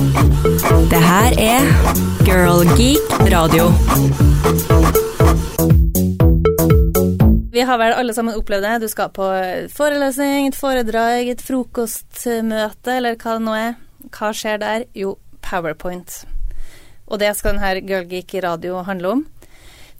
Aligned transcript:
Det 0.00 1.00
her 1.04 1.34
er 1.36 1.66
Girl 2.24 2.62
Geek 2.78 3.10
radio. 3.28 3.66
Vi 7.52 7.64
har 7.68 7.76
vel 7.82 7.92
alle 7.98 8.14
sammen 8.16 8.38
opplevd 8.38 8.64
det. 8.64 8.78
Du 8.80 8.88
skal 8.88 9.10
på 9.12 9.26
forelesning, 9.74 10.48
et 10.48 10.56
foredrag, 10.56 11.28
et 11.34 11.44
frokostmøte, 11.44 12.94
eller 12.96 13.20
hva 13.20 13.36
det 13.36 13.44
nå 13.44 13.58
er. 13.58 13.76
Hva 14.16 14.32
skjer 14.32 14.62
der? 14.64 14.88
Jo, 14.96 15.18
Powerpoint. 15.44 16.22
Og 17.10 17.20
det 17.20 17.34
skal 17.36 17.58
denne 17.58 17.84
Girl 17.84 18.08
Geek 18.08 18.38
radio 18.46 18.80
handle 18.88 19.12
om. 19.18 19.22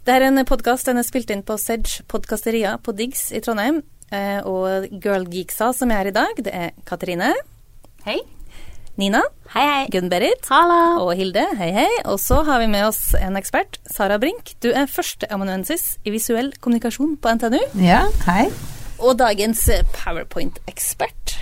Det 0.01 0.17
er 0.17 0.25
en 0.31 0.41
podkast. 0.49 0.89
Den 0.89 0.97
er 0.97 1.05
spilt 1.05 1.29
inn 1.29 1.45
på 1.45 1.59
Sedge 1.61 2.01
podkasteria 2.09 2.79
på 2.81 2.97
Diggs 2.97 3.27
i 3.37 3.43
Trondheim. 3.45 3.83
Eh, 4.09 4.41
Og 4.49 4.89
Girl 4.97 5.29
Geeksa 5.29 5.75
som 5.77 5.93
er 5.93 6.01
her 6.01 6.09
i 6.09 6.19
dag, 6.23 6.41
det 6.41 6.53
er 6.57 6.71
Katrine. 6.89 7.35
Hei. 8.09 8.17
Nina. 9.01 9.23
Hei, 9.49 9.63
hei. 9.65 9.85
Gunn-Berit. 9.89 10.45
Halla. 10.51 10.99
Og 11.01 11.15
Hilde, 11.17 11.41
hei 11.57 11.71
hei. 11.73 11.87
Og 12.05 12.19
så 12.21 12.43
har 12.45 12.59
vi 12.61 12.67
med 12.69 12.85
oss 12.85 13.15
en 13.17 13.33
ekspert, 13.39 13.79
Sara 13.89 14.19
Brink. 14.21 14.51
Du 14.61 14.67
er 14.69 14.85
førsteamanuensis 14.91 15.95
i 16.05 16.13
visuell 16.13 16.51
kommunikasjon 16.61 17.15
på 17.17 17.31
NTNU, 17.39 17.57
Ja, 17.81 18.03
hei. 18.27 18.51
og 19.01 19.17
dagens 19.17 19.63
PowerPoint-ekspert. 19.95 21.33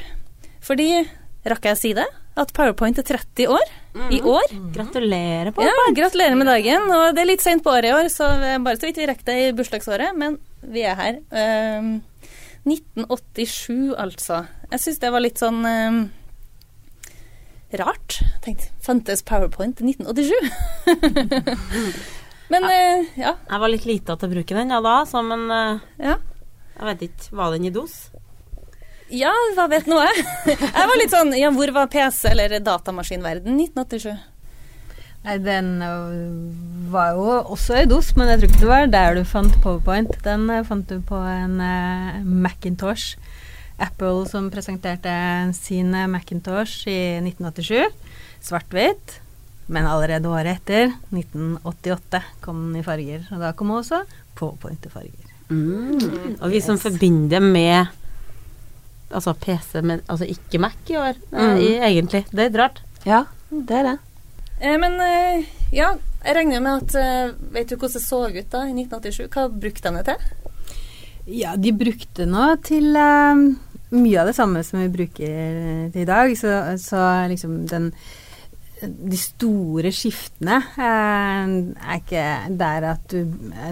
Fordi, 0.64 1.04
rakk 1.52 1.68
jeg 1.68 1.76
å 1.76 1.80
si 1.82 1.92
det, 1.98 2.06
at 2.40 2.54
PowerPoint 2.56 3.02
er 3.02 3.04
30 3.10 3.52
år 3.52 3.74
i 4.16 4.22
år. 4.24 4.48
Gratulerer 4.78 5.52
på 5.52 5.66
Ja, 5.68 5.74
gratulerer 5.98 6.38
med 6.40 6.48
dagen. 6.48 6.88
Og 6.96 7.10
det 7.18 7.26
er 7.26 7.32
litt 7.34 7.44
seint 7.44 7.64
på 7.66 7.74
året 7.76 7.90
i 7.90 7.98
år, 7.98 8.08
så 8.14 8.30
bare 8.64 8.80
så 8.80 8.88
vidt 8.88 9.02
vi 9.02 9.10
rekker 9.10 9.28
det 9.28 9.36
i 9.50 9.52
bursdagsåret, 9.58 10.16
men 10.16 10.40
vi 10.64 10.86
er 10.88 10.96
her. 10.96 11.20
Um, 11.36 11.98
1987, 12.70 13.96
altså. 14.00 14.46
Jeg 14.72 14.80
syns 14.86 15.00
det 15.04 15.12
var 15.12 15.24
litt 15.26 15.40
sånn 15.42 15.60
ehm, 15.66 16.00
rart. 17.78 18.20
Tenkte, 18.42 18.72
fantes 18.82 19.22
PowerPoint 19.24 19.82
i 19.82 19.90
1987? 19.92 20.34
men 22.54 22.66
eh, 22.66 23.06
ja. 23.20 23.36
Jeg 23.50 23.62
var 23.62 23.70
litt 23.70 23.86
lita 23.86 24.16
til 24.18 24.30
å 24.30 24.34
bruke 24.34 24.58
den 24.58 24.74
ja, 24.74 24.80
da, 24.82 24.96
så, 25.10 25.22
men 25.26 25.46
eh, 25.54 25.84
Ja. 26.02 26.18
jeg 26.80 26.90
vet 26.90 27.06
ikke. 27.10 27.30
Var 27.38 27.54
den 27.56 27.70
i 27.70 27.74
dos? 27.76 28.00
Ja, 29.10 29.32
hva 29.58 29.66
vet 29.72 29.88
nå 29.90 29.98
jeg? 30.06 30.26
Jeg 30.60 30.90
var 30.92 31.00
litt 31.00 31.14
sånn 31.14 31.32
Ja, 31.34 31.50
hvor 31.54 31.72
var 31.74 31.88
PC 31.90 32.28
eller 32.30 32.60
datamaskinverden 32.62 33.56
1987? 33.58 34.20
Nei, 35.26 35.36
den 35.44 35.72
øh, 35.84 36.92
var 36.94 37.18
jo 37.18 37.24
også 37.56 37.82
i 37.82 37.88
DOS, 37.90 38.14
men 38.16 38.30
jeg 38.32 38.40
tror 38.40 38.50
ikke 38.54 38.62
det 38.62 38.70
var 38.70 38.86
der 38.94 39.18
du 39.18 39.26
fant 39.28 39.58
Powerpoint. 39.66 40.14
Den 40.24 40.46
øh, 40.48 40.62
fant 40.64 40.88
du 40.88 41.02
på 41.04 41.18
en 41.20 41.58
øh, 41.60 42.22
Macintosh. 42.46 43.18
Apple 43.80 44.28
som 44.30 44.50
presenterte 44.52 45.14
sin 45.58 45.94
øh, 45.96 46.10
Macintosh 46.12 46.88
i 46.92 47.00
1987. 47.24 47.88
Svart-hvitt. 48.44 49.20
Men 49.70 49.86
allerede 49.86 50.30
året 50.32 50.58
etter, 50.58 50.96
1988, 51.14 52.24
kom 52.42 52.62
den 52.68 52.80
i 52.82 52.86
farger. 52.86 53.28
Og 53.30 53.44
da 53.44 53.54
kom 53.54 53.76
også 53.78 54.02
Powerpoint 54.40 54.88
i 54.88 54.94
farger. 54.94 55.30
Og 55.50 56.50
vi 56.52 56.62
som 56.62 56.78
forbinder 56.82 57.42
med 57.42 57.96
Altså 59.10 59.34
PC, 59.34 59.80
men 59.82 60.04
altså 60.06 60.28
ikke 60.30 60.60
Mac 60.62 60.76
i 60.86 60.98
år, 61.02 61.16
mm. 61.32 61.56
i, 61.58 61.70
egentlig. 61.82 62.28
Det 62.30 62.44
er 62.44 62.52
litt 62.52 62.58
rart. 62.60 62.82
Ja, 63.10 63.24
det 63.50 63.80
er 63.80 63.88
det. 63.88 63.96
Eh, 64.62 64.76
men 64.78 65.00
eh, 65.02 65.48
ja, 65.74 65.96
jeg 66.22 66.36
regner 66.38 66.62
med 66.62 66.84
at 66.84 66.98
eh, 67.00 67.32
Vet 67.56 67.72
du 67.72 67.78
hvordan 67.78 67.96
det 67.96 68.04
så 68.04 68.20
ut 68.28 68.52
da 68.54 68.62
i 68.68 68.76
1987? 68.76 69.32
Hva 69.34 69.48
brukte 69.50 69.90
de 69.90 69.98
det 69.98 70.04
til? 70.12 70.54
Ja, 71.40 71.56
de 71.58 71.74
brukte 71.74 72.28
nå 72.30 72.52
til 72.70 72.94
eh, 73.02 73.44
mye 73.96 74.22
av 74.22 74.30
det 74.30 74.38
samme 74.38 74.64
som 74.66 74.82
vi 74.84 74.90
bruker 74.94 75.92
til 75.94 76.04
i 76.04 76.10
dag. 76.10 76.34
Så, 76.38 76.56
så 76.82 77.04
liksom 77.30 77.62
den 77.70 77.94
De 78.80 79.18
store 79.20 79.90
skiftene 79.92 80.56
eh, 80.80 81.50
er 81.84 81.98
ikke 81.98 82.22
der 82.62 82.86
at, 82.94 83.12
du, 83.12 83.26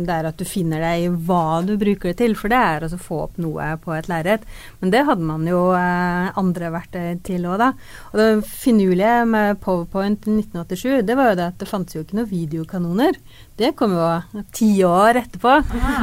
der 0.03 0.27
at 0.27 0.35
du 0.35 0.43
finner 0.43 0.83
deg 0.83 1.05
i 1.05 1.13
hva 1.29 1.61
du 1.63 1.77
bruker 1.79 2.11
det 2.11 2.17
til, 2.19 2.35
for 2.35 2.51
det 2.51 2.59
er 2.59 2.83
å 2.83 2.99
få 2.99 3.21
opp 3.29 3.39
noe 3.39 3.69
på 3.79 3.95
et 3.95 4.09
lerret. 4.11 4.43
Men 4.81 4.91
det 4.91 5.05
hadde 5.07 5.23
man 5.29 5.47
jo 5.47 5.61
eh, 5.79 6.27
andre 6.35 6.73
verktøy 6.75 7.23
til 7.23 7.47
òg, 7.47 7.55
da. 7.63 7.71
Og 8.11 8.19
det 8.19 8.29
finurlige 8.51 9.15
med 9.31 9.63
Powerpoint 9.63 10.27
1987, 10.27 11.07
det 11.07 11.15
var 11.15 11.31
jo 11.31 11.39
det 11.39 11.49
at 11.53 11.63
det 11.63 11.71
fantes 11.71 11.95
jo 11.95 12.03
ikke 12.03 12.19
noen 12.19 12.31
videokanoner. 12.33 13.23
Det 13.55 13.77
kom 13.79 13.95
jo 13.95 14.13
ti 14.51 14.73
år 14.83 15.23
etterpå. 15.23 15.59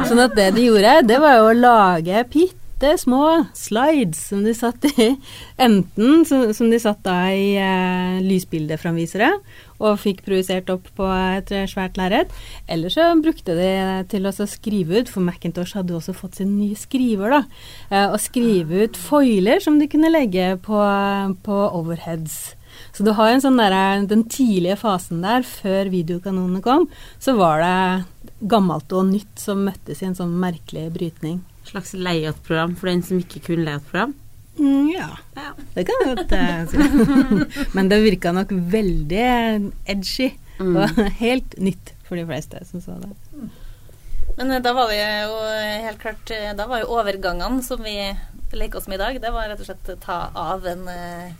Sånn 0.09 0.25
at 0.25 0.33
det 0.33 0.55
de 0.57 0.65
gjorde, 0.71 1.01
det 1.05 1.21
var 1.21 1.43
jo 1.43 1.51
å 1.51 1.57
lage 1.61 2.25
bitte 2.75 2.97
små 2.99 3.45
slides 3.55 4.19
som 4.29 4.43
de 4.43 4.53
satt 4.53 4.83
i 4.99 5.15
Enten 5.57 6.25
som, 6.27 6.69
de 6.69 6.79
satt 6.79 7.03
da 7.05 7.31
i 7.31 7.55
eh, 7.55 8.19
lysbildeframvisere 8.23 9.29
og 9.79 9.99
fikk 9.99 10.23
projisert 10.25 10.69
opp 10.71 10.87
på 10.95 11.07
et 11.07 11.51
svært 11.67 11.97
lerret, 11.99 12.31
eller 12.71 12.91
så 12.91 13.09
brukte 13.19 13.55
de 13.57 13.71
til 14.07 14.27
å 14.27 14.31
skrive 14.31 15.01
ut, 15.01 15.09
for 15.11 15.23
Macintosh 15.23 15.75
hadde 15.75 15.95
også 15.97 16.15
fått 16.15 16.39
sin 16.39 16.53
nye 16.55 16.75
skriver, 16.79 17.35
da, 17.35 17.41
eh, 17.91 18.15
skrive 18.23 18.85
ut 18.85 18.99
foiler 18.99 19.59
som 19.63 19.79
de 19.79 19.89
kunne 19.91 20.11
legge 20.11 20.53
på, 20.63 20.79
på 21.43 21.57
overheads. 21.75 22.55
Så 22.95 23.03
du 23.07 23.11
har 23.15 23.31
en 23.31 23.43
sånn 23.43 23.59
der, 23.59 23.75
den 24.07 24.23
tidlige 24.31 24.79
fasen 24.79 25.23
der, 25.23 25.43
før 25.47 25.91
videokanonene 25.91 26.63
kom, 26.63 26.87
så 27.19 27.35
var 27.39 27.63
det 27.63 28.47
gammelt 28.51 28.91
og 28.95 29.11
nytt 29.11 29.43
som 29.43 29.63
møttes 29.67 30.03
i 30.03 30.09
en 30.09 30.17
sånn 30.17 30.39
merkelig 30.39 30.89
brytning. 30.95 31.43
Slags 31.65 31.93
layout-program 31.97 32.75
for 32.79 32.91
den 32.91 33.01
som 33.05 33.19
ikke 33.21 33.41
kunne 33.47 33.65
layout-program. 33.65 34.13
Mm, 34.55 34.87
ja, 34.93 35.09
det 35.75 35.83
kan 35.87 36.01
jeg 36.05 36.15
godt 36.15 36.31
uh, 36.31 36.61
si. 36.71 36.77
Men 37.75 37.89
det 37.91 37.97
virka 38.05 38.31
nok 38.31 38.53
veldig 38.71 39.25
edgy, 39.91 40.29
og 40.63 41.01
helt 41.23 41.57
nytt 41.59 41.91
for 42.07 42.15
de 42.15 42.23
fleste 42.29 42.61
som 42.69 42.83
så 42.83 42.95
det. 43.01 43.11
Men 44.37 44.51
eh, 44.51 44.61
da 44.63 44.71
var 44.75 44.89
det 44.91 44.99
jo 44.99 45.35
helt 45.85 45.99
klart 46.01 46.31
eh, 46.33 46.49
Da 46.57 46.65
var 46.67 46.81
jo 46.81 46.89
overgangene 46.97 47.61
som 47.63 47.79
vi 47.83 47.93
leker 48.55 48.79
oss 48.79 48.87
med 48.87 48.97
i 48.99 49.03
dag, 49.03 49.17
det 49.23 49.31
var 49.35 49.49
rett 49.51 49.59
og 49.63 49.67
slett 49.67 49.89
ta 50.03 50.17
av 50.39 50.63
en, 50.67 50.85
eh, 50.87 51.31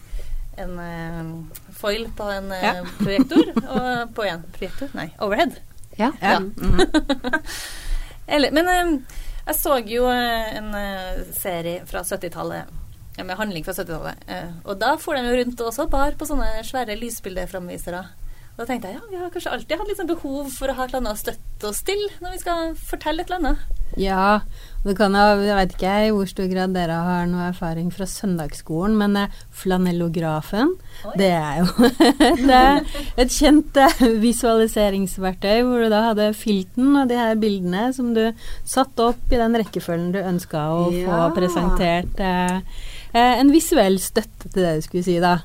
en 0.63 0.73
eh, 0.83 1.59
foil 1.79 2.07
på 2.17 2.27
en 2.33 2.51
eh, 2.51 2.65
Ja. 2.65 2.83
projektor, 2.99 3.51
og 3.63 4.15
på 4.17 4.25
en 4.27 4.43
projektor? 4.57 4.91
Nei, 4.97 5.09
overhead. 5.23 5.55
Ja. 5.99 6.11
Ja. 6.19 6.41
Eller, 8.27 8.51
men 8.51 8.67
eh, 8.67 9.15
jeg 9.45 9.57
så 9.59 9.77
jo 9.85 10.07
eh, 10.09 10.57
en 10.57 10.73
eh, 10.79 11.23
serie 11.37 11.85
fra 11.89 12.01
70-tallet, 12.05 12.73
med 13.21 13.37
handling 13.39 13.65
fra 13.65 13.75
70-tallet, 13.77 14.27
eh, 14.27 14.53
og 14.65 14.79
da 14.81 14.95
for 15.01 15.17
de 15.17 15.25
jo 15.27 15.37
rundt 15.39 15.61
og 15.61 15.71
også 15.71 15.87
bar 15.91 16.17
på 16.17 16.27
sånne 16.29 16.63
svære 16.67 16.97
lysbildeframvisere. 16.99 18.01
Og 18.55 18.61
da 18.63 18.67
tenkte 18.69 18.89
jeg 18.89 18.97
ja, 18.97 19.07
vi 19.11 19.19
har 19.19 19.31
kanskje 19.33 19.51
alltid 19.51 19.81
hatt 19.81 19.97
sånn 19.99 20.09
behov 20.09 20.51
for 20.55 20.71
å 20.71 20.77
ha 20.77 20.85
et 20.85 20.93
eller 20.93 21.01
annet 21.03 21.17
å 21.17 21.23
støtte 21.25 21.69
oss 21.69 21.81
til 21.85 22.01
når 22.23 22.37
vi 22.37 22.43
skal 22.45 22.75
fortelle 22.79 23.21
et 23.21 23.31
eller 23.31 23.41
annet. 23.41 23.81
Ja, 23.95 24.41
det 24.85 24.93
kan 24.99 25.15
jo, 25.17 25.41
jeg 25.41 25.55
vet 25.57 25.71
ikke 25.73 25.91
i 26.05 26.09
hvor 26.13 26.27
stor 26.29 26.49
grad 26.51 26.73
dere 26.75 26.97
har 27.07 27.29
noe 27.29 27.47
erfaring 27.47 27.87
fra 27.93 28.05
søndagsskolen, 28.09 28.93
men 28.99 29.15
eh, 29.17 29.37
flanellografen, 29.55 30.75
det 31.17 31.31
er 31.33 31.63
jo 31.63 31.89
det 32.49 32.59
er 32.59 32.83
et 33.23 33.33
kjent 33.33 33.79
eh, 33.81 34.03
visualiseringsverktøy 34.21 35.63
hvor 35.65 35.85
du 35.85 35.89
da 35.93 36.03
hadde 36.11 36.27
filten 36.37 36.91
og 36.99 37.09
de 37.09 37.17
her 37.17 37.33
bildene 37.41 37.87
som 37.97 38.11
du 38.17 38.27
satte 38.61 39.09
opp 39.09 39.33
i 39.33 39.41
den 39.41 39.57
rekkefølgen 39.57 40.11
du 40.13 40.21
ønska 40.21 40.67
å 40.75 40.85
få 40.93 41.21
presentert 41.39 42.21
eh, 42.21 42.59
eh, 43.15 43.39
en 43.39 43.51
visuell 43.53 43.97
støtte 44.03 44.49
til 44.51 44.61
det 44.61 44.73
du 44.77 44.85
skulle 44.85 45.05
si, 45.07 45.15
da. 45.23 45.37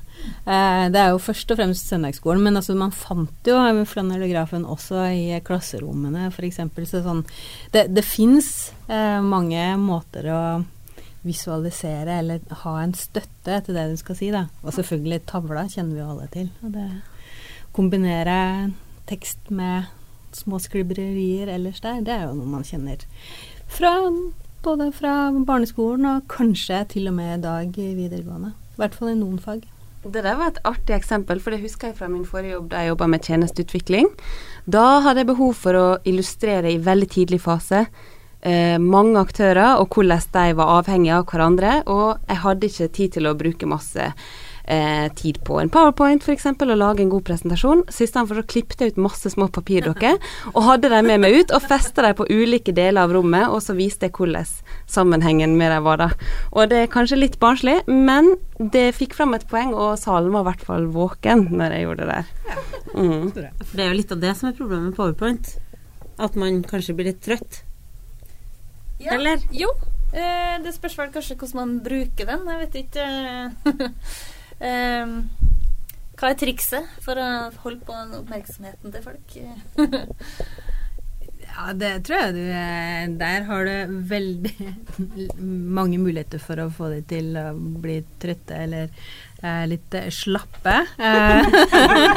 Eh, 0.45 0.89
det 0.93 1.01
er 1.01 1.13
jo 1.15 1.23
først 1.23 1.55
og 1.55 1.61
fremst 1.61 1.89
søndagsskolen, 1.91 2.43
men 2.45 2.59
altså 2.61 2.77
man 2.79 2.93
fant 2.95 3.49
jo 3.49 3.57
flanellografen 3.89 4.67
også 4.69 5.07
i 5.15 5.39
klasserommene, 5.47 6.29
f.eks. 6.35 6.61
Så 6.91 7.05
sånn 7.07 7.25
Det, 7.73 7.87
det 7.95 8.05
fins 8.07 8.71
eh, 8.91 9.23
mange 9.23 9.65
måter 9.81 10.29
å 10.35 10.43
visualisere 11.23 12.17
eller 12.23 12.45
ha 12.63 12.75
en 12.81 12.95
støtte 12.97 13.59
til 13.67 13.77
det 13.77 13.91
du 13.91 13.97
skal 14.01 14.17
si, 14.17 14.31
da. 14.33 14.47
Og 14.65 14.75
selvfølgelig 14.77 15.23
tavla 15.29 15.67
kjenner 15.69 15.97
vi 15.97 16.03
jo 16.03 16.11
alle 16.15 16.29
til. 16.33 16.53
Og 16.65 16.77
det 16.77 16.89
kombinere 17.77 18.71
tekst 19.11 19.51
med 19.55 19.91
små 20.35 20.61
skriblerier 20.63 21.51
ellers 21.51 21.83
der, 21.83 22.01
det 22.07 22.15
er 22.15 22.29
jo 22.29 22.37
noe 22.39 22.51
man 22.51 22.67
kjenner 22.67 23.03
fra 23.71 23.93
både 24.65 24.91
fra 24.93 25.31
barneskolen 25.47 26.07
og 26.11 26.29
kanskje 26.31 26.85
til 26.95 27.11
og 27.11 27.17
med 27.17 27.39
i 27.39 27.43
dag 27.43 27.79
i 27.79 27.93
videregående. 27.97 28.55
I 28.77 28.83
hvert 28.83 28.97
fall 28.97 29.13
i 29.13 29.19
noen 29.19 29.41
fag. 29.43 29.65
Det 30.01 30.23
der 30.25 30.37
var 30.39 30.49
et 30.49 30.63
artig 30.65 30.95
eksempel, 30.97 31.41
for 31.41 31.53
det 31.53 31.61
husker 31.61 31.91
jeg 31.91 31.99
fra 31.99 32.09
min 32.09 32.25
forrige 32.25 32.55
jobb 32.55 32.71
da 32.71 32.81
jeg 32.81 32.95
jobba 32.95 33.09
med 33.13 33.27
tjenesteutvikling. 33.27 34.09
Da 34.65 35.03
hadde 35.05 35.25
jeg 35.25 35.29
behov 35.29 35.53
for 35.61 35.77
å 35.77 35.89
illustrere 36.09 36.73
i 36.73 36.81
veldig 36.81 37.09
tidlig 37.13 37.41
fase 37.45 37.85
eh, 37.85 38.79
mange 38.81 39.21
aktører 39.21 39.81
og 39.81 39.93
hvordan 39.93 40.25
de 40.33 40.47
var 40.57 40.73
avhengige 40.79 41.19
av 41.19 41.27
hverandre, 41.29 41.75
og 41.87 42.25
jeg 42.29 42.43
hadde 42.45 42.71
ikke 42.71 42.95
tid 42.97 43.19
til 43.19 43.29
å 43.29 43.37
bruke 43.37 43.69
masse 43.69 44.13
eh, 44.71 45.07
tid 45.19 45.41
på 45.47 45.59
en 45.61 45.71
powerpoint 45.73 46.23
f.eks. 46.23 46.47
og 46.53 46.77
lage 46.79 47.05
en 47.05 47.13
god 47.13 47.25
presentasjon. 47.27 47.83
Så 47.91 48.07
istedenfor 48.07 48.41
så 48.41 48.47
klippet 48.55 48.83
jeg 48.83 48.95
ut 48.95 49.03
masse 49.09 49.33
små 49.33 49.49
papirdokker 49.53 50.19
og 50.55 50.67
hadde 50.67 50.93
dem 50.93 51.11
med 51.11 51.25
meg 51.25 51.41
ut 51.41 51.55
og 51.57 51.65
festa 51.67 52.05
dem 52.07 52.17
på 52.19 52.29
ulike 52.31 52.75
deler 52.77 53.05
av 53.05 53.15
rommet, 53.17 53.49
og 53.51 53.63
så 53.65 53.77
viste 53.79 54.09
jeg 54.09 54.17
hvordan 54.17 54.47
sammenhengen 54.91 55.57
med 55.59 55.73
dem 55.75 55.87
var 55.87 56.01
da. 56.01 56.11
Og 56.55 56.71
det 56.71 56.85
er 56.85 56.93
kanskje 56.93 57.21
litt 57.21 57.41
barnslig, 57.43 57.81
men 57.91 58.35
det 58.59 58.91
fikk 58.97 59.17
fram 59.19 59.35
et 59.37 59.47
poeng, 59.51 59.75
og 59.75 59.99
salen 60.01 60.33
var 60.35 60.45
i 60.45 60.51
hvert 60.51 60.67
fall 60.69 60.89
våken 60.95 61.49
når 61.51 61.77
jeg 61.77 61.87
gjorde 61.87 62.07
det 62.07 62.19
der. 62.19 62.61
Mm. 62.95 63.27
Det 63.35 63.83
er 63.83 63.91
jo 63.91 63.99
litt 63.99 64.15
av 64.15 64.23
det 64.23 64.35
som 64.39 64.51
er 64.51 64.59
problemet 64.59 64.91
med 64.91 64.99
powerpoint. 64.99 65.55
At 66.21 66.37
man 66.37 66.61
kanskje 66.69 66.95
blir 66.97 67.09
litt 67.09 67.23
trøtt. 67.25 67.63
Ja. 69.01 69.15
Eller? 69.17 69.41
Jo. 69.57 69.71
Eh, 70.11 70.59
det 70.61 70.75
spørs 70.75 70.99
vel 70.99 71.13
kanskje 71.15 71.39
hvordan 71.39 71.61
man 71.61 71.79
bruker 71.85 72.29
den. 72.29 72.45
Jeg 72.51 72.61
vet 72.65 72.79
ikke 72.83 73.07
Hva 74.61 76.29
er 76.29 76.37
trikset 76.37 76.99
for 77.01 77.17
å 77.17 77.29
holde 77.63 77.81
på 77.87 77.97
oppmerksomheten 78.21 78.93
til 78.93 79.07
folk? 79.07 79.39
Ja, 81.51 81.73
det 81.75 81.89
tror 82.07 82.21
jeg 82.21 82.35
du 82.37 82.45
eh, 82.55 83.07
Der 83.21 83.47
har 83.49 83.67
du 83.67 83.97
veldig 84.11 84.53
mange 85.79 85.99
muligheter 86.01 86.43
for 86.43 86.63
å 86.63 86.71
få 86.73 86.93
dem 86.95 87.07
til 87.11 87.35
å 87.41 87.51
bli 87.55 87.99
trøtte 88.23 88.61
eller 88.67 88.93
litt 89.41 89.95
eh, 89.97 90.09
slappe. 90.13 90.75
Eh, 91.01 91.47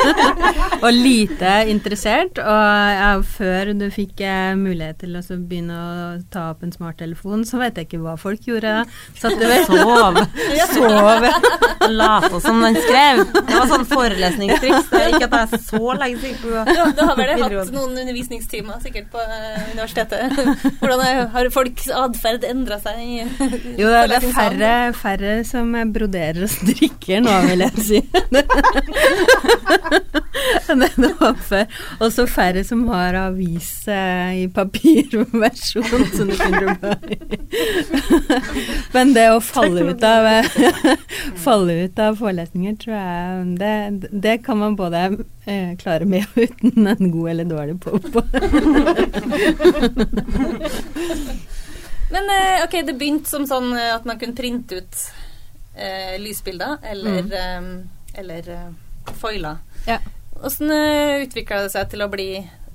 og 0.84 0.90
lite 0.92 1.52
interessert. 1.72 2.40
Og 2.42 2.94
ja, 2.98 3.12
før 3.24 3.72
du 3.78 3.88
fikk 3.94 4.24
eh, 4.26 4.52
mulighet 4.60 5.00
til 5.04 5.16
å 5.16 5.24
begynne 5.38 5.78
å 5.78 5.94
ta 6.34 6.50
opp 6.52 6.66
en 6.66 6.74
smarttelefon, 6.76 7.46
så 7.48 7.62
vet 7.62 7.80
jeg 7.80 7.88
ikke 7.88 8.02
hva 8.04 8.18
folk 8.20 8.48
gjorde. 8.48 8.84
Satt 9.20 9.40
du 9.40 9.46
vel 9.48 9.64
Sov. 9.70 10.20
Sov. 10.74 11.28
Og 11.84 11.96
late 12.02 12.42
som 12.44 12.60
den 12.64 12.80
skrev. 12.84 13.24
Det 13.40 13.56
var 13.56 13.72
sånn 13.72 13.88
forelesningstriks. 13.88 14.92
Det 14.92 15.02
er 15.02 15.16
ikke 15.16 15.30
at 15.30 15.38
jeg 15.40 15.60
er 15.60 15.66
så 15.70 15.98
lenge 16.00 16.22
siden 16.24 16.40
på 16.44 16.54
Ja, 16.74 16.90
du 16.92 17.04
har 17.08 17.20
vel 17.20 17.34
hatt 17.40 17.74
noen 17.74 17.98
undervisningstimer 18.04 18.84
sikkert 18.84 19.10
på 19.14 19.24
universitetet. 19.72 20.76
Hvordan 20.82 21.32
har 21.34 21.52
folks 21.56 21.88
atferd 22.04 22.44
endra 22.48 22.80
seg? 22.84 23.00
Jo, 23.80 23.88
det 23.88 24.04
er, 24.04 24.12
det 24.12 24.34
færre, 24.36 24.74
færre 24.98 25.36
som 25.48 25.72
broderer 25.94 26.46
og 26.46 26.52
strikker 26.52 27.13
nå, 27.22 27.34
vil 27.50 27.64
jeg 27.66 27.86
si. 27.86 28.00
Enn 30.72 30.84
det 30.84 31.12
var 31.20 31.38
før. 31.44 31.66
Og 32.00 32.08
så 32.16 32.26
færre 32.30 32.64
som 32.66 32.86
har 32.90 33.18
avis 33.20 33.72
i 33.88 34.48
papirversjon, 34.54 36.08
som 36.16 36.32
du 36.32 36.38
kunne. 36.40 36.96
Men 38.96 39.14
det 39.16 39.28
å 39.34 39.40
falle 39.44 39.86
ut 39.92 40.04
av 40.08 40.30
falle 41.46 41.74
ut 41.86 42.00
av 42.00 42.18
forelesninger, 42.20 42.76
tror 42.82 42.96
jeg 42.98 43.44
det, 43.60 43.74
det 44.12 44.38
kan 44.46 44.58
man 44.60 44.76
både 44.80 44.98
eh, 45.46 45.78
klare 45.80 46.06
med 46.10 46.26
og 46.34 46.38
uten 46.44 46.88
en 46.88 47.12
god 47.12 47.30
eller 47.30 47.46
dårlig 47.46 47.82
på. 47.82 47.92
Men 52.14 52.24
eh, 52.30 52.64
ok, 52.64 52.74
det 52.86 52.94
begynte 52.98 53.30
som 53.30 53.48
sånn 53.50 53.74
eh, 53.78 53.96
at 53.96 54.06
man 54.06 54.20
kunne 54.22 54.38
printe 54.38 54.76
ut 54.82 54.96
eh, 55.76 56.18
lysbilder 56.22 56.78
eller, 56.92 57.30
eh, 57.44 58.20
eller 58.22 58.50
eh, 58.50 58.68
foiler. 59.20 59.64
Ja. 59.88 60.00
Hvordan 60.44 60.72
uh, 60.76 61.24
utvikla 61.24 61.62
det 61.64 61.72
seg 61.72 61.90
til 61.94 62.04
å 62.04 62.10
bli 62.12 62.28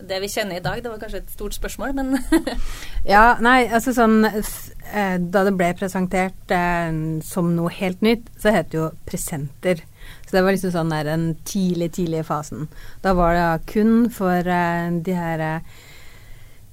det 0.09 0.21
vi 0.23 0.31
kjenner 0.31 0.57
i 0.57 0.65
dag? 0.65 0.81
Det 0.83 0.91
var 0.91 1.01
kanskje 1.03 1.21
et 1.25 1.35
stort 1.35 1.57
spørsmål, 1.57 1.95
men 1.99 2.17
Ja, 3.15 3.37
nei, 3.45 3.67
altså 3.67 3.93
sånn 3.97 4.23
eh, 4.25 5.17
Da 5.19 5.43
det 5.45 5.55
ble 5.59 5.73
presentert 5.77 6.55
eh, 6.55 6.89
som 7.27 7.51
noe 7.57 7.73
helt 7.75 8.05
nytt, 8.05 8.31
så 8.41 8.55
het 8.55 8.71
det 8.73 8.81
jo 8.81 8.89
presenter. 9.09 9.83
Så 10.27 10.37
det 10.37 10.45
var 10.45 10.55
liksom 10.55 10.73
sånn 10.75 10.95
der 10.95 11.09
den 11.09 11.29
tidlig, 11.49 11.93
tidlige 11.99 12.27
fasen. 12.29 12.69
Da 13.05 13.15
var 13.19 13.37
det 13.37 13.49
kun 13.73 14.09
for 14.15 14.49
eh, 14.49 14.89
de 15.05 15.17
her 15.19 15.45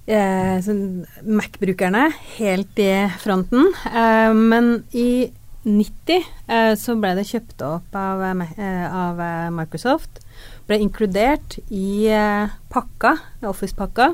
eh, 0.07 0.57
sånn 0.63 0.86
Mac-brukerne 1.25 2.10
helt 2.38 2.80
i 2.80 2.92
fronten. 3.24 3.74
Eh, 3.89 4.31
men 4.36 4.78
i 4.95 5.10
90 5.65 6.21
eh, 6.47 6.73
så 6.77 6.95
ble 7.01 7.15
det 7.17 7.25
kjøpt 7.27 7.63
opp 7.65 7.97
av, 7.97 8.21
eh, 8.23 8.53
eh, 8.62 8.85
av 8.85 9.19
eh, 9.21 9.50
Microsoft. 9.53 10.21
Ble 10.69 10.79
inkludert 10.81 11.57
i 11.73 12.07
eh, 12.13 12.53
pakka, 12.71 13.15
Office-pakka. 13.45 14.13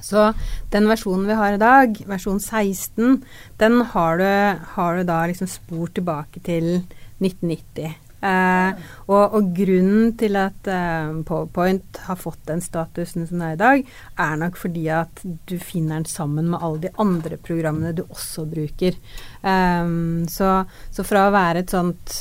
Så 0.00 0.30
den 0.72 0.88
versjonen 0.88 1.28
vi 1.28 1.36
har 1.36 1.54
i 1.54 1.60
dag, 1.60 1.98
versjon 2.08 2.40
16, 2.40 3.20
den 3.60 3.82
har 3.92 4.20
du, 4.20 4.30
har 4.74 4.96
du 4.96 5.04
da 5.06 5.22
liksom 5.28 5.50
spor 5.50 5.92
tilbake 5.94 6.40
til 6.46 6.80
1990. 7.20 8.09
Eh, 8.20 8.80
og, 9.08 9.36
og 9.36 9.52
grunnen 9.56 10.12
til 10.20 10.36
at 10.36 10.68
eh, 10.68 11.12
PowerPoint 11.26 12.02
har 12.04 12.18
fått 12.20 12.42
den 12.50 12.60
statusen 12.64 13.26
som 13.28 13.40
det 13.40 13.48
er 13.48 13.56
i 13.56 13.60
dag, 13.62 13.94
er 14.26 14.40
nok 14.42 14.60
fordi 14.60 14.84
at 14.92 15.24
du 15.24 15.56
finner 15.56 16.00
den 16.00 16.08
sammen 16.10 16.50
med 16.52 16.60
alle 16.60 16.84
de 16.84 16.94
andre 17.00 17.40
programmene 17.40 17.94
du 17.96 18.04
også 18.08 18.44
bruker. 18.50 18.98
Eh, 19.40 19.94
så, 20.28 20.52
så 20.92 21.06
fra 21.06 21.28
å 21.28 21.34
være 21.34 21.64
et 21.64 21.72
sånt 21.74 22.18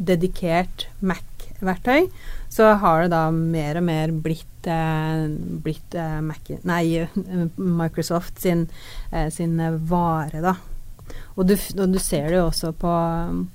dedikert 0.00 0.86
Mac-verktøy, 1.00 2.08
så 2.50 2.72
har 2.82 3.04
det 3.04 3.12
da 3.14 3.26
mer 3.34 3.78
og 3.80 3.86
mer 3.86 4.12
blitt, 4.24 4.66
eh, 4.68 5.26
blitt 5.64 5.94
eh, 5.94 6.18
Mac, 6.24 6.50
nei, 6.66 7.06
Microsoft 7.82 8.40
sin, 8.42 8.66
eh, 9.12 9.28
sin 9.32 9.56
vare, 9.88 10.44
da. 10.44 10.56
Og 11.40 11.46
du, 11.48 11.54
og 11.56 11.88
du 11.88 11.96
ser 12.02 12.28
det 12.28 12.36
jo 12.36 12.50
også 12.50 12.74
på, 12.76 12.92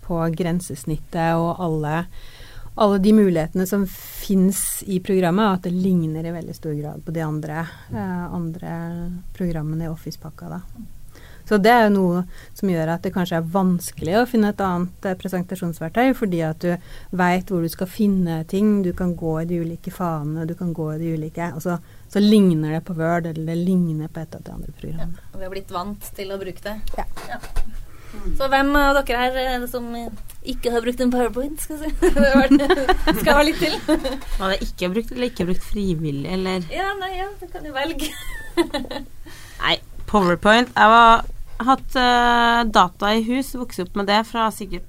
på 0.07 0.17
grensesnittet 0.33 1.37
og 1.37 1.61
alle, 1.61 1.99
alle 2.81 2.97
de 3.03 3.13
mulighetene 3.13 3.67
som 3.69 3.85
fins 3.85 4.81
i 4.89 4.97
programmet, 5.05 5.59
at 5.59 5.67
det 5.67 5.75
ligner 5.75 6.25
i 6.25 6.33
veldig 6.33 6.55
stor 6.57 6.73
grad 6.79 7.05
på 7.05 7.13
de 7.13 7.21
andre, 7.21 7.67
eh, 7.93 8.25
andre 8.33 8.73
programmene 9.37 9.85
i 9.85 9.91
Office-pakka. 9.91 10.49
da. 10.49 10.61
Så 11.45 11.59
det 11.61 11.69
er 11.69 11.83
jo 11.85 11.93
noe 11.93 12.21
som 12.57 12.71
gjør 12.71 12.95
at 12.95 13.05
det 13.05 13.13
kanskje 13.13 13.37
er 13.37 13.51
vanskelig 13.53 14.15
å 14.17 14.25
finne 14.29 14.49
et 14.49 14.63
annet 14.65 15.05
eh, 15.05 15.17
presentasjonsverktøy, 15.21 16.15
fordi 16.17 16.41
at 16.47 16.65
du 16.65 16.71
veit 17.13 17.53
hvor 17.53 17.61
du 17.61 17.69
skal 17.69 17.91
finne 17.91 18.39
ting, 18.49 18.79
du 18.81 18.95
kan 18.97 19.13
gå 19.17 19.37
i 19.43 19.49
de 19.51 19.61
ulike 19.61 19.93
fanene, 19.93 20.47
du 20.49 20.55
kan 20.57 20.73
gå 20.73 20.95
i 20.95 21.01
de 21.03 21.13
ulike 21.19 21.51
Og 21.53 21.61
så, 22.15 22.23
ligner 22.23 22.77
det 22.77 22.83
på 22.87 22.95
Word, 22.95 23.27
eller 23.27 23.49
det 23.51 23.55
ligner 23.59 24.11
på 24.11 24.21
et 24.23 24.37
av 24.37 24.43
de 24.45 24.53
andre 24.55 24.91
ja, 24.95 25.07
og 25.33 25.39
vi 25.39 25.43
har 25.43 25.51
blitt 25.51 25.73
vant 25.75 26.07
til 26.15 26.31
å 26.31 26.39
bruke 26.39 26.63
det. 26.63 26.77
Ja. 27.27 27.39
Så 28.37 28.47
hvem 28.51 28.71
av 28.79 28.95
dere 29.01 29.19
her 29.19 29.37
er 29.41 29.59
det 29.59 29.67
som 29.71 29.89
ikke 30.47 30.71
har 30.71 30.83
brukt 30.85 31.01
en 31.03 31.11
powerpoint? 31.11 31.59
Skal, 31.61 31.83
jeg 31.83 31.91
si? 31.99 32.09
Det 32.15 33.17
skal 33.19 33.31
være 33.33 33.45
litt 33.49 33.59
til. 33.59 33.75
Hva 34.37 34.53
det 34.53 34.61
ikke 34.63 34.91
brukt 34.95 35.11
eller 35.11 35.31
ikke 35.33 35.49
brukt 35.49 35.67
frivillig, 35.67 36.31
eller 36.37 36.65
Ja, 36.71 36.93
nei, 37.01 37.11
ja, 37.17 37.29
du 37.39 37.45
kan 37.51 37.67
jo 37.67 37.75
velge. 37.75 38.09
Nei, 39.65 39.77
powerpoint. 40.07 40.71
Jeg 40.71 40.95
har 40.95 41.25
hatt 41.67 41.99
uh, 41.99 42.63
data 42.71 43.13
i 43.15 43.23
hus, 43.27 43.53
vokst 43.59 43.83
opp 43.83 43.99
med 43.99 44.07
det 44.11 44.23
fra 44.31 44.47
sikkert 44.53 44.87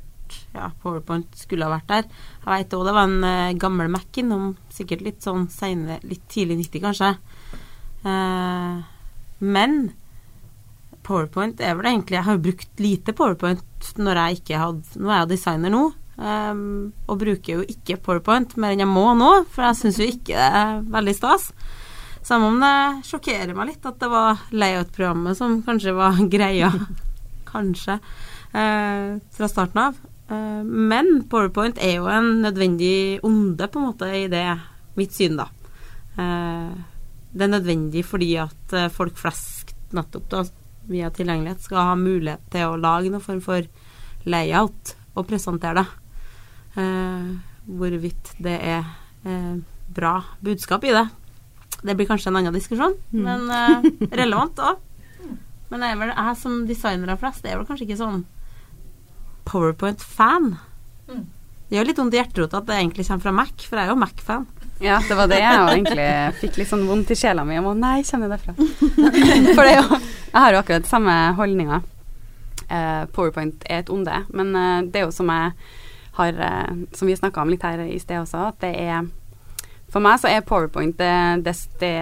ja, 0.55 0.71
powerpoint 0.83 1.37
skulle 1.39 1.67
ha 1.67 1.75
vært 1.77 1.91
der. 1.91 2.09
Jeg 2.45 2.51
vet 2.53 2.75
også 2.77 2.89
det 2.89 2.97
var 2.97 3.11
en 3.11 3.29
eh, 3.29 3.59
gammel 3.61 3.93
Mac 3.93 4.21
innom, 4.23 4.55
sikkert 4.73 5.05
litt 5.07 5.27
sånn 5.27 5.47
senere, 5.53 6.01
litt 6.07 6.25
tidlig 6.33 6.59
90 6.65 6.85
kanskje. 6.87 7.13
Eh, 8.07 8.81
men 9.47 9.79
powerpoint 11.07 11.61
er 11.63 11.77
vel 11.79 11.87
egentlig 11.91 12.17
Jeg 12.17 12.27
har 12.27 12.35
jo 12.35 12.43
brukt 12.43 12.81
lite 12.83 13.13
powerpoint 13.15 13.91
når 14.01 14.19
jeg 14.21 14.39
ikke 14.39 14.59
hadde 14.59 15.01
Nå 15.03 15.11
er 15.11 15.21
jeg 15.21 15.31
designer 15.35 15.73
nå, 15.75 15.83
Um, 16.17 16.95
og 17.13 17.19
bruker 17.21 17.59
jo 17.59 17.65
ikke 17.69 17.99
powerpoint 18.01 18.55
mer 18.57 18.73
enn 18.73 18.81
jeg 18.81 18.89
må 18.89 19.11
nå, 19.19 19.43
for 19.53 19.67
jeg 19.67 19.77
syns 19.83 19.99
jo 20.01 20.07
ikke 20.09 20.33
det 20.33 20.47
er 20.63 20.79
veldig 20.95 21.13
stas. 21.13 21.51
Samme 22.25 22.49
om 22.49 22.57
det 22.63 23.07
sjokkerer 23.07 23.53
meg 23.55 23.75
litt 23.75 23.85
at 23.87 24.01
det 24.01 24.09
var 24.11 24.41
layout-programmet 24.51 25.37
som 25.39 25.61
kanskje 25.67 25.93
var 25.95 26.17
greia. 26.35 26.73
kanskje. 27.47 27.99
Eh, 28.57 29.19
fra 29.37 29.49
starten 29.53 29.83
av. 29.83 30.01
Eh, 30.29 30.63
men 30.65 31.23
PowerPoint 31.31 31.79
er 31.83 31.99
jo 31.99 32.11
en 32.11 32.43
nødvendig 32.43 33.21
onde, 33.27 33.69
på 33.69 33.81
en 33.81 33.89
måte, 33.91 34.11
i 34.11 34.27
det 34.33 34.45
mitt 34.99 35.15
syn, 35.15 35.39
da. 35.39 35.49
Eh, 36.17 36.71
det 37.37 37.47
er 37.47 37.53
nødvendig 37.53 38.05
fordi 38.09 38.33
at 38.41 38.77
eh, 38.77 38.91
folk 38.93 39.19
flest, 39.21 39.75
nettopp 39.97 40.31
da, 40.33 40.43
via 40.91 41.11
tilgjengelighet, 41.15 41.63
skal 41.63 41.93
ha 41.93 41.99
mulighet 41.99 42.43
til 42.53 42.71
å 42.71 42.81
lage 42.81 43.11
noen 43.13 43.25
form 43.25 43.43
for 43.45 43.67
layout 44.27 44.97
og 45.17 45.27
presentere 45.29 45.83
det. 45.83 45.87
Hvorvidt 47.67 48.35
det 48.45 48.55
er 48.69 48.85
bra 49.97 50.19
budskap 50.45 50.85
i 50.85 50.93
det. 50.93 51.07
Det 51.83 51.95
blir 51.97 52.09
kanskje 52.09 52.31
en 52.31 52.41
annen 52.41 52.55
diskusjon, 52.55 52.95
men 53.15 53.47
eh, 53.53 53.87
relevant 54.21 54.61
òg. 54.63 54.83
Men 55.71 55.83
er 55.83 55.97
vel, 55.99 56.13
jeg 56.13 56.39
som 56.39 56.61
designer 56.69 57.15
av 57.15 57.23
flest, 57.23 57.43
det 57.43 57.53
er 57.53 57.61
vel 57.61 57.67
kanskje 57.69 57.89
ikke 57.89 57.99
sånn 57.99 58.25
Powerpoint-fan. 59.47 60.53
Mm. 61.09 61.25
Det 61.67 61.79
gjør 61.79 61.89
litt 61.89 61.99
vondt 61.99 62.15
i 62.15 62.21
hjerterota 62.21 62.61
at 62.61 62.69
det 62.69 62.77
egentlig 62.79 63.07
kommer 63.09 63.27
fra 63.27 63.35
Mac, 63.35 63.55
for 63.67 63.79
jeg 63.79 63.89
er 63.89 63.93
jo 63.95 63.99
Mac-fan. 63.99 64.47
Ja, 64.79 65.01
det 65.09 65.17
var 65.17 65.29
det 65.31 65.39
jeg 65.41 65.57
jo 65.57 65.69
egentlig 65.73 66.07
fikk 66.43 66.59
litt 66.61 66.69
sånn 66.69 66.85
vondt 66.87 67.11
i 67.11 67.17
sjela 67.17 67.47
mi. 67.49 67.55
Jeg 67.57 67.65
må 67.65 67.73
nei, 67.79 68.03
kjenner 68.05 68.29
jeg 68.29 68.37
derfra. 68.37 68.55
For 69.57 69.63
det 69.65 69.73
fra 69.73 69.79
jo 69.79 69.87
Jeg 69.97 70.43
har 70.43 70.53
jo 70.53 70.59
akkurat 70.61 70.89
samme 70.91 71.15
holdninga. 71.39 71.81
Eh, 72.69 73.05
Powerpoint 73.17 73.65
er 73.71 73.81
et 73.81 73.93
onde, 73.95 74.19
men 74.37 74.51
eh, 74.59 74.81
det 74.91 75.01
er 75.01 75.07
jo 75.07 75.15
som 75.15 75.31
jeg 75.33 75.53
har 76.17 76.41
eh, 76.43 76.73
Som 76.99 77.07
vi 77.07 77.15
snakka 77.17 77.45
om 77.45 77.53
litt 77.53 77.63
her 77.63 77.79
i 77.85 77.99
sted 78.03 78.19
også, 78.19 78.49
at 78.51 78.59
det 78.65 78.73
er 78.75 79.07
For 79.93 80.03
meg 80.03 80.19
så 80.21 80.33
er 80.33 80.45
powerpoint 80.45 80.99
det, 80.99 81.15
det, 81.47 81.55
det 81.81 81.95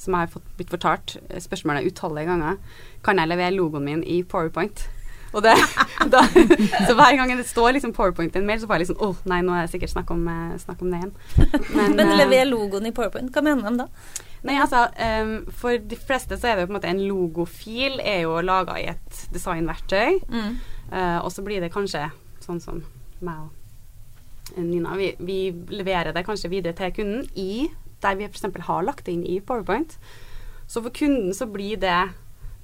som 0.00 0.14
jeg 0.14 0.24
har 0.24 0.32
fått, 0.32 0.46
blitt 0.56 0.72
fortalt 0.72 1.18
spørsmålet 1.44 1.90
utallige 1.90 2.30
ganger. 2.30 2.56
Kan 3.04 3.20
jeg 3.20 3.28
levere 3.28 3.52
logoen 3.52 3.84
min 3.84 4.04
i 4.06 4.22
powerpoint? 4.24 4.86
Og 5.30 5.44
det, 5.44 5.54
da, 6.14 6.24
så 6.86 6.96
hver 6.98 7.18
gang 7.18 7.32
det 7.38 7.46
står 7.48 7.76
liksom 7.76 7.92
powerpoint 7.96 8.34
i 8.34 8.40
en 8.40 8.48
mail, 8.48 8.60
så 8.60 8.66
får 8.66 8.78
jeg 8.78 8.86
liksom 8.86 8.98
Å, 8.98 9.10
oh, 9.10 9.20
nei, 9.30 9.42
nå 9.46 9.54
er 9.54 9.66
det 9.66 9.74
sikkert 9.74 9.92
snakk 9.92 10.10
om, 10.14 10.24
eh, 10.30 10.56
snakk 10.62 10.82
om 10.82 10.90
det 10.90 11.02
igjen. 11.02 11.14
Men, 11.76 11.94
Men 11.98 12.08
eh, 12.08 12.16
lever 12.22 12.50
logoen 12.50 12.90
i 12.90 12.94
PowerPoint, 12.96 13.30
hva 13.34 13.44
mener 13.46 13.70
de 13.70 13.84
da? 13.84 13.88
Nei, 14.46 14.56
altså, 14.56 14.86
um, 14.96 15.34
For 15.52 15.76
de 15.84 15.98
fleste 16.00 16.38
så 16.40 16.48
er 16.48 16.56
det 16.56 16.64
jo 16.64 16.70
på 16.70 16.74
en 16.74 16.78
måte 16.78 16.90
en 16.90 17.04
logofil 17.04 18.00
er 18.00 18.24
jo 18.24 18.38
laga 18.44 18.78
i 18.80 18.88
et 18.94 19.22
designverktøy. 19.34 20.20
Mm. 20.32 20.54
Uh, 20.90 21.18
og 21.20 21.28
så 21.34 21.44
blir 21.46 21.62
det 21.62 21.72
kanskje 21.74 22.08
sånn 22.42 22.62
som 22.62 22.80
meg 23.20 23.46
og 23.46 23.56
Nina. 24.58 24.96
Vi, 24.98 25.12
vi 25.22 25.38
leverer 25.70 26.10
det 26.16 26.24
kanskje 26.26 26.50
videre 26.50 26.74
til 26.74 26.90
kunden 26.96 27.28
i 27.38 27.68
der 28.02 28.16
vi 28.16 28.26
f.eks. 28.26 28.48
har 28.66 28.82
lagt 28.82 29.06
det 29.06 29.14
inn 29.14 29.26
i 29.28 29.38
PowerPoint. 29.44 29.94
Så 30.66 30.82
for 30.82 30.94
kunden 30.94 31.34
så 31.36 31.46
blir 31.50 31.76
det 31.82 31.98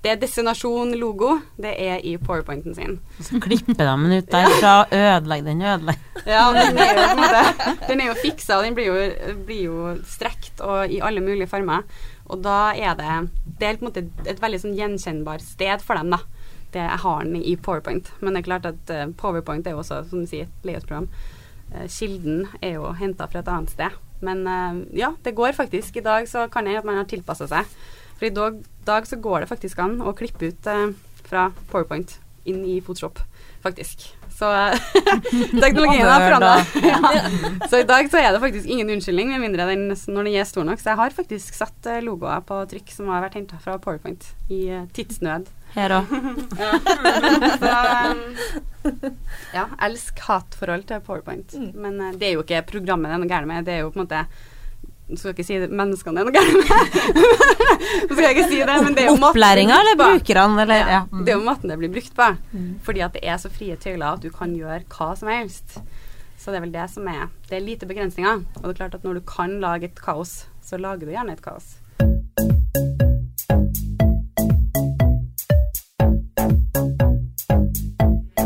det 0.07 0.13
er 0.13 0.19
destinasjon-logo, 0.23 1.33
det 1.59 1.73
er 1.83 2.05
i 2.07 2.13
powerpointen 2.23 2.77
sin. 2.77 2.93
Så 3.19 3.41
klipper 3.43 3.75
de 3.75 3.87
den 3.89 4.13
ut 4.15 4.29
der 4.31 4.53
fra 4.61 4.75
ødelegge 4.87 5.49
den 5.49 5.65
ødelegge. 5.67 6.13
Ja, 6.31 6.45
den 6.55 6.79
er 6.79 6.93
jo, 6.95 7.07
måte, 7.19 7.73
den 7.89 8.03
er 8.05 8.11
jo 8.13 8.15
fiksa, 8.21 8.61
og 8.61 8.69
den 8.69 8.77
blir 8.77 8.87
jo, 8.87 9.33
blir 9.49 9.65
jo 9.65 9.95
strekt 10.07 10.63
og 10.63 10.95
i 10.95 11.01
alle 11.03 11.25
mulige 11.25 11.51
former. 11.51 11.83
Og 12.31 12.39
da 12.45 12.71
er 12.75 12.95
det 12.99 13.17
Det 13.59 13.67
er 13.67 13.81
på 13.81 13.87
en 13.87 13.89
måte 13.89 14.05
et 14.31 14.43
veldig 14.43 14.63
sånn 14.63 14.79
gjenkjennbart 14.79 15.43
sted 15.43 15.83
for 15.83 15.99
dem, 15.99 16.15
da. 16.15 16.23
Det, 16.71 16.85
jeg 16.85 17.03
har 17.03 17.27
den 17.27 17.43
i 17.43 17.57
PowerPoint. 17.57 18.13
Men 18.21 18.35
det 18.35 18.45
er 18.45 18.49
klart 18.53 18.71
at 18.71 18.95
uh, 18.95 19.05
PowerPoint 19.19 19.67
er 19.67 19.75
jo 19.75 19.83
også, 19.83 20.05
som 20.11 20.23
du 20.23 20.31
sier, 20.31 20.47
et 20.47 20.71
layout-program. 20.71 21.11
Uh, 21.75 21.87
kilden 21.91 22.47
er 22.61 22.77
jo 22.77 22.95
henta 22.95 23.27
fra 23.27 23.43
et 23.43 23.51
annet 23.51 23.75
sted. 23.75 23.99
Men 24.23 24.47
uh, 24.47 24.83
ja, 24.95 25.15
det 25.27 25.35
går 25.35 25.59
faktisk. 25.59 25.99
I 25.99 26.07
dag 26.07 26.31
så 26.31 26.47
kan 26.47 26.67
det 26.67 26.77
hende 26.77 26.85
at 26.85 26.91
man 26.91 27.03
har 27.03 27.11
tilpassa 27.11 27.51
seg. 27.51 27.71
For 28.19 28.29
i 28.29 28.35
dag, 28.35 28.59
dag 28.87 29.09
så 29.09 29.19
går 29.21 29.45
det 29.45 29.51
faktisk 29.51 29.81
an 29.83 29.99
å 30.01 30.15
klippe 30.17 30.53
ut 30.53 30.71
fra 31.27 31.51
PowerPoint 31.73 32.19
inn 32.47 32.63
i 32.65 32.81
Photoshop, 32.81 33.19
faktisk. 33.65 34.07
Så 34.37 34.49
teknologien 35.65 36.07
har 36.07 36.21
forandra. 36.21 36.65
Ja. 36.87 37.01
Så 37.71 37.77
i 37.81 37.87
dag 37.89 38.11
så 38.11 38.17
er 38.21 38.33
det 38.35 38.41
faktisk 38.43 38.67
ingen 38.69 38.91
unnskyldning, 38.93 39.29
med 39.33 39.41
mindre 39.47 39.67
den, 39.71 39.83
når 39.89 40.23
den 40.29 40.37
er 40.37 40.45
stor 40.49 40.65
nok. 40.69 40.81
Så 40.81 40.89
jeg 40.93 41.01
har 41.01 41.11
faktisk 41.17 41.55
satt 41.57 41.87
eh, 41.89 42.05
logoer 42.05 42.41
på 42.47 42.55
trykk 42.71 42.89
som 42.93 43.09
har 43.13 43.25
vært 43.25 43.39
henta 43.41 43.57
fra 43.63 43.79
PowerPoint 43.83 44.23
i 44.53 44.69
eh, 44.69 44.89
tidsnød. 44.97 45.45
Her 45.77 45.91
òg. 45.99 46.05
Um, 46.13 46.19
ja, 49.57 49.65
elsk-hat-forhold 49.89 50.85
til 50.91 50.99
PowerPoint. 51.09 51.49
Men 51.75 51.95
eh, 52.01 52.17
det 52.21 52.27
er 52.31 52.35
jo 52.37 52.45
ikke 52.45 52.69
programmet 52.69 53.11
det 53.11 53.17
er 53.17 53.23
noe 53.25 53.33
gærent 53.33 53.51
med, 53.51 53.67
det 53.67 53.75
er 53.79 53.83
jo 53.85 53.93
på 53.95 54.01
en 54.01 54.05
måte 54.05 54.21
nå 55.07 55.15
skal 55.15 55.31
jeg 55.31 55.37
ikke 55.37 55.47
si 55.47 55.57
det, 55.63 55.69
menneskene 55.71 56.19
er 56.19 56.27
noe 56.27 56.35
gærent 56.35 56.57
med. 56.59 56.71
Nå 58.09 58.17
skal 58.17 58.25
jeg 58.25 58.35
ikke 58.35 58.47
si 58.51 58.57
det, 58.59 58.79
men 58.83 58.97
det 58.97 59.05
er 59.05 59.07
jo 59.13 59.15
måten 59.15 59.29
Opplæringa 59.29 59.77
eller 59.79 59.99
brukerne, 60.01 60.65
eller 60.65 60.81
Ja, 60.81 60.89
ja. 60.97 61.03
Det 61.23 61.31
er 61.31 61.39
jo 61.39 61.45
måten 61.47 61.71
det 61.71 61.77
blir 61.79 61.93
brukt 61.95 62.17
på. 62.17 62.27
Fordi 62.89 63.05
at 63.07 63.15
det 63.15 63.23
er 63.23 63.39
så 63.39 63.53
frie 63.55 63.77
tøyler 63.79 64.17
at 64.17 64.27
du 64.27 64.33
kan 64.35 64.57
gjøre 64.59 64.83
hva 64.91 65.13
som 65.15 65.31
helst. 65.31 65.79
Så 66.43 66.51
det 66.51 66.59
er 66.59 66.67
vel 66.67 66.75
det 66.75 66.91
som 66.91 67.07
er 67.07 67.29
Det 67.47 67.61
er 67.61 67.63
lite 67.63 67.87
begrensninger. 67.87 68.43
Og 68.59 68.67
det 68.67 68.75
er 68.75 68.81
klart 68.83 68.99
at 68.99 69.07
når 69.07 69.21
du 69.21 69.27
kan 69.31 69.61
lage 69.63 69.93
et 69.93 70.03
kaos, 70.03 70.49
så 70.59 70.77
lager 70.77 71.07
du 71.07 71.15
gjerne 71.15 71.39
et 71.39 71.43
kaos. 71.43 71.77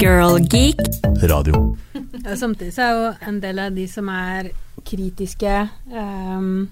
Girl 0.00 0.36
Geek. 0.52 0.80
Radio. 1.24 1.76
Ja, 2.20 2.34
samtidig 2.36 2.74
så 2.76 2.82
er 2.84 2.90
jo 2.92 3.04
en 3.30 3.38
del 3.40 3.58
av 3.58 3.72
de 3.72 3.86
som 3.88 4.08
er 4.12 4.50
kritiske 4.90 5.56
um, 5.94 6.68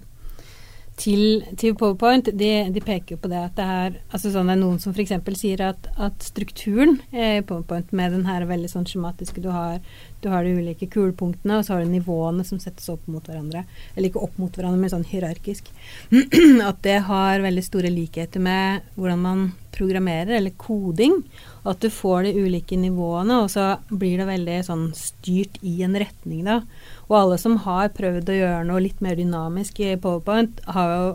til, 0.99 1.45
til 1.59 1.77
PowerPoint, 1.79 2.31
de, 2.35 2.51
de 2.75 2.83
peker 2.83 3.15
jo 3.15 3.21
på 3.23 3.31
det 3.31 3.39
at 3.39 3.55
det 3.59 3.67
er 3.71 3.99
altså 4.11 4.33
sånn 4.35 4.51
det 4.51 4.57
er 4.57 4.61
noen 4.65 4.81
som 4.83 4.95
f.eks. 4.95 5.15
sier 5.39 5.63
at, 5.69 5.87
at 5.95 6.27
strukturen 6.27 6.99
i 7.13 7.39
PowerPoint 7.47 7.93
med 7.97 8.17
den 8.17 8.27
her 8.27 8.47
veldig 8.49 8.71
sånn 8.73 8.89
skjematiske 8.89 9.43
du 9.45 9.51
har, 9.55 9.79
du 10.25 10.29
har 10.33 10.43
de 10.43 10.57
ulike 10.59 10.89
kulepunktene, 10.91 11.61
og 11.61 11.67
så 11.67 11.77
har 11.77 11.85
du 11.85 11.93
nivåene 11.93 12.47
som 12.47 12.59
settes 12.63 12.89
opp 12.91 13.07
mot 13.11 13.23
hverandre. 13.23 13.63
Eller 13.95 14.11
ikke 14.11 14.25
opp 14.27 14.35
mot 14.43 14.55
hverandre, 14.55 14.81
men 14.83 14.91
sånn 14.91 15.07
hierarkisk. 15.07 15.71
at 16.69 16.83
det 16.87 16.99
har 17.07 17.45
veldig 17.47 17.65
store 17.67 17.93
likheter 17.95 18.43
med 18.43 18.89
hvordan 18.99 19.23
man 19.23 19.49
programmerer, 19.79 20.35
eller 20.41 20.57
koding. 20.59 21.21
Og 21.63 21.73
at 21.77 21.85
du 21.85 21.93
får 21.95 22.27
de 22.27 22.43
ulike 22.43 22.79
nivåene, 22.81 23.45
og 23.45 23.53
så 23.55 23.77
blir 23.93 24.19
det 24.19 24.31
veldig 24.33 24.59
sånn 24.67 24.89
styrt 24.99 25.61
i 25.63 25.79
en 25.87 25.95
retning, 26.03 26.43
da. 26.49 26.63
Og 27.09 27.17
alle 27.23 27.39
som 27.41 27.57
har 27.65 27.95
prøvd 27.97 28.31
å 28.31 28.39
gjøre 28.39 28.69
noe 28.69 28.85
litt 28.85 29.01
mer 29.05 29.17
dynamisk 29.19 29.81
i 29.85 29.97
PowerPoint, 30.01 30.61
har 30.69 30.95
jo 30.95 31.11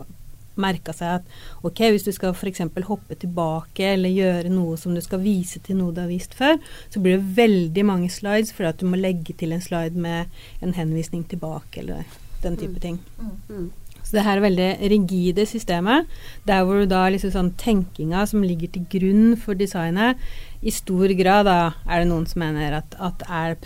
merka 0.60 0.94
seg 0.94 1.20
at 1.20 1.30
ok, 1.66 1.80
hvis 1.90 2.06
du 2.06 2.12
skal 2.14 2.34
f.eks. 2.34 2.62
hoppe 2.86 3.16
tilbake 3.18 3.94
eller 3.94 4.12
gjøre 4.14 4.52
noe 4.52 4.76
som 4.80 4.94
du 4.94 5.02
skal 5.02 5.22
vise 5.24 5.62
til 5.64 5.80
noe 5.80 5.94
du 5.94 6.02
har 6.04 6.10
vist 6.10 6.36
før, 6.38 6.58
så 6.90 7.02
blir 7.02 7.18
det 7.18 7.36
veldig 7.38 7.86
mange 7.86 8.10
slides 8.12 8.54
fordi 8.54 8.70
at 8.70 8.82
du 8.82 8.90
må 8.90 9.00
legge 9.00 9.34
til 9.38 9.54
en 9.54 9.64
slide 9.64 9.98
med 9.98 10.30
en 10.62 10.76
henvisning 10.76 11.24
tilbake 11.30 11.82
eller 11.82 12.04
den 12.44 12.58
type 12.60 12.78
ting. 12.82 13.00
Mm. 13.48 13.72
Så 14.04 14.18
det 14.18 14.26
her 14.26 14.36
er 14.36 14.44
veldig 14.44 14.70
rigide 14.92 15.46
systemet, 15.48 16.10
der 16.44 16.64
hvor 16.64 16.82
du 16.82 16.90
da 16.90 17.06
liksom 17.08 17.32
sånn 17.32 17.54
tenkinga 17.58 18.26
som 18.28 18.44
ligger 18.44 18.74
til 18.74 18.84
grunn 18.92 19.32
for 19.40 19.56
designet, 19.56 20.20
i 20.60 20.72
stor 20.72 21.12
grad 21.16 21.48
da 21.48 21.58
er 21.88 22.02
det 22.02 22.10
noen 22.10 22.28
som 22.28 22.44
mener 22.44 22.78
at, 22.82 22.94
at 23.00 23.24
er 23.26 23.56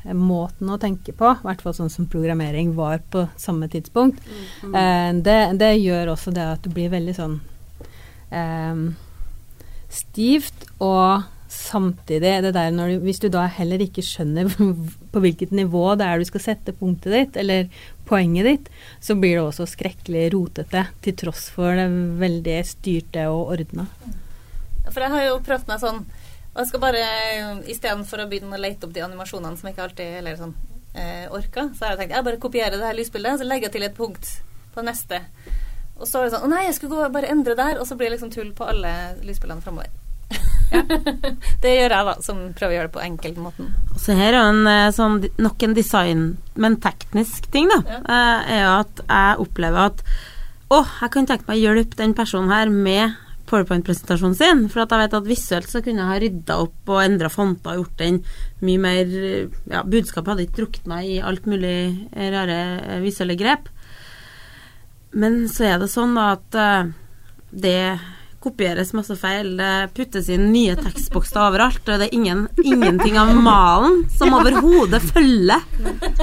programmeringsmåten 0.00 0.70
å 0.70 0.78
tenke 0.80 1.12
på, 1.12 1.28
i 1.34 1.44
hvert 1.44 1.62
fall 1.62 1.74
sånn 1.76 1.90
som 1.90 2.08
programmering 2.08 2.74
var 2.76 3.00
på 3.10 3.28
samme 3.36 3.68
tidspunkt. 3.68 4.20
Eh, 4.64 5.12
det, 5.20 5.58
det 5.58 5.74
gjør 5.76 6.14
også 6.14 6.32
det 6.32 6.46
at 6.56 6.62
det 6.64 6.72
blir 6.74 6.90
veldig 6.90 7.14
sånn 7.16 7.40
eh, 8.30 8.80
stivt, 9.90 10.66
og 10.80 11.26
samtidig 11.50 12.42
det 12.44 12.52
der 12.54 12.70
når 12.70 12.92
du, 12.92 12.98
Hvis 13.02 13.18
du 13.18 13.28
da 13.28 13.48
heller 13.50 13.82
ikke 13.82 14.04
skjønner 14.06 14.46
på 15.12 15.20
hvilket 15.20 15.50
nivå 15.50 15.96
det 15.98 16.06
er 16.06 16.18
du 16.18 16.24
skal 16.28 16.44
sette 16.44 16.72
punktet 16.72 17.12
ditt, 17.12 17.36
eller 17.36 17.68
poenget 18.06 18.46
ditt, 18.46 18.70
så 19.00 19.14
blir 19.18 19.36
det 19.36 19.44
også 19.44 19.68
skrekkelig 19.68 20.30
rotete, 20.34 20.86
til 21.02 21.18
tross 21.18 21.48
for 21.52 21.74
det 21.76 21.90
veldig 22.20 22.58
styrte 22.66 23.28
og 23.30 23.52
ordna. 23.58 23.86
For 24.90 25.04
jeg 25.04 25.12
har 25.12 25.28
jo 25.28 25.42
prøvd 25.46 25.68
meg 25.70 25.82
sånn 25.82 26.00
Og 26.50 26.62
jeg 26.62 26.70
skal 26.72 26.82
bare 26.82 27.04
Istedenfor 27.70 28.24
å 28.24 28.28
begynne 28.30 28.58
å 28.58 28.60
lete 28.60 28.88
opp 28.88 28.94
de 28.94 29.04
animasjonene 29.06 29.58
som 29.58 29.68
jeg 29.68 29.76
ikke 29.76 29.86
alltid 29.86 30.18
eller 30.20 30.38
sånn, 30.40 30.54
eh, 30.98 31.26
orka, 31.30 31.68
så 31.76 31.86
har 31.86 31.94
jeg 31.94 32.02
tenkt 32.02 32.16
jeg 32.16 32.26
bare 32.26 32.42
kopierer 32.42 32.76
det 32.76 32.86
her 32.88 32.98
lysbildet, 32.98 33.38
så 33.40 33.46
legger 33.46 33.68
jeg 33.68 33.76
til 33.78 33.86
et 33.86 33.96
punkt 33.96 34.30
på 34.74 34.84
neste. 34.86 35.22
Og 36.00 36.08
så 36.08 36.20
er 36.20 36.28
det 36.28 36.34
sånn 36.34 36.46
Å 36.48 36.50
nei, 36.50 36.66
jeg 36.66 36.78
skulle 36.78 36.96
gå 36.96 37.08
bare 37.14 37.30
endre 37.30 37.56
der, 37.58 37.78
og 37.78 37.86
så 37.86 37.96
blir 37.98 38.10
det 38.10 38.18
liksom 38.18 38.32
tull 38.34 38.54
på 38.56 38.66
alle 38.66 38.94
lysbildene 39.26 39.62
framover. 39.64 39.90
det 41.62 41.70
gjør 41.74 41.94
jeg, 41.96 42.06
da, 42.06 42.14
som 42.22 42.42
prøver 42.54 42.72
å 42.72 42.76
gjøre 42.78 42.88
det 42.88 42.94
på 42.94 43.04
enkeltmåten. 43.04 43.70
Så 43.98 44.14
her 44.18 44.34
er 44.34 44.42
en, 44.42 44.60
eh, 44.70 44.90
sånn, 44.94 45.18
nok 45.42 45.66
en 45.66 45.74
design, 45.76 46.26
men 46.54 46.78
teknisk 46.82 47.50
ting, 47.54 47.70
da. 47.70 47.80
Ja. 47.86 48.20
Er 48.58 48.68
at 48.80 49.02
jeg 49.02 49.42
opplever 49.46 49.90
at 49.90 50.04
å, 50.70 50.84
jeg 50.84 51.10
kan 51.10 51.26
tenke 51.26 51.48
meg 51.48 51.58
å 51.58 51.64
hjelpe 51.64 51.98
den 51.98 52.14
personen 52.14 52.52
her 52.54 52.70
med 52.70 53.18
PowerPoint-presentasjonen 53.50 54.36
sin. 54.38 54.62
For 54.72 54.84
at 54.84 54.94
jeg 54.94 55.04
vet 55.04 55.16
at 55.18 55.28
visuelt 55.28 55.70
så 55.70 55.82
kunne 55.84 56.04
jeg 56.04 56.10
ha 56.12 56.20
rydda 56.22 56.58
opp 56.64 56.94
og 56.94 57.02
endra 57.02 57.30
fonter 57.32 57.74
og 57.74 57.82
gjort 57.82 57.98
den 58.04 58.22
mye 58.64 58.80
mer 58.82 59.12
Ja, 59.70 59.82
budskapet 59.82 60.32
hadde 60.32 60.46
ikke 60.46 60.62
drukna 60.62 61.02
i 61.04 61.18
alt 61.24 61.48
mulig 61.50 61.74
rare 62.14 62.60
eh, 62.78 63.02
visuelle 63.04 63.36
grep. 63.40 63.68
Men 65.10 65.42
så 65.50 65.66
er 65.72 65.82
det 65.82 65.90
sånn 65.90 66.16
at 66.20 66.56
eh, 66.58 66.90
det 67.50 67.82
kopieres 68.40 68.94
masse 68.96 69.14
feil. 69.20 69.52
Det 69.58 69.90
puttes 69.96 70.30
inn 70.32 70.48
nye 70.52 70.76
tekstbokser 70.78 71.42
overalt, 71.42 71.82
og 71.84 72.00
det 72.00 72.08
er 72.08 72.16
ingen, 72.16 72.46
ingenting 72.64 73.18
av 73.20 73.34
malen 73.36 74.04
som 74.14 74.32
overhodet 74.38 75.02
følger 75.10 75.60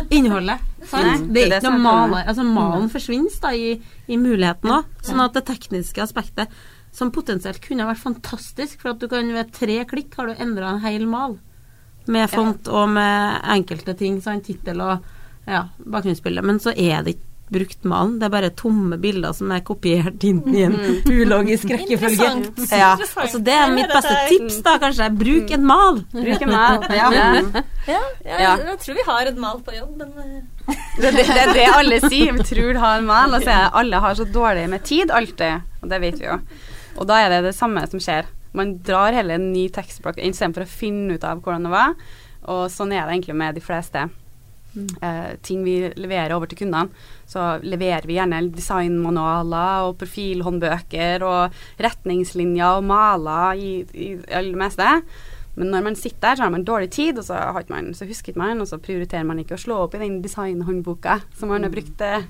innholdet. 0.10 0.64
Det 0.88 1.44
er 1.44 1.58
ikke 1.58 1.68
noe 1.68 1.76
er 1.76 1.84
maler 1.84 2.30
Altså, 2.30 2.46
malen 2.48 2.88
forsvinner 2.92 3.42
da 3.44 3.52
i, 3.54 3.76
i 4.08 4.18
muligheten 4.20 4.74
òg. 4.80 4.90
Sånn 5.04 5.22
at 5.24 5.36
det 5.36 5.46
tekniske 5.50 6.04
aspektet, 6.04 6.54
som 6.98 7.12
potensielt 7.14 7.62
kunne 7.62 7.86
vært 7.86 8.02
fantastisk, 8.02 8.80
for 8.82 8.96
at 8.96 9.04
du 9.04 9.08
kan 9.12 9.30
ved 9.36 9.52
tre 9.54 9.84
klikk 9.90 10.18
har 10.18 10.32
du 10.32 10.42
endra 10.42 10.74
en 10.74 10.82
hel 10.82 11.06
mal. 11.10 11.38
Med 12.08 12.32
font 12.32 12.68
og 12.72 12.90
med 12.96 13.42
enkelte 13.54 13.94
ting, 14.00 14.18
sånn 14.24 14.42
tittel 14.42 14.82
og 14.82 15.04
ja, 15.48 15.66
bakgrunnsbilde. 15.84 16.42
Men 16.48 16.58
så 16.64 16.72
er 16.74 17.04
det 17.06 17.18
ikke 17.18 17.26
brukt 17.48 17.86
malen. 17.88 18.18
Det 18.20 18.26
er 18.28 18.32
bare 18.34 18.50
tomme 18.60 18.98
bilder 19.00 19.32
som 19.36 19.52
er 19.56 19.62
kopiert 19.64 20.24
inn 20.28 20.42
i 20.52 20.66
en 20.66 20.74
ulogisk 21.08 21.70
rekkefølge. 21.76 22.28
Ja, 22.76 22.90
altså 22.98 23.40
det 23.40 23.54
er 23.56 23.72
mitt 23.72 23.92
beste 23.94 24.16
tips, 24.32 24.58
da, 24.66 24.74
kanskje. 24.82 25.08
Bruk 25.22 25.54
en 25.56 25.68
mal. 25.68 26.02
Bruk 26.16 26.44
en 26.44 26.56
Ja. 26.58 27.12
Ja, 27.14 27.28
ja, 27.88 28.02
Ja. 28.28 28.56
jeg 28.58 28.80
tror 28.84 28.98
vi 29.00 29.06
har 29.08 29.30
et 29.32 29.38
mal 29.40 29.62
på 29.64 29.76
jobb, 29.78 29.96
men 30.02 30.18
eh, 30.26 30.42
Det, 31.02 31.12
det, 31.16 31.28
det 31.30 31.44
er 31.46 31.54
det 31.56 31.68
alle 31.72 32.02
sier. 32.04 32.34
Vi 32.36 32.44
tror 32.50 32.74
de 32.74 32.82
har 32.84 32.98
en 33.00 33.08
mal, 33.08 33.36
og 33.38 33.44
så 33.46 33.52
det 33.54 33.76
alle 33.84 34.02
har 34.04 34.18
så 34.20 34.26
dårlig 34.28 34.68
med 34.74 34.84
tid 34.84 35.12
alltid. 35.12 35.64
Og 35.84 35.92
det 35.94 36.02
vet 36.04 36.20
vi 36.20 36.28
jo. 36.28 36.40
Og 36.98 37.08
da 37.10 37.22
er 37.22 37.32
det 37.34 37.44
det 37.48 37.58
samme 37.58 37.84
som 37.90 38.02
skjer. 38.02 38.30
Man 38.58 38.78
drar 38.86 39.16
heller 39.16 39.38
en 39.38 39.52
ny 39.54 39.68
tekstblokk 39.74 40.22
istedenfor 40.22 40.66
å 40.66 40.72
finne 40.72 41.18
ut 41.18 41.28
av 41.28 41.44
hvordan 41.44 41.68
det 41.68 41.74
var. 41.74 41.94
Og 42.48 42.64
sånn 42.74 42.94
er 42.96 43.06
det 43.06 43.18
egentlig 43.18 43.38
med 43.38 43.58
de 43.58 43.64
fleste 43.64 44.08
eh, 45.02 45.32
ting 45.46 45.64
vi 45.66 45.78
leverer 46.00 46.36
over 46.36 46.50
til 46.50 46.64
kundene. 46.64 46.90
Så 47.30 47.58
leverer 47.66 48.08
vi 48.08 48.18
gjerne 48.18 48.44
designmanualer 48.56 49.88
og 49.88 49.98
profilhåndbøker 50.02 51.26
og 51.28 51.58
retningslinjer 51.84 52.80
og 52.80 52.88
maler 52.88 53.62
i, 53.62 53.72
i 53.94 54.14
det 54.24 54.58
meste. 54.58 54.96
Men 55.58 55.72
når 55.74 55.86
man 55.88 55.96
sitter 55.98 56.22
der, 56.22 56.36
så 56.38 56.46
har 56.46 56.54
man 56.54 56.64
dårlig 56.66 56.92
tid, 56.94 57.18
og 57.18 57.26
så, 57.26 57.34
har 57.34 57.66
man, 57.70 57.90
så 57.98 58.06
husker 58.06 58.30
ikke 58.30 58.40
man, 58.40 58.62
og 58.62 58.68
så 58.70 58.78
prioriterer 58.78 59.26
man 59.26 59.40
ikke 59.42 59.58
å 59.58 59.62
slå 59.62 59.80
opp 59.88 59.96
i 59.98 60.02
den 60.04 60.20
designhåndboka 60.22 61.18
som 61.40 61.50
man 61.50 61.66
har 61.66 61.74
brukt 61.74 62.04
eh, 62.06 62.28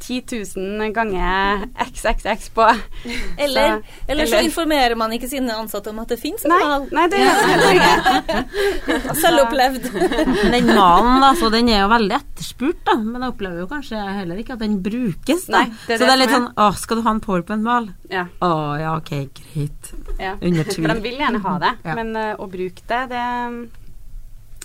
10 0.00 0.22
000 0.56 0.92
ganger 0.96 1.66
XXX 1.84 2.48
på. 2.56 2.64
Eller, 3.44 3.76
Så- 3.80 4.06
eller 4.08 4.26
så 4.26 4.34
eller- 4.36 4.46
informerer 4.48 4.96
man 4.96 5.12
ikke 5.12 5.28
sine 5.28 5.52
ansatte 5.54 5.90
om 5.92 5.98
at 6.02 6.08
det 6.08 6.18
fins 6.20 6.44
en 6.44 6.50
mal. 6.54 6.86
nei, 6.90 7.04
det 7.12 7.20
gjør 7.20 7.36
man 7.40 7.50
heller 7.52 7.72
ikke. 7.76 9.14
Selvopplevd. 9.20 9.88
Den 10.54 10.70
malen, 10.74 11.20
da, 11.22 11.30
så 11.38 11.50
den 11.52 11.68
er 11.72 11.82
jo 11.84 11.90
veldig 11.92 12.16
etterspurt, 12.16 12.80
da. 12.88 12.96
Men 13.00 13.22
jeg 13.26 13.34
opplever 13.34 13.62
jo 13.62 13.68
kanskje 13.70 14.00
heller 14.20 14.40
ikke 14.42 14.56
at 14.56 14.64
den 14.64 14.78
brukes, 14.84 15.44
da. 15.50 15.60
Nei, 15.64 15.76
det 15.86 15.98
så 15.98 16.04
det 16.04 16.08
det 16.08 16.14
er 16.16 16.20
litt 16.24 16.34
sånn 16.34 16.48
Å, 16.56 16.70
skal 16.80 17.00
du 17.00 17.04
ha 17.06 17.14
en 17.16 17.22
powerpoint-mal? 17.24 17.90
Ja, 18.12 18.24
Å 18.44 18.50
ja, 18.80 18.96
ok, 18.96 19.12
greit. 19.36 19.92
ja. 20.18 20.34
Under 20.40 20.64
For 20.72 20.94
de 20.94 21.00
vil 21.04 21.20
gjerne 21.20 21.44
ha 21.44 21.54
det, 21.62 21.74
Ja. 21.86 21.94
men 22.00 22.14
uh, 22.16 22.32
å 22.40 22.48
bruke 22.50 22.82
det, 22.88 23.04
det 23.12 23.26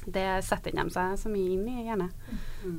det 0.05 0.25
setter 0.45 0.69
de 0.77 0.83
seg 0.93 1.15
så 1.17 1.29
mye 1.33 1.55
inn 1.55 1.63
i, 1.65 1.79
gjerne. 1.87 2.11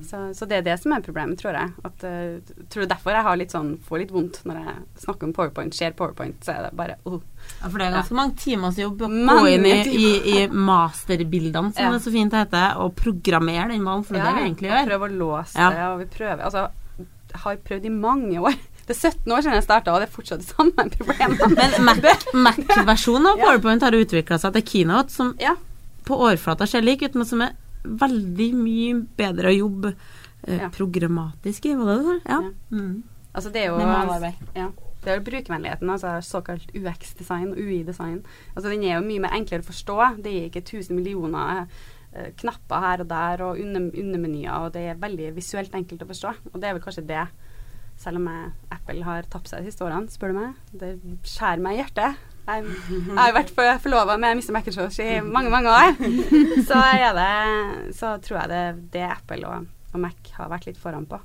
Så, 0.07 0.21
så 0.35 0.47
det 0.51 0.57
er 0.59 0.63
det 0.67 0.75
som 0.83 0.93
er 0.97 1.01
problemet, 1.05 1.39
tror 1.41 1.55
jeg. 1.57 1.73
At, 1.85 2.05
uh, 2.05 2.55
tror 2.73 2.83
er 2.87 2.91
derfor 2.95 3.15
jeg 3.17 3.23
har 3.27 3.37
litt 3.41 3.55
sånn, 3.55 3.73
får 3.87 3.99
litt 4.03 4.13
vondt 4.15 4.41
når 4.49 4.61
jeg 4.63 4.75
snakker 5.05 5.29
om 5.29 5.33
powerpoint, 5.37 5.75
ser 5.75 5.95
powerpoint, 5.99 6.39
så 6.45 6.55
er 6.57 6.63
det 6.67 6.73
bare 6.79 6.97
uh. 7.07 7.19
Ja, 7.61 7.69
for 7.71 7.79
det 7.79 7.87
er 7.87 7.97
ganske 7.99 8.17
mange 8.19 8.37
timers 8.43 8.79
jobb 8.81 9.03
å 9.07 9.11
gå 9.11 9.47
inn 9.53 9.67
i, 9.71 9.77
i, 9.87 10.09
i 10.37 10.47
masterbildene, 10.51 11.73
som 11.75 11.85
Ja. 11.85 11.93
det 11.93 12.03
så 12.03 12.13
fint 12.15 12.33
heter, 12.35 12.77
og 12.83 12.95
programmere 12.99 13.69
den 13.73 13.83
malen, 13.87 14.05
for 14.05 14.15
det 14.17 14.23
er 14.23 14.33
det 14.33 14.41
vi 14.41 14.47
egentlig 14.51 14.71
gjør. 14.73 14.89
Prøve 14.91 15.09
å 15.11 15.19
låse 15.21 15.59
Ja. 15.61 15.69
det, 15.71 15.85
og 15.93 15.99
vi 16.03 16.09
prøver 16.17 16.43
Altså, 16.47 16.67
jeg 16.99 17.41
har 17.43 17.57
prøvd 17.69 17.85
i 17.87 17.93
mange 17.93 18.41
år. 18.41 18.55
Det 18.87 18.95
er 18.95 19.11
17 19.11 19.33
år 19.35 19.41
siden 19.43 19.55
jeg 19.59 19.65
starta, 19.67 19.93
og 19.93 20.01
det 20.01 20.09
er 20.09 20.15
fortsatt 20.15 20.41
det 20.41 20.47
samme 20.47 20.73
problemet. 20.95 21.41
Men 21.59 21.73
Mac- 21.89 22.29
Mac-versjonen 22.35 23.27
av 23.33 23.39
Ja. 23.39 23.45
PowerPoint 23.51 23.83
har 23.83 23.91
utvikla 23.99 24.39
seg 24.39 24.53
til 24.55 24.63
Keynote, 24.63 25.11
som 25.11 25.35
Ja. 25.43 25.57
på 26.07 26.15
overflata 26.23 26.67
ser 26.71 26.83
lik 26.87 27.03
ut, 27.03 27.15
men 27.19 27.27
som 27.27 27.43
er 27.43 27.51
veldig 27.87 28.49
mye 28.59 28.95
bedre 29.19 29.53
å 29.53 29.57
jobbe 29.57 29.93
eh, 30.47 30.67
programmatisk 30.75 31.71
i, 31.71 31.77
var 31.79 31.93
det 31.93 32.03
det? 32.09 32.19
Ja. 32.25 32.41
Mm. 32.71 33.03
Altså, 33.37 33.53
det 33.53 33.63
er 33.63 33.73
jo 33.73 33.79
Ja. 34.57 34.71
Det 35.07 35.13
er 35.13 35.21
jo 35.21 35.27
brukervennligheten, 35.29 35.91
altså 35.91 36.17
såkalt 36.25 36.73
UX-design 36.75 37.53
og 37.53 37.59
UI-design. 37.63 38.25
Altså, 38.57 38.71
den 38.73 38.83
er 38.83 38.97
jo 38.97 39.05
mye 39.05 39.23
mer 39.23 39.37
enklere 39.37 39.63
å 39.63 39.69
forstå. 39.69 39.99
Det 40.25 40.33
er 40.33 40.49
ikke 40.49 40.65
1000 40.65 40.97
millioner 40.99 41.69
eh, 42.13 42.33
knapper 42.41 42.83
her 42.83 43.05
og 43.05 43.11
der 43.13 43.45
og 43.47 43.61
under, 43.63 43.87
undermenyer, 43.93 44.57
og 44.57 44.73
det 44.75 44.83
er 44.91 44.99
veldig 44.99 45.29
visuelt 45.37 45.77
enkelt 45.79 46.03
å 46.03 46.09
forstå. 46.11 46.33
Og 46.51 46.59
det 46.59 46.69
er 46.69 46.75
vel 46.75 46.83
kanskje 46.83 47.07
det, 47.07 47.23
selv 48.03 48.19
om 48.19 48.27
jeg, 48.33 48.51
Apple 48.81 49.07
har 49.07 49.31
tapt 49.31 49.53
seg 49.53 49.63
de 49.63 49.71
siste 49.71 49.87
årene, 49.87 50.11
spør 50.11 50.35
du 50.35 50.41
meg. 50.41 50.59
Det 50.73 50.91
skjærer 51.23 51.63
meg 51.63 51.77
i 51.77 51.81
hjertet. 51.85 52.27
Jeg, 52.47 52.67
jeg 52.91 53.17
har 53.19 53.33
vært 53.35 53.55
for- 53.55 53.79
forlova 53.83 54.17
med 54.23 54.39
Mr. 54.39 54.53
Macintosh 54.55 55.01
i 55.03 55.21
mange, 55.21 55.51
mange 55.51 55.73
år. 55.73 55.97
Så, 56.69 56.83
det, 57.19 57.31
så 57.99 58.13
tror 58.23 58.39
jeg 58.45 58.53
det, 58.53 58.91
det 58.95 59.03
Apple 59.09 59.43
og, 59.49 59.67
og 59.93 60.01
Mac 60.01 60.31
har 60.37 60.53
vært 60.53 60.69
litt 60.69 60.79
foran 60.79 61.09
på 61.11 61.19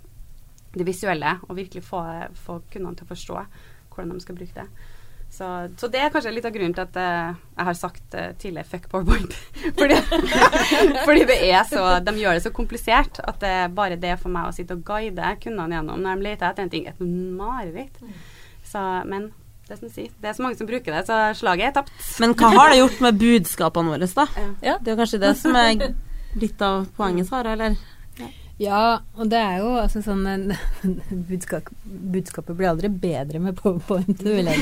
det 0.71 0.87
visuelle, 0.87 1.35
og 1.49 1.57
virkelig 1.57 1.83
få, 1.83 1.99
få 2.45 2.61
kundene 2.71 2.95
til 2.95 3.05
å 3.05 3.11
forstå 3.11 3.37
hvordan 3.91 4.15
de 4.15 4.23
skal 4.23 4.37
bruke 4.37 4.55
det. 4.55 4.89
Så, 5.31 5.47
så 5.79 5.87
det 5.87 5.99
er 6.03 6.09
kanskje 6.11 6.31
litt 6.35 6.47
av 6.47 6.51
grunnen 6.51 6.73
til 6.75 6.83
at 6.83 6.97
uh, 6.99 7.35
jeg 7.55 7.67
har 7.69 7.75
sagt 7.79 8.15
uh, 8.19 8.31
tidligere 8.39 8.67
'fuck 8.67 8.89
PowerPoint'. 8.91 9.35
fordi, 9.79 9.99
fordi 11.07 11.27
det 11.29 11.37
er 11.47 11.63
så 11.69 11.99
De 12.03 12.15
gjør 12.19 12.35
det 12.35 12.43
så 12.43 12.51
komplisert 12.55 13.21
at 13.23 13.39
det 13.39 13.51
er 13.61 13.71
bare 13.71 13.99
det 13.99 14.17
for 14.19 14.33
meg 14.33 14.49
å 14.49 14.55
sitte 14.55 14.75
og 14.75 14.83
guide 14.87 15.35
kundene 15.43 15.77
gjennom 15.77 16.03
når 16.03 16.19
de 16.19 16.27
leter 16.27 16.49
etter 16.49 16.65
en 16.65 16.73
ting, 16.73 16.87
et 16.87 16.99
mareritt. 17.39 18.01
Så, 18.67 18.81
men 19.07 19.31
det 19.71 19.77
er 19.77 19.79
som 19.79 19.87
du 19.87 20.19
det 20.21 20.27
er 20.27 20.33
så 20.35 20.43
mange 20.43 20.57
som 20.59 20.67
bruker 20.67 20.91
det, 20.91 21.05
så 21.07 21.17
slaget 21.39 21.69
er 21.69 21.75
tapt. 21.79 21.91
Men 22.19 22.35
hva 22.35 22.49
har 22.51 22.73
det 22.73 22.81
gjort 22.81 22.99
med 23.05 23.19
budskapene 23.21 23.93
våre, 23.93 24.09
da? 24.19 24.25
Ja. 24.59 24.75
Det 24.81 24.91
er 24.91 24.97
jo 24.97 24.99
kanskje 24.99 25.19
det 25.21 25.31
som 25.39 25.55
er 25.55 25.93
litt 26.41 26.63
av 26.65 26.89
poenget, 26.97 27.29
Sara, 27.29 27.55
eller? 27.55 27.77
Ja, 28.61 28.99
og 29.17 29.29
det 29.31 29.39
er 29.39 29.61
jo 29.63 29.69
altså 29.79 30.03
sånn 30.05 30.25
en, 30.29 30.43
budskap, 31.29 31.71
Budskapet 31.81 32.57
blir 32.59 32.69
aldri 32.69 32.91
bedre 32.91 33.39
med 33.41 33.55
powerpoint, 33.57 34.11
det 34.19 34.35
vil 34.35 34.51
jeg. 34.51 34.59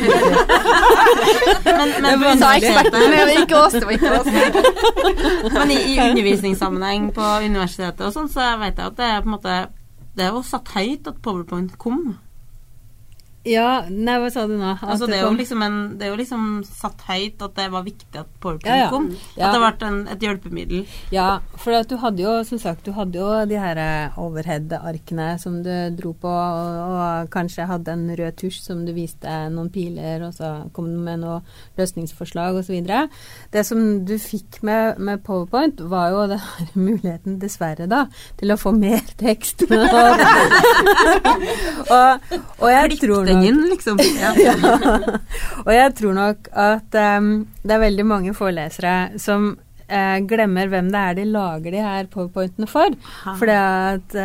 Men, 1.65 1.91
men, 2.06 2.22
på 2.22 2.38
Sa 2.39 2.54
ekspertene, 2.54 3.02
men 3.02 3.17
det 3.17 3.26
var 3.26 3.41
ikke 3.41 3.60
oss, 3.63 3.76
det 3.76 3.84
var 3.89 3.98
ikke 3.98 4.13
oss. 4.22 4.32
men 5.58 5.74
i, 5.74 5.82
i 5.95 6.00
undervisningssammenheng 6.06 7.10
på 7.17 7.34
universitetet 7.50 8.06
og 8.08 8.15
sånn, 8.15 8.32
så 8.32 8.54
vet 8.62 8.78
jeg 8.78 8.93
at 8.93 9.02
det 9.02 9.10
er 9.10 9.26
på 9.26 9.32
en 9.32 9.36
måte 9.36 9.60
Det 10.15 10.28
er 10.28 10.34
jo 10.38 10.45
satt 10.48 10.72
høyt 10.78 11.10
at 11.10 11.19
powerpoint 11.26 11.76
kom. 11.82 12.13
Ja, 13.47 13.86
nei, 13.88 14.17
hva 14.19 14.28
sa 14.34 14.41
du 14.49 14.58
nå? 14.60 14.73
Altså, 14.84 15.08
det, 15.08 15.21
er 15.23 15.32
liksom 15.32 15.62
en, 15.63 15.75
det 15.95 16.06
er 16.06 16.10
jo 16.12 16.17
liksom 16.19 16.47
satt 16.67 17.06
høyt 17.08 17.39
at 17.45 17.54
det 17.56 17.69
var 17.71 17.86
viktig 17.86 18.19
at 18.19 18.28
powerpoint 18.43 18.67
Ja, 18.67 18.89
kom. 18.91 19.06
Ja. 19.39 19.47
At 19.47 19.56
det 19.56 19.62
ble 19.63 19.88
en, 19.88 19.99
et 20.12 20.25
hjelpemiddel. 20.25 20.82
Ja, 21.15 21.28
for 21.56 21.71
du 21.88 21.95
hadde 22.02 22.25
jo, 22.25 22.34
som 22.47 22.60
sagt, 22.60 22.84
du 22.84 22.91
hadde 22.97 23.15
jo 23.21 23.30
de 23.47 23.56
her 23.62 23.80
eh, 23.80 24.17
overhead-arkene 24.19 25.30
som 25.39 25.62
du 25.63 25.71
dro 25.95 26.12
på, 26.19 26.28
og, 26.28 26.80
og 26.91 27.30
kanskje 27.32 27.69
hadde 27.69 27.95
en 27.95 28.10
rød 28.19 28.36
tusj 28.43 28.60
som 28.65 28.84
du 28.84 28.91
viste 28.97 29.32
noen 29.54 29.71
piler, 29.71 30.28
og 30.28 30.36
så 30.36 30.52
kom 30.75 30.91
du 30.91 30.99
med 30.99 31.23
noen 31.23 31.47
løsningsforslag 31.80 32.60
osv. 32.60 32.75
Det 33.56 33.63
som 33.63 34.04
du 34.04 34.17
fikk 34.19 34.60
med, 34.67 34.99
med 34.99 35.23
powerpoint, 35.23 35.80
var 35.88 36.12
jo 36.12 36.28
den 36.34 36.43
her 36.43 36.75
muligheten, 36.89 37.39
dessverre 37.39 37.88
da, 37.88 38.04
til 38.36 38.52
å 38.52 38.60
få 38.60 38.75
mer 38.75 39.15
tekst. 39.15 39.63
og, 41.95 42.30
og 42.60 42.69
jeg 42.75 42.99
tror 42.99 43.29
Den 43.30 43.46
inn, 43.46 43.63
liksom. 43.70 44.00
Ja. 44.20 44.34
ja. 44.36 44.54
Og 45.65 45.72
jeg 45.74 45.96
tror 46.00 46.15
nok 46.18 46.50
at 46.52 47.00
um, 47.20 47.32
det 47.63 47.76
er 47.76 47.84
veldig 47.86 48.06
mange 48.10 48.34
forelesere 48.38 49.20
som 49.22 49.54
eh, 49.89 50.19
glemmer 50.30 50.69
hvem 50.71 50.91
det 50.93 51.02
er 51.02 51.17
de 51.19 51.25
lager 51.30 51.75
de 51.75 51.84
her 51.84 52.10
powerpointene 52.12 52.69
for. 52.69 52.95
For 53.39 53.52
at 53.54 54.15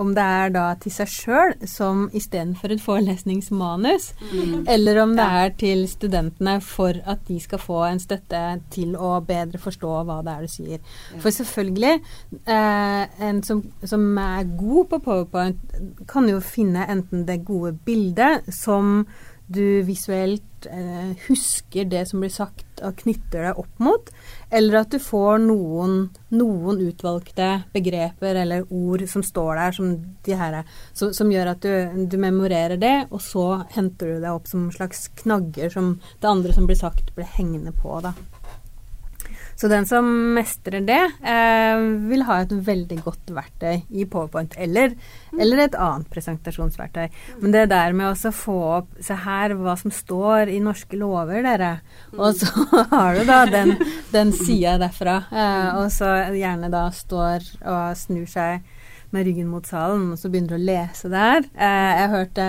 om 0.00 0.12
det 0.16 0.24
er 0.24 0.52
da 0.54 0.64
til 0.80 0.94
seg 0.94 1.10
sjøl 1.10 1.54
som 1.68 2.06
istedenfor 2.16 2.74
et 2.74 2.82
forelesningsmanus, 2.82 4.10
eller 4.70 5.02
om 5.02 5.14
det 5.18 5.26
er 5.42 5.54
til 5.60 5.84
studentene 5.90 6.58
for 6.64 6.96
at 7.08 7.22
de 7.28 7.38
skal 7.42 7.62
få 7.62 7.82
en 7.88 8.00
støtte 8.02 8.42
til 8.74 8.96
å 8.96 9.16
bedre 9.26 9.60
forstå 9.60 9.92
hva 10.08 10.20
det 10.26 10.34
er 10.34 10.46
du 10.46 10.52
sier. 10.52 10.84
For 11.22 11.34
selvfølgelig, 11.34 11.94
eh, 12.44 13.02
en 13.28 13.42
som, 13.46 13.62
som 13.84 14.06
er 14.18 14.48
god 14.58 14.90
på 14.92 15.02
powerpoint, 15.06 15.76
kan 16.10 16.28
jo 16.30 16.40
finne 16.44 16.86
enten 16.90 17.26
det 17.28 17.42
gode 17.48 17.74
bildet 17.86 18.48
som 18.54 19.04
du 19.50 19.82
visuelt 19.82 20.66
eh, 20.70 21.10
husker 21.26 21.88
det 21.90 22.04
som 22.08 22.22
blir 22.22 22.30
sagt 22.30 22.82
og 22.86 23.00
knytter 23.02 23.48
deg 23.48 23.58
opp 23.60 23.82
mot, 23.82 24.10
eller 24.54 24.80
at 24.80 24.94
du 24.94 25.00
får 25.02 25.40
noen, 25.42 25.96
noen 26.32 26.80
utvalgte 26.84 27.48
begreper 27.74 28.38
eller 28.44 28.70
ord 28.70 29.04
som 29.10 29.24
står 29.26 29.58
der, 29.58 29.76
som, 29.76 29.92
de 30.26 30.38
her, 30.38 30.60
som, 30.94 31.12
som 31.16 31.32
gjør 31.34 31.52
at 31.54 31.66
du, 31.66 32.06
du 32.06 32.16
memorerer 32.22 32.78
det, 32.80 32.94
og 33.10 33.20
så 33.24 33.46
henter 33.74 34.14
du 34.14 34.22
det 34.22 34.32
opp 34.32 34.46
som 34.50 34.70
slags 34.74 35.08
knagger 35.24 35.72
som 35.74 35.96
det 36.22 36.30
andre 36.30 36.54
som 36.56 36.70
blir 36.70 36.78
sagt, 36.78 37.10
blir 37.16 37.28
hengende 37.36 37.74
på. 37.74 37.98
da. 38.04 38.14
Så 39.60 39.68
den 39.68 39.84
som 39.84 40.06
mestrer 40.32 40.80
det, 40.80 41.02
eh, 41.20 41.80
vil 42.08 42.22
ha 42.24 42.38
et 42.40 42.52
veldig 42.64 42.96
godt 43.04 43.32
verktøy 43.36 43.82
i 43.92 44.06
PowerPoint, 44.08 44.54
eller, 44.56 44.94
eller 45.36 45.60
et 45.66 45.76
annet 45.76 46.08
presentasjonsverktøy. 46.08 47.10
Men 47.42 47.52
det 47.52 47.66
der 47.68 47.92
med 47.92 48.08
å 48.08 48.32
få 48.32 48.56
opp 48.78 48.96
Se 49.04 49.16
her 49.16 49.52
hva 49.58 49.74
som 49.76 49.92
står 49.92 50.50
i 50.52 50.58
norske 50.64 50.96
lover, 50.96 51.42
dere. 51.44 51.70
Og 52.16 52.40
så 52.40 52.48
har 52.94 53.18
du 53.18 53.24
da 53.28 53.44
den, 53.48 53.74
den 54.14 54.32
sida 54.32 54.78
derfra, 54.80 55.20
eh, 55.28 55.68
og 55.76 55.92
så 55.92 56.10
gjerne 56.32 56.72
da 56.72 56.86
står 56.94 57.44
og 57.60 57.98
snur 58.00 58.28
seg 58.30 58.64
med 59.10 59.26
ryggen 59.26 59.48
mot 59.50 59.66
salen, 59.66 60.12
og 60.14 60.18
så 60.20 60.28
begynner 60.30 60.54
du 60.54 60.58
å 60.58 60.66
lese 60.68 61.08
der. 61.10 61.42
Eh, 61.54 61.90
jeg 62.00 62.10
hørte 62.12 62.44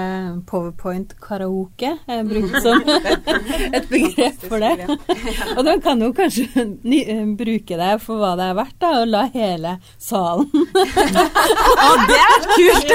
powerpoint 0.49 1.15
karaoke 1.23 1.95
eh, 2.05 2.21
brukt 2.27 2.57
som 2.61 2.81
et 3.77 3.87
begrep 3.89 4.45
for 4.45 4.61
det. 4.61 4.87
Og 5.57 5.63
da 5.67 5.73
kan 5.83 5.99
du 6.01 6.11
kanskje 6.15 6.65
ny, 6.83 7.01
eh, 7.01 7.23
bruke 7.37 7.77
det 7.79 7.91
for 8.03 8.21
hva 8.21 8.35
det 8.39 8.45
er 8.51 8.57
verdt, 8.57 8.77
da, 8.81 8.91
og 9.01 9.09
la 9.11 9.23
hele 9.33 9.71
salen 10.01 10.47
Å, 10.51 11.89
det 12.07 12.19
er 12.21 12.45
kult! 12.51 12.91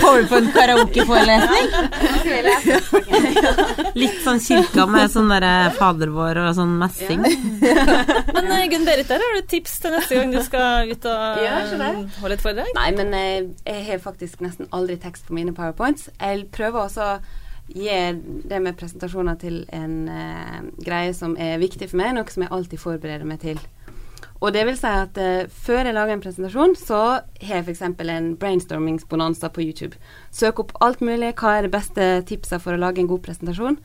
Powerpoint 0.00 0.50
karaoke-forelesning. 0.54 1.66
Litt 3.98 4.18
sånn 4.24 4.40
kirka 4.42 4.86
med 4.90 5.12
sånn 5.12 5.30
derre 5.32 5.70
Fader 5.76 6.10
vår 6.14 6.40
og 6.44 6.50
sånn 6.58 6.74
messing. 6.80 7.20
Men 7.22 8.50
eh, 8.56 8.66
Gunn 8.72 8.86
Berit, 8.88 9.08
der 9.10 9.22
har 9.22 9.36
du 9.36 9.40
et 9.42 9.50
tips 9.50 9.78
til 9.84 9.94
neste 9.94 10.18
gang 10.18 10.34
du 10.34 10.40
skal 10.46 10.90
ut 10.90 11.08
og 11.10 11.44
Ja, 11.44 11.60
holde 12.20 12.36
et 12.36 12.44
foredrag? 12.44 12.70
Nei, 12.76 12.88
men 12.98 13.09
eh, 13.14 13.50
jeg 13.66 13.86
har 13.86 14.02
faktisk 14.02 14.42
nesten 14.44 14.68
aldri 14.72 14.96
tekst 15.00 15.28
på 15.28 15.36
mine 15.36 15.54
powerpoints. 15.56 16.08
Jeg 16.20 16.48
prøver 16.54 16.86
også 16.86 17.06
å 17.06 17.20
gi 17.70 17.98
det 18.50 18.58
med 18.62 18.78
presentasjoner 18.78 19.36
til 19.40 19.62
en 19.74 20.08
eh, 20.10 20.62
greie 20.82 21.12
som 21.14 21.36
er 21.38 21.60
viktig 21.62 21.90
for 21.90 22.00
meg, 22.00 22.16
noe 22.16 22.32
som 22.32 22.46
jeg 22.46 22.52
alltid 22.56 22.82
forbereder 22.82 23.28
meg 23.28 23.42
til. 23.44 23.60
Og 24.40 24.54
det 24.56 24.62
vil 24.64 24.76
si 24.78 24.88
at 24.88 25.18
eh, 25.20 25.48
før 25.52 25.84
jeg 25.84 25.96
lager 25.96 26.16
en 26.16 26.22
presentasjon, 26.24 26.76
så 26.80 27.00
har 27.20 27.58
jeg 27.58 27.66
f.eks. 27.66 27.82
en 27.84 28.30
brainstormingsbonanza 28.40 29.50
på 29.52 29.66
YouTube. 29.66 30.00
Søk 30.32 30.62
opp 30.64 30.72
alt 30.80 31.02
mulig, 31.04 31.34
hva 31.36 31.58
er 31.58 31.66
det 31.66 31.74
beste 31.74 32.12
tipsa 32.28 32.60
for 32.62 32.74
å 32.74 32.80
lage 32.80 33.02
en 33.02 33.10
god 33.10 33.26
presentasjon? 33.26 33.76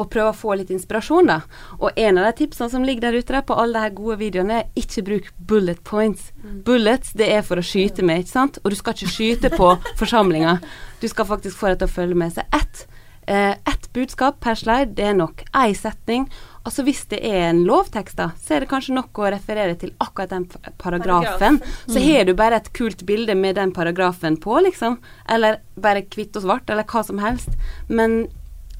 Og 0.00 0.08
prøve 0.12 0.32
å 0.32 0.36
få 0.36 0.54
litt 0.56 0.70
inspirasjon, 0.72 1.28
da. 1.28 1.40
Og 1.78 1.98
en 2.00 2.20
av 2.20 2.30
de 2.30 2.36
tipsene 2.40 2.72
som 2.72 2.86
ligger 2.86 3.08
der 3.08 3.20
ute 3.20 3.34
der, 3.34 3.44
på 3.46 3.56
alle 3.60 3.76
de 3.76 3.84
her 3.84 3.96
gode 3.96 4.16
videoene, 4.22 4.62
er 4.62 4.80
ikke 4.80 5.04
bruk 5.06 5.32
bullet 5.50 5.82
points. 5.84 6.30
Bullets, 6.66 7.12
det 7.20 7.28
er 7.34 7.44
for 7.46 7.60
å 7.60 7.66
skyte 7.66 8.06
med, 8.06 8.24
ikke 8.24 8.32
sant? 8.32 8.62
Og 8.64 8.72
du 8.72 8.78
skal 8.78 8.96
ikke 8.96 9.12
skyte 9.12 9.52
på 9.52 9.74
forsamlinga. 10.00 10.56
Du 11.02 11.08
skal 11.10 11.28
faktisk 11.28 11.60
få 11.60 11.72
dem 11.74 11.82
til 11.82 11.90
å 11.90 11.98
følge 11.98 12.22
med. 12.22 12.32
seg. 12.36 12.48
ett 12.56 12.86
eh, 13.26 13.50
ett 13.50 13.92
budskap 13.92 14.40
per 14.40 14.54
slide, 14.54 14.94
det 14.94 15.04
er 15.10 15.14
nok. 15.18 15.44
Én 15.52 15.74
setning. 15.74 16.28
Altså 16.64 16.84
Hvis 16.84 17.06
det 17.08 17.20
er 17.24 17.48
en 17.48 17.62
lovtekst, 17.64 18.18
da, 18.18 18.30
så 18.36 18.54
er 18.54 18.64
det 18.64 18.70
kanskje 18.70 18.94
nok 18.94 19.16
å 19.18 19.30
referere 19.32 19.76
til 19.80 19.94
akkurat 19.98 20.32
den 20.34 20.44
paragrafen. 20.78 21.60
Så 21.88 22.02
har 22.04 22.26
du 22.28 22.34
bare 22.36 22.60
et 22.60 22.72
kult 22.76 23.06
bilde 23.08 23.34
med 23.34 23.56
den 23.56 23.72
paragrafen 23.72 24.36
på, 24.40 24.58
liksom. 24.66 24.98
Eller 25.28 25.62
bare 25.80 26.04
hvitt 26.04 26.36
og 26.36 26.44
svart, 26.44 26.68
eller 26.70 26.84
hva 26.84 27.04
som 27.06 27.22
helst. 27.22 27.56
Men 27.88 28.26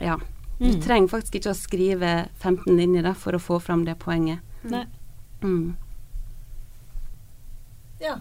ja. 0.01 0.19
Du 0.61 0.75
trenger 0.85 1.09
faktisk 1.09 1.35
ikke 1.41 1.55
å 1.55 1.57
skrive 1.57 2.11
15 2.43 2.77
linjer 2.77 3.03
da, 3.09 3.15
for 3.17 3.33
å 3.37 3.41
få 3.41 3.57
fram 3.65 3.85
det 3.87 3.95
poenget. 4.01 4.39
Nei. 4.69 4.85
Mm. 5.41 5.77
Ja. 8.01 8.19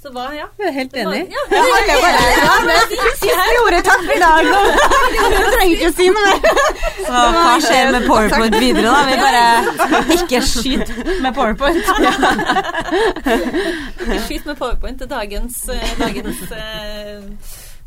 Så 0.00 0.10
hva, 0.12 0.32
ja. 0.36 0.44
Jeg 0.60 0.66
er 0.68 0.72
helt 0.76 0.94
enig. 1.00 1.20
Ja, 1.32 1.42
jeg 1.50 1.60
bare, 2.04 2.20
Ordet 3.66 3.82
takk 3.84 4.00
for 4.04 4.12
i 4.14 4.18
dag. 4.20 4.44
Du 4.46 4.52
trenger 5.50 5.74
ikke 5.74 5.88
å 5.88 5.92
si 5.96 6.06
noe 6.12 6.22
mer. 6.26 6.38
Så 7.00 7.12
hva 7.36 7.54
skjer 7.64 7.84
med 7.94 8.02
PowerPoint 8.06 8.56
videre, 8.60 8.86
da? 8.86 8.92
Vi 9.08 9.16
bare 9.20 9.44
ikke 10.16 10.40
skyt 10.46 10.88
med 11.24 11.32
PowerPoint. 11.36 11.84
Ikke 14.06 14.20
skyt 14.28 14.44
med 14.46 14.56
powerpoint 14.60 14.98
til 15.02 15.08
dagens, 15.10 15.54
eh, 15.74 15.90
dagens 15.98 16.38
eh, 16.54 17.22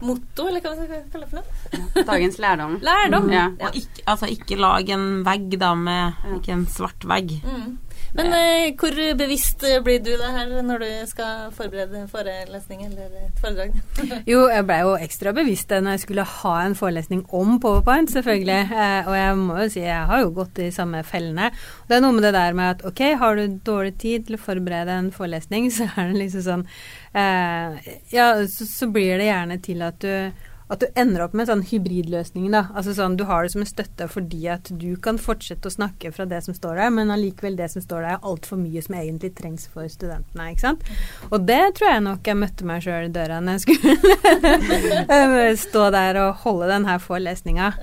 motto, 0.06 0.48
eller 0.48 0.64
hva 0.64 0.74
skal 0.78 0.88
vi 0.88 1.00
kalle 1.12 1.28
det 1.28 1.32
for 1.34 1.42
noe? 1.42 2.06
Dagens 2.08 2.40
lærdom. 2.40 2.78
Lærdom. 2.86 3.28
Mm. 3.28 3.36
Ja. 3.36 3.46
Og 3.68 3.76
ikke, 3.82 4.06
altså, 4.06 4.30
ikke 4.32 4.60
lag 4.60 4.90
en 4.96 5.08
vegg 5.28 5.60
da 5.60 5.74
med 5.76 6.26
Ikke 6.38 6.56
en 6.56 6.66
svart 6.72 7.08
vegg. 7.10 7.36
Mm. 7.44 7.78
Men 8.18 8.34
eh, 8.34 8.72
hvor 8.80 8.96
bevisst 9.18 9.64
eh, 9.68 9.80
blir 9.86 10.00
du 10.02 10.12
det 10.18 10.32
her 10.34 10.52
når 10.66 10.82
du 10.82 10.90
skal 11.10 11.52
forberede 11.56 12.06
forelesning 12.10 12.86
eller 12.88 13.12
et 13.28 13.42
foredrag? 13.42 13.76
Jo, 14.32 14.48
jeg 14.50 14.66
blei 14.66 14.80
jo 14.82 14.96
ekstra 14.98 15.34
bevisst 15.36 15.70
det 15.70 15.82
når 15.86 15.98
jeg 15.98 16.04
skulle 16.08 16.26
ha 16.32 16.56
en 16.64 16.78
forelesning 16.80 17.24
om 17.36 17.60
powerpoint, 17.62 18.12
selvfølgelig. 18.16 18.60
Eh, 18.80 19.08
og 19.10 19.16
jeg 19.18 19.38
må 19.38 19.56
jo 19.60 19.70
si 19.74 19.82
jeg 19.82 20.08
har 20.08 20.22
jo 20.24 20.30
gått 20.34 20.60
i 20.64 20.70
samme 20.72 21.02
fellene. 21.04 21.50
Det 21.90 21.98
er 21.98 22.04
noe 22.04 22.16
med 22.16 22.24
det 22.24 22.32
der 22.36 22.56
med 22.56 22.78
at 22.78 22.84
ok, 22.88 23.02
har 23.20 23.36
du 23.36 23.58
dårlig 23.66 23.94
tid 24.00 24.28
til 24.28 24.38
å 24.38 24.42
forberede 24.42 24.96
en 24.96 25.10
forelesning, 25.14 25.68
så 25.76 25.90
er 25.90 26.14
det 26.14 26.22
liksom 26.24 26.46
sånn 26.46 26.66
eh, 27.14 27.92
Ja, 28.14 28.32
så, 28.48 28.68
så 28.70 28.90
blir 28.94 29.20
det 29.20 29.28
gjerne 29.30 29.60
til 29.66 29.84
at 29.86 30.00
du 30.02 30.48
at 30.70 30.84
du 30.84 30.86
ender 31.00 31.24
opp 31.26 31.34
med 31.34 31.48
en 31.48 31.50
sånn 31.50 31.64
hybridløsning. 31.66 32.50
da, 32.54 32.68
altså 32.78 32.94
sånn 32.94 33.18
Du 33.18 33.24
har 33.26 33.44
det 33.44 33.54
som 33.56 33.64
en 33.64 33.70
støtte 33.70 34.08
fordi 34.12 34.44
at 34.54 34.70
du 34.70 34.96
kan 35.02 35.18
fortsette 35.18 35.70
å 35.70 35.74
snakke 35.74 36.12
fra 36.14 36.28
det 36.30 36.44
som 36.46 36.54
står 36.54 36.78
der, 36.78 36.92
men 36.94 37.14
allikevel 37.14 37.58
det 37.58 37.72
som 37.74 37.82
står 37.82 38.06
der 38.06 38.18
er 38.18 38.28
altfor 38.30 38.62
mye 38.62 38.84
som 38.86 38.96
egentlig 39.00 39.34
trengs 39.38 39.68
for 39.74 39.90
studentene. 39.90 40.52
ikke 40.52 40.68
sant? 40.68 40.86
Og 41.32 41.42
det 41.50 41.62
tror 41.78 41.94
jeg 41.94 42.06
nok 42.06 42.30
jeg 42.30 42.42
møtte 42.44 42.70
meg 42.70 42.86
sjøl 42.86 43.10
i 43.10 43.14
døra 43.14 43.42
når 43.42 43.58
jeg 43.58 43.66
skulle 43.66 45.56
stå 45.66 45.90
der 45.96 46.22
og 46.22 46.46
holde 46.46 46.70
denne 46.70 47.00
forelesninga. 47.02 47.74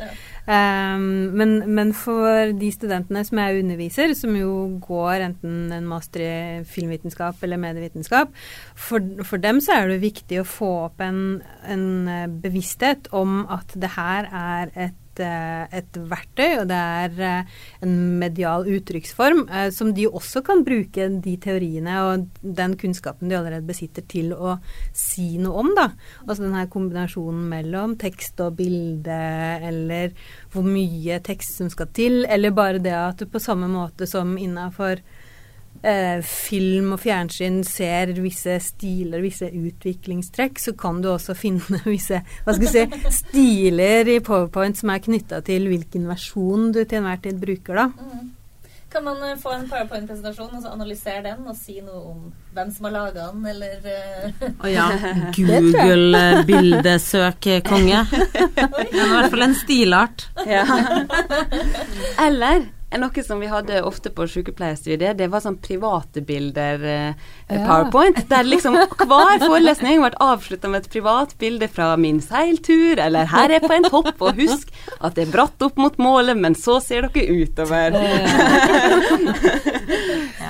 Um, 0.46 1.34
men, 1.34 1.56
men 1.74 1.90
for 1.96 2.52
de 2.54 2.68
studentene 2.70 3.24
som 3.26 3.40
jeg 3.42 3.64
underviser, 3.64 4.12
som 4.14 4.36
jo 4.38 4.52
går 4.84 5.24
enten 5.24 5.72
en 5.74 5.88
master 5.90 6.22
i 6.22 6.36
filmvitenskap 6.70 7.42
eller 7.42 7.58
medievitenskap, 7.58 8.30
for, 8.78 9.02
for 9.26 9.42
dem 9.42 9.58
så 9.64 9.80
er 9.80 9.90
det 9.90 10.04
viktig 10.04 10.38
å 10.42 10.46
få 10.46 10.70
opp 10.84 11.02
en, 11.02 11.40
en 11.66 11.88
eh, 12.06 12.28
bevissthet 12.44 13.10
om 13.16 13.40
at 13.50 13.74
det 13.74 13.90
her 13.96 14.30
er 14.30 14.70
et 14.86 15.02
eh, 15.22 15.64
et 15.78 15.98
verktøy, 16.10 16.60
og 16.60 16.68
det 16.70 16.78
er 16.78 17.20
eh, 17.24 17.58
en 17.84 17.94
medial 18.20 18.66
uttrykksform 18.70 19.44
eh, 19.48 19.68
som 19.74 19.92
de 19.96 20.06
også 20.08 20.42
kan 20.46 20.64
bruke 20.66 21.08
de 21.24 21.36
teoriene 21.42 21.96
og 22.04 22.26
den 22.42 22.76
kunnskapen 22.80 23.30
de 23.30 23.38
allerede 23.38 23.66
besitter, 23.68 24.06
til 24.06 24.32
å 24.34 24.56
si 24.96 25.36
noe 25.42 25.64
om. 25.64 25.72
da. 25.76 25.88
Altså 26.26 26.44
den 26.44 26.56
her 26.58 26.70
kombinasjonen 26.72 27.46
mellom 27.52 27.96
tekst 28.00 28.40
og 28.44 28.58
bilde, 28.60 29.20
eller 29.70 30.16
hvor 30.52 30.66
mye 30.66 31.20
tekst 31.24 31.60
som 31.60 31.70
skal 31.72 31.90
til, 31.96 32.24
eller 32.28 32.54
bare 32.56 32.82
det 32.82 32.96
at 32.96 33.22
du 33.22 33.30
på 33.30 33.42
samme 33.42 33.68
måte 33.70 34.08
som 34.10 34.36
innafor 34.40 35.02
eh, 35.86 36.20
film 36.26 36.92
og 36.96 37.02
fjernsyn 37.02 37.62
ser 37.66 38.14
visse 38.20 38.58
stiler, 38.64 39.22
visse 39.24 39.48
utviklingstrekk, 39.50 40.60
så 40.62 40.72
kan 40.78 41.02
du 41.02 41.08
også 41.12 41.36
finne 41.44 41.82
visse 41.86 42.22
hva 42.44 42.52
skal 42.56 42.66
jeg 42.66 42.72
si, 42.92 43.16
stiler 43.22 44.02
i 44.16 44.20
PowerPoint 44.24 44.78
som 44.78 44.88
er 44.94 45.04
knytta 45.04 45.42
til 45.46 45.62
hvilken 45.70 46.08
versjon 46.10 46.62
du 46.74 46.82
til 46.84 46.98
enhver 47.00 47.20
tid 47.24 47.36
bruker. 47.42 47.74
da. 47.82 47.86
Mm. 47.96 48.32
Kan 48.96 49.04
man 49.04 49.18
eh, 49.26 49.36
få 49.40 49.50
en 49.52 49.68
powerpoint-presentasjon 49.68 50.54
og 50.56 50.62
så 50.62 50.68
analysere 50.72 51.22
den 51.26 51.46
og 51.50 51.56
si 51.58 51.80
noe 51.84 52.00
om 52.12 52.32
hvem 52.56 52.70
som 52.72 52.84
har 52.86 52.92
laga 52.94 53.26
den, 53.28 53.46
eller 53.50 53.76
Å 53.84 53.88
oh, 54.62 54.70
ja. 54.70 54.86
Google-bildesøk-konge. 55.36 58.00
Det 58.06 58.62
er 58.86 58.86
i 58.86 59.10
hvert 59.10 59.30
fall 59.34 59.44
en 59.50 59.58
stilart. 59.58 60.24
Ja. 60.48 60.64
Eller 62.24 62.64
noe 62.94 63.22
som 63.26 63.40
vi 63.42 63.48
hadde 63.50 63.80
ofte 63.82 64.10
på 64.14 64.26
sykepleierstudiet, 64.30 65.18
det 65.18 65.26
var 65.32 65.42
sånn 65.42 65.58
private 65.62 66.22
bilder, 66.26 66.84
eh, 66.86 67.64
powerpoint, 67.66 68.28
der 68.30 68.46
liksom 68.46 68.76
hver 68.78 69.42
forelesning 69.42 70.00
ble 70.04 70.12
avslutta 70.22 70.70
med 70.70 70.84
et 70.84 70.92
privat 70.92 71.34
bilde 71.38 71.68
fra 71.68 71.96
min 72.00 72.20
seiltur, 72.22 72.98
eller 73.02 73.26
her 73.32 73.50
er 73.50 73.58
jeg 73.58 73.66
på 73.66 73.76
en 73.76 73.90
topp, 73.90 74.14
og 74.22 74.38
husk 74.38 74.70
at 75.00 75.18
det 75.18 75.26
er 75.26 75.34
bratt 75.34 75.66
opp 75.66 75.76
mot 75.82 75.98
målet, 75.98 76.38
men 76.38 76.54
så 76.54 76.78
ser 76.80 77.08
dere 77.10 77.26
utover. 77.42 77.98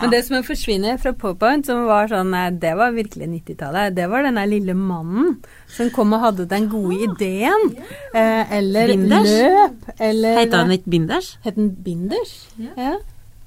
Men 0.01 0.13
det 0.13 0.23
som 0.27 0.43
forsvinner 0.45 0.99
fra 1.01 1.13
PowerPoint, 1.17 1.67
som 1.67 1.85
var 1.89 2.11
sånn 2.11 2.35
eh, 2.37 2.51
Det 2.61 2.73
var 2.77 2.95
virkelig 2.97 3.29
90-tallet. 3.31 3.95
Det 3.97 4.09
var 4.13 4.27
den 4.27 4.39
der 4.39 4.49
lille 4.51 4.75
mannen 4.77 5.39
som 5.73 5.91
kom 5.95 6.15
og 6.17 6.23
hadde 6.25 6.47
den 6.51 6.69
gode 6.73 6.99
ideen. 7.09 7.71
Eh, 8.13 8.53
eller 8.59 8.93
Binders? 8.93 9.31
løp, 9.31 9.89
eller 9.99 10.41
Heter 10.43 10.65
han 10.65 10.75
ikke 10.77 10.93
Binders? 10.97 11.31
Het 11.47 11.59
han 11.59 11.71
Binders? 11.87 12.26
Ja. 12.57 12.73
ja. 12.77 12.97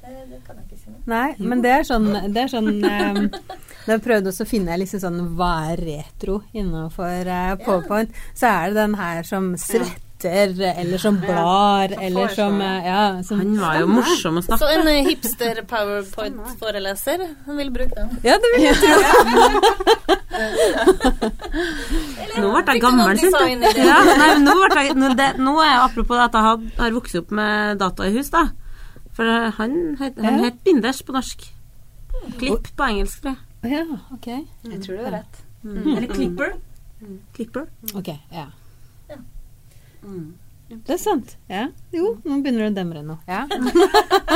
Det 0.10 0.40
kan 0.48 0.58
jeg 0.58 0.66
ikke 0.66 0.78
si 0.80 0.90
noe. 0.90 1.02
Nei, 1.12 1.36
men 1.38 1.62
det 1.62 1.72
er 1.76 1.84
sånn, 1.86 2.08
det 2.34 2.42
er 2.46 2.50
sånn 2.50 2.70
eh, 2.90 3.18
Da 3.86 3.96
jeg 3.96 4.04
prøvde 4.06 4.32
også 4.32 4.46
å 4.48 4.50
finne 4.50 4.78
liksom 4.82 5.02
sånn 5.04 5.20
hva 5.38 5.54
er 5.74 5.82
retro 5.86 6.40
innenfor 6.56 7.30
uh, 7.30 7.56
PowerPoint, 7.62 8.14
så 8.38 8.50
er 8.50 8.72
det 8.72 8.80
den 8.80 8.96
her 8.98 9.28
som 9.28 9.52
svetter, 9.60 10.56
eller 10.72 11.00
som 11.04 11.20
blar, 11.22 11.94
eller 11.94 12.32
som 12.34 12.58
eh, 12.60 12.88
Ja, 12.88 13.04
som 13.24 13.40
Han 13.44 13.54
var 13.62 13.78
jo 13.80 13.90
morsom 13.92 14.40
å 14.40 14.44
snakke 14.44 14.60
Så 14.64 14.72
en 14.74 14.90
eh, 14.92 15.06
hipster 15.08 15.62
powerpoint-foreleser, 15.74 17.26
han 17.46 17.62
vil 17.62 17.70
bruke 17.76 17.96
den. 18.00 18.10
Ja, 18.26 18.40
det 18.42 18.54
vil 18.56 18.66
jeg 18.66 18.76
tro. 18.84 18.96
Nå 22.40 22.56
ble 22.56 22.64
jeg 22.74 22.84
gammel, 22.84 23.14
syns 23.22 23.38
jeg. 23.46 23.84
Ja, 23.84 24.00
nei, 24.10 24.32
nå, 24.42 24.58
ble 24.66 24.88
jeg, 24.88 24.98
nå, 24.98 25.14
det, 25.20 25.30
nå 25.38 25.60
er 25.64 25.70
jeg 25.76 25.86
apropos 25.86 26.26
at 26.26 26.40
jeg 26.40 26.50
har, 26.50 26.66
har 26.82 26.98
vokst 26.98 27.22
opp 27.22 27.38
med 27.44 27.80
data 27.84 28.10
i 28.10 28.18
hus, 28.18 28.34
da. 28.34 28.48
For 29.20 29.50
han, 29.60 29.74
het- 30.00 30.20
han 30.24 30.44
het 30.46 30.62
Binders 30.64 31.02
på 31.04 31.12
norsk. 31.12 31.42
Klipp 32.40 32.70
på 32.76 32.84
engelsk, 32.88 33.22
tror 33.22 33.36
jeg. 33.36 33.72
Ja, 33.74 33.82
ok. 34.16 34.26
Jeg 34.72 34.80
tror 34.86 34.96
du 34.96 35.04
har 35.04 35.12
rett. 35.18 35.42
Eller 35.98 36.08
Clipper. 36.14 36.54
Clipper. 37.36 37.66
Ok, 37.96 38.08
ja. 38.32 38.46
Mm. 40.04 40.36
Det 40.70 40.94
er 40.94 41.00
sant. 41.02 41.32
Ja. 41.50 41.64
Jo, 41.92 42.12
nå 42.30 42.36
begynner 42.44 42.68
det 42.68 42.72
å 42.72 42.76
demre 42.78 43.02
nå. 43.02 43.16
Ja. 43.28 43.48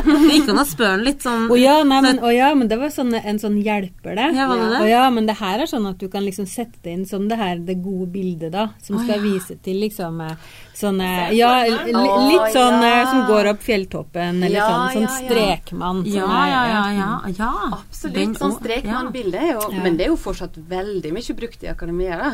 Det 0.03 0.33
gikk 0.33 0.47
an 0.49 0.59
å 0.59 0.65
spørre 0.67 0.95
han 0.95 1.03
litt 1.05 1.21
sånn 1.23 1.45
Å 1.53 1.57
ja, 1.59 1.75
nei, 1.87 1.99
men, 2.03 2.17
å 2.25 2.31
ja, 2.33 2.47
men 2.57 2.67
det 2.67 2.75
var 2.81 2.89
sånn, 2.91 3.13
en 3.15 3.37
sånn 3.39 3.59
hjelper, 3.63 4.15
det. 4.17 4.25
Ja, 4.35 4.47
det 4.49 4.65
det? 4.73 4.79
Å 4.81 4.87
ja, 4.89 5.03
men 5.13 5.27
det 5.29 5.35
her 5.39 5.61
er 5.63 5.69
sånn 5.69 5.85
at 5.91 5.99
du 6.01 6.07
kan 6.11 6.25
liksom 6.25 6.47
sette 6.49 6.89
inn 6.91 7.05
som 7.07 7.27
det 7.29 7.37
her, 7.39 7.61
det 7.61 7.75
gode 7.83 8.07
bildet, 8.15 8.51
da. 8.55 8.65
Som 8.83 8.97
skal 9.03 9.21
vise 9.23 9.55
til 9.63 9.77
liksom 9.83 10.19
eh, 10.25 10.33
sånne 10.75 11.09
Ja, 11.37 11.51
li, 11.69 11.93
litt 11.93 12.49
sånn 12.55 12.79
ja. 12.81 12.89
eh, 13.03 13.11
som 13.11 13.21
går 13.29 13.51
opp 13.53 13.61
fjelltoppen, 13.63 14.41
eller 14.43 14.57
Ja, 14.57 14.69
sånn, 14.71 14.87
sånn 14.97 15.05
ja, 15.05 15.13
ja. 15.13 15.27
strekmann. 15.29 16.01
som 16.07 16.17
Ja, 16.17 16.31
er- 16.41 16.51
ja, 16.55 16.63
ja. 16.73 16.81
ja, 16.97 17.33
ja. 17.37 17.51
Absolutt. 17.77 18.17
Den 18.17 18.33
sånn 18.41 18.57
strekmann-bilde 18.57 19.37
er 19.45 19.53
jo 19.53 19.67
Ja. 19.69 19.83
Men 19.85 19.97
det 20.01 20.07
er 20.07 20.11
jo 20.15 20.17
fortsatt 20.19 20.57
veldig 20.69 21.13
mye 21.13 21.37
brukt 21.37 21.63
i 21.63 21.69
akademia, 21.71 22.17
da. 22.19 22.33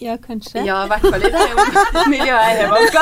Ja, 0.00 0.16
kanskje. 0.20 0.60
Ja, 0.66 0.82
i 0.84 0.88
hvert 0.90 1.00
fall 1.06 1.22
i 1.24 1.30
det 1.32 1.44
miljøet 2.12 2.48
jeg 2.52 2.56
har 2.60 2.72
valgt. 2.74 2.96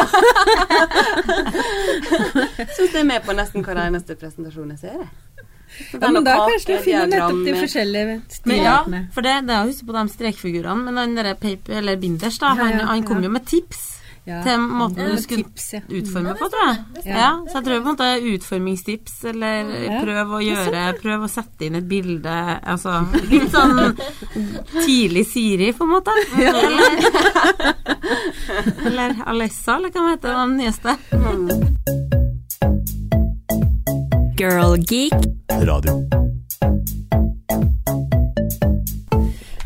Syns 2.76 2.92
jeg 2.94 3.00
er 3.02 3.08
med 3.08 3.24
på 3.26 3.34
nesten 3.36 3.64
hver 3.66 3.80
eneste 3.88 4.14
presentasjon 4.20 4.70
jeg 4.76 4.82
ser. 4.84 5.06
Ja, 5.90 6.06
men 6.14 6.22
Da 6.22 6.36
kanskje 6.46 6.76
du 6.76 6.82
finner 6.84 7.08
nettopp 7.10 7.40
de 7.48 7.54
forskjellige 7.58 8.20
stilene. 8.30 8.62
ja, 8.62 8.76
for 9.14 9.26
det, 9.26 9.32
det 9.48 9.54
er 9.56 9.64
å 9.64 9.66
huske 9.72 9.88
på 9.88 9.96
de 9.96 10.04
strekfigurene. 10.12 10.84
Men 10.86 10.94
den 11.00 11.16
derre 11.18 11.34
paper, 11.34 11.80
eller 11.80 11.98
Binders, 11.98 12.38
da, 12.38 12.52
Ja, 12.54 12.62
han, 12.62 12.78
ja, 12.78 12.86
han 12.92 13.02
kom 13.08 13.24
jo 13.26 13.30
med 13.34 13.46
tips. 13.50 13.82
Ja. 14.26 14.38
til 14.42 14.56
måten 14.58 15.02
Ja, 15.04 15.08
du 15.12 15.20
skulle 15.20 15.44
tips, 15.44 15.66
ja. 15.74 15.80
utforme 15.98 16.32
på, 16.38 16.46
tror 16.48 16.62
jeg. 16.70 16.78
Ja, 17.12 17.26
så 17.44 17.58
jeg 17.58 17.64
tror 17.66 17.74
på 17.74 17.80
en 17.82 17.88
måte 17.90 18.06
utformingstips, 18.32 19.18
eller 19.28 19.68
Ja. 19.84 19.98
prøv 20.00 20.32
å 20.38 20.40
gjøre 20.40 20.84
Prøv 21.02 21.26
å 21.26 21.28
sette 21.28 21.66
inn 21.66 21.74
et 21.76 21.88
bilde 21.90 22.32
Altså 22.64 23.02
litt 23.28 23.50
sånn 23.52 23.92
tidlig 24.86 25.26
Siri, 25.28 25.72
på 25.76 25.84
en 25.84 25.92
måte. 25.92 26.10
Eller, 26.40 26.80
eller 28.86 29.14
Alessa, 29.26 29.76
eller 29.76 29.90
hva 29.92 30.10
heter 30.14 30.32
den 30.40 30.56
nyeste. 30.56 30.96
Girl 34.40 34.76
Geek. 34.88 35.12
Radio. 35.68 36.00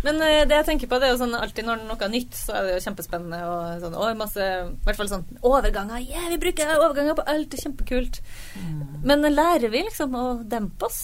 Men 0.09 0.25
eh, 0.25 0.43
det 0.49 0.63
jeg 0.63 0.69
tenker 0.71 0.89
på, 0.89 0.99
det 1.01 1.11
er 1.11 1.15
jo 1.15 1.21
sånn 1.21 1.37
alltid 1.37 1.69
når 1.69 1.85
noe 1.85 2.01
er 2.07 2.13
nytt, 2.13 2.33
så 2.37 2.57
er 2.57 2.65
det 2.65 2.75
jo 2.79 2.85
kjempespennende 2.87 3.43
og 3.45 3.85
sånn 3.85 3.97
Å, 3.99 4.09
masse 4.17 4.49
I 4.49 4.89
hvert 4.89 5.01
fall 5.03 5.13
sånn 5.13 5.27
overganger. 5.45 6.01
Yeah, 6.01 6.31
vi 6.33 6.41
bruker 6.41 6.77
overganger 6.79 7.19
på 7.19 7.29
alt, 7.29 7.51
det 7.53 7.61
er 7.61 7.67
kjempekult. 7.69 8.21
Men 9.05 9.27
lærer 9.29 9.69
vi 9.73 9.85
liksom 9.85 10.17
å 10.17 10.29
dempe 10.49 10.89
oss? 10.89 11.03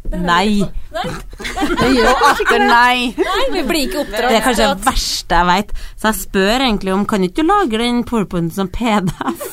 Det 0.00 0.16
er 0.16 0.22
Nei. 0.24 0.44
jeg 0.48 0.56
litt 0.56 1.34
på. 1.36 2.56
Nei. 2.56 2.68
Nei. 2.70 2.94
Nei, 3.20 3.42
vi 3.52 3.62
blir 3.68 3.82
ikke 3.84 4.00
oppdratt 4.00 4.32
Det 4.32 4.38
er 4.38 4.46
kanskje 4.46 4.68
det 4.70 4.86
verste 4.86 5.40
jeg 5.40 5.48
veit. 5.50 5.74
Så 5.92 6.08
jeg 6.08 6.18
spør 6.22 6.64
egentlig 6.64 6.94
om 6.94 7.04
Kan 7.06 7.26
ikke 7.26 7.44
du 7.44 7.50
lage 7.50 7.82
den 7.82 8.00
powerpointen 8.08 8.54
som 8.56 8.70
PDF? 8.72 9.44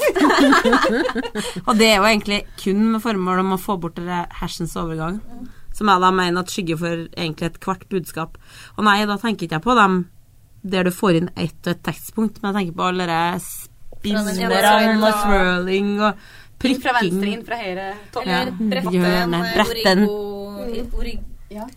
og 1.68 1.74
det 1.78 1.92
er 1.92 2.00
jo 2.00 2.08
egentlig 2.08 2.42
kun 2.64 2.88
med 2.94 3.04
formål 3.04 3.44
om 3.44 3.54
å 3.58 3.62
få 3.62 3.78
bort 3.82 4.00
det 4.00 4.24
hersens 4.40 4.74
overgang. 4.80 5.20
Som 5.78 5.92
jeg 5.94 6.02
da 6.02 6.10
mener 6.12 6.42
at 6.42 6.50
skygger 6.54 6.80
for 6.82 7.04
egentlig 7.13 7.52
et 7.52 7.60
kvart 7.62 7.84
budskap. 7.92 8.38
Og 8.78 8.84
nei, 8.88 8.98
da 9.06 9.18
tenker 9.22 9.46
ikke 9.46 9.60
jeg 9.60 9.66
på 9.68 9.76
dem 9.78 10.00
der 10.68 10.84
du 10.88 10.92
får 10.92 11.20
inn 11.22 11.30
ett 11.38 11.68
og 11.68 11.76
et 11.76 11.84
tekstpunkt, 11.86 12.42
men 12.42 12.50
jeg 12.50 12.58
tenker 12.58 12.78
på 12.80 12.88
alle 12.90 13.06
de 13.08 13.20
spinnerne 13.46 14.98
og 15.06 15.13
swirling 15.22 15.94
og 16.02 16.28
Inn 16.66 16.80
fra 16.82 16.92
venstre, 16.98 17.28
inn 17.30 17.44
fra 17.46 17.58
høyre. 17.62 17.84
Topp. 18.12 18.26
Eller 18.26 18.82
Ja. 18.82 18.90
Hjørne, 18.90 19.38
en 19.38 19.50
bretten. 19.54 20.00
origo- 20.10 20.98
orig- 20.98 21.20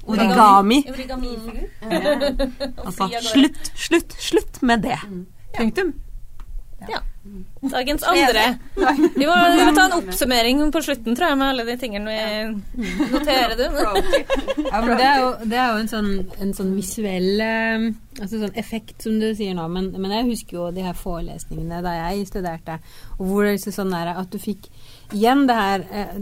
Origami. 0.09 0.79
Origami-figur. 0.89 1.67
Altså, 2.87 3.09
slutt, 3.23 3.71
slutt, 3.77 4.17
slutt 4.19 4.63
med 4.63 4.83
det. 4.83 4.97
Punktum. 5.59 5.93
Dagens 7.61 8.03
andre. 8.09 8.45
Vi 8.75 9.27
må, 9.29 9.35
vi 9.55 9.65
må 9.67 9.73
ta 9.77 9.87
en 9.87 9.97
oppsummering 9.99 10.63
på 10.73 10.83
slutten, 10.85 11.17
tror 11.17 11.33
jeg, 11.33 11.39
med 11.41 11.53
alle 11.53 11.67
de 11.69 11.77
tingene 11.81 12.15
vi 12.15 13.09
noterer 13.13 13.57
du. 13.59 13.67
Ja, 14.71 14.81
det 14.87 15.07
er 15.07 15.19
jo, 15.21 15.29
det 15.45 15.59
er 15.59 15.75
jo 15.75 15.83
en, 15.83 15.91
sånn, 15.91 16.11
en 16.41 16.55
sånn 16.57 16.73
visuell 16.77 17.43
eh, 17.45 17.91
altså 18.21 18.41
sånn 18.41 18.57
effekt, 18.61 18.97
som 19.05 19.19
du 19.21 19.29
sier 19.37 19.55
nå. 19.57 19.67
Men, 19.73 19.91
men 19.97 20.15
jeg 20.15 20.29
husker 20.31 20.59
jo 20.59 20.71
de 20.75 20.85
her 20.87 20.97
forelesningene 20.97 21.83
da 21.85 21.95
jeg 21.99 22.29
studerte, 22.31 22.81
og 23.19 23.25
hvor 23.29 23.49
det 23.49 23.57
er 23.59 23.77
sånn 23.77 23.95
at 23.95 24.33
du 24.33 24.39
fikk 24.41 24.71
igjen 25.17 25.47
det 25.49 25.57
her 25.59 25.85
eh, 25.91 26.13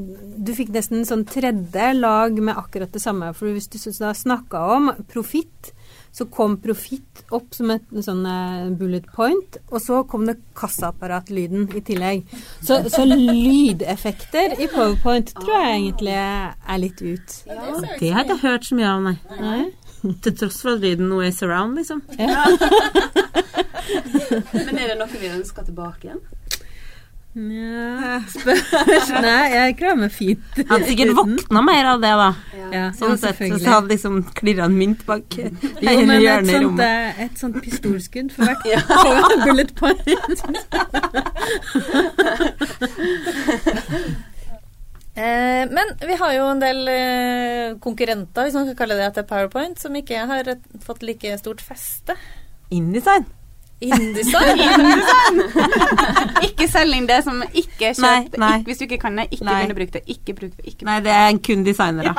Du 0.41 0.55
fikk 0.57 0.71
nesten 0.73 1.05
sånn 1.09 1.27
tredje 1.29 1.91
lag 1.99 2.39
med 2.41 2.57
akkurat 2.57 2.93
det 2.95 3.03
samme. 3.05 3.33
For 3.37 3.53
hvis 3.55 3.71
du 3.73 3.79
da 3.99 4.15
snakka 4.17 4.65
om 4.77 4.93
profitt, 5.11 5.73
så 6.13 6.27
kom 6.33 6.57
profitt 6.63 7.25
opp 7.35 7.55
som 7.55 7.71
et 7.75 7.85
sånn 8.05 8.25
eh, 8.27 8.69
bullet 8.79 9.07
point, 9.15 9.59
og 9.71 9.83
så 9.83 10.03
kom 10.09 10.27
det 10.29 10.39
kassaapparatlyden 10.59 11.69
i 11.77 11.83
tillegg. 11.85 12.25
Så, 12.65 12.81
så 12.91 13.05
lydeffekter 13.09 14.57
i 14.59 14.69
powerpoint 14.73 15.35
tror 15.39 15.55
jeg 15.59 15.75
egentlig 15.77 16.17
er 16.19 16.79
litt 16.83 17.03
ut. 17.03 17.37
Det 17.47 18.13
har 18.13 18.25
jeg 18.25 18.31
ikke 18.31 18.43
hørt 18.47 18.65
så 18.69 18.79
mye 18.79 18.95
av, 18.95 18.99
nei. 19.43 19.61
Til 20.23 20.35
tross 20.39 20.61
for 20.63 20.77
at 20.77 20.85
lyden 20.85 21.09
nå 21.11 21.19
er 21.27 21.33
surround, 21.35 21.79
liksom. 21.79 22.03
Men 24.67 24.79
er 24.79 24.93
det 24.93 24.99
noe 25.01 25.09
vi 25.19 25.31
ønsker 25.33 25.67
tilbake 25.67 26.09
igjen? 26.09 26.23
Nja 27.39 28.19
Nei, 29.23 29.45
jeg 29.53 29.77
klarer 29.79 29.99
meg 30.01 30.13
fint. 30.15 30.43
Hadde 30.71 30.89
sikkert 30.89 31.15
våkna 31.19 31.63
mer 31.63 31.91
av 31.93 32.03
det, 32.03 32.11
da. 32.19 32.31
Ja, 32.69 32.89
Sånn 32.97 33.15
sett, 33.21 33.39
så 33.39 33.71
hadde 33.71 33.95
liksom 33.95 34.19
klirra 34.37 34.67
en 34.69 34.75
mynt 34.77 35.05
bak 35.09 35.39
Jo, 35.39 35.49
men 36.05 36.19
et 36.21 36.51
sånt, 36.51 36.83
eh, 36.85 37.23
et 37.25 37.39
sånt 37.41 37.61
pistolskudd 37.65 38.35
for 38.35 38.45
hvert 38.45 39.47
bullet 39.47 39.73
point. 39.79 40.05
Eh, 45.19 45.65
men 45.67 45.89
vi 46.07 46.15
har 46.21 46.35
jo 46.37 46.45
en 46.47 46.61
del 46.63 46.85
eh, 46.93 47.73
konkurrenter, 47.83 48.47
hvis 48.47 48.55
man 48.55 48.69
kan 48.69 48.77
kalle 48.83 48.99
det, 49.01 49.09
etter 49.09 49.27
Powerpoint, 49.27 49.81
som 49.83 49.97
ikke 49.99 50.27
har 50.31 50.53
fått 50.85 51.03
like 51.03 51.33
stort 51.41 51.65
feste. 51.65 52.15
InDesign. 52.71 53.27
InDesign. 53.81 54.63
Ikke 56.49 56.67
selg 56.71 56.99
inn 56.99 57.07
det 57.09 57.21
som 57.27 57.39
ikke 57.47 57.93
kjøpt. 57.93 58.03
Nei, 58.03 58.17
nei. 58.35 58.51
Ikke, 58.59 58.67
hvis 58.67 58.81
du 58.81 58.85
ikke 58.89 58.99
kan 59.05 59.21
det, 59.21 59.29
ikke 59.31 59.47
begynn 59.47 59.75
å 59.75 59.79
bruke 59.79 59.95
det. 59.95 60.03
Ikke 60.11 60.35
bruk 60.39 60.57
det. 60.57 60.65
Ikke 60.73 60.89
Nei, 60.89 60.99
det 61.05 61.15
er 61.15 61.39
kun 61.47 61.63
designere. 61.67 62.15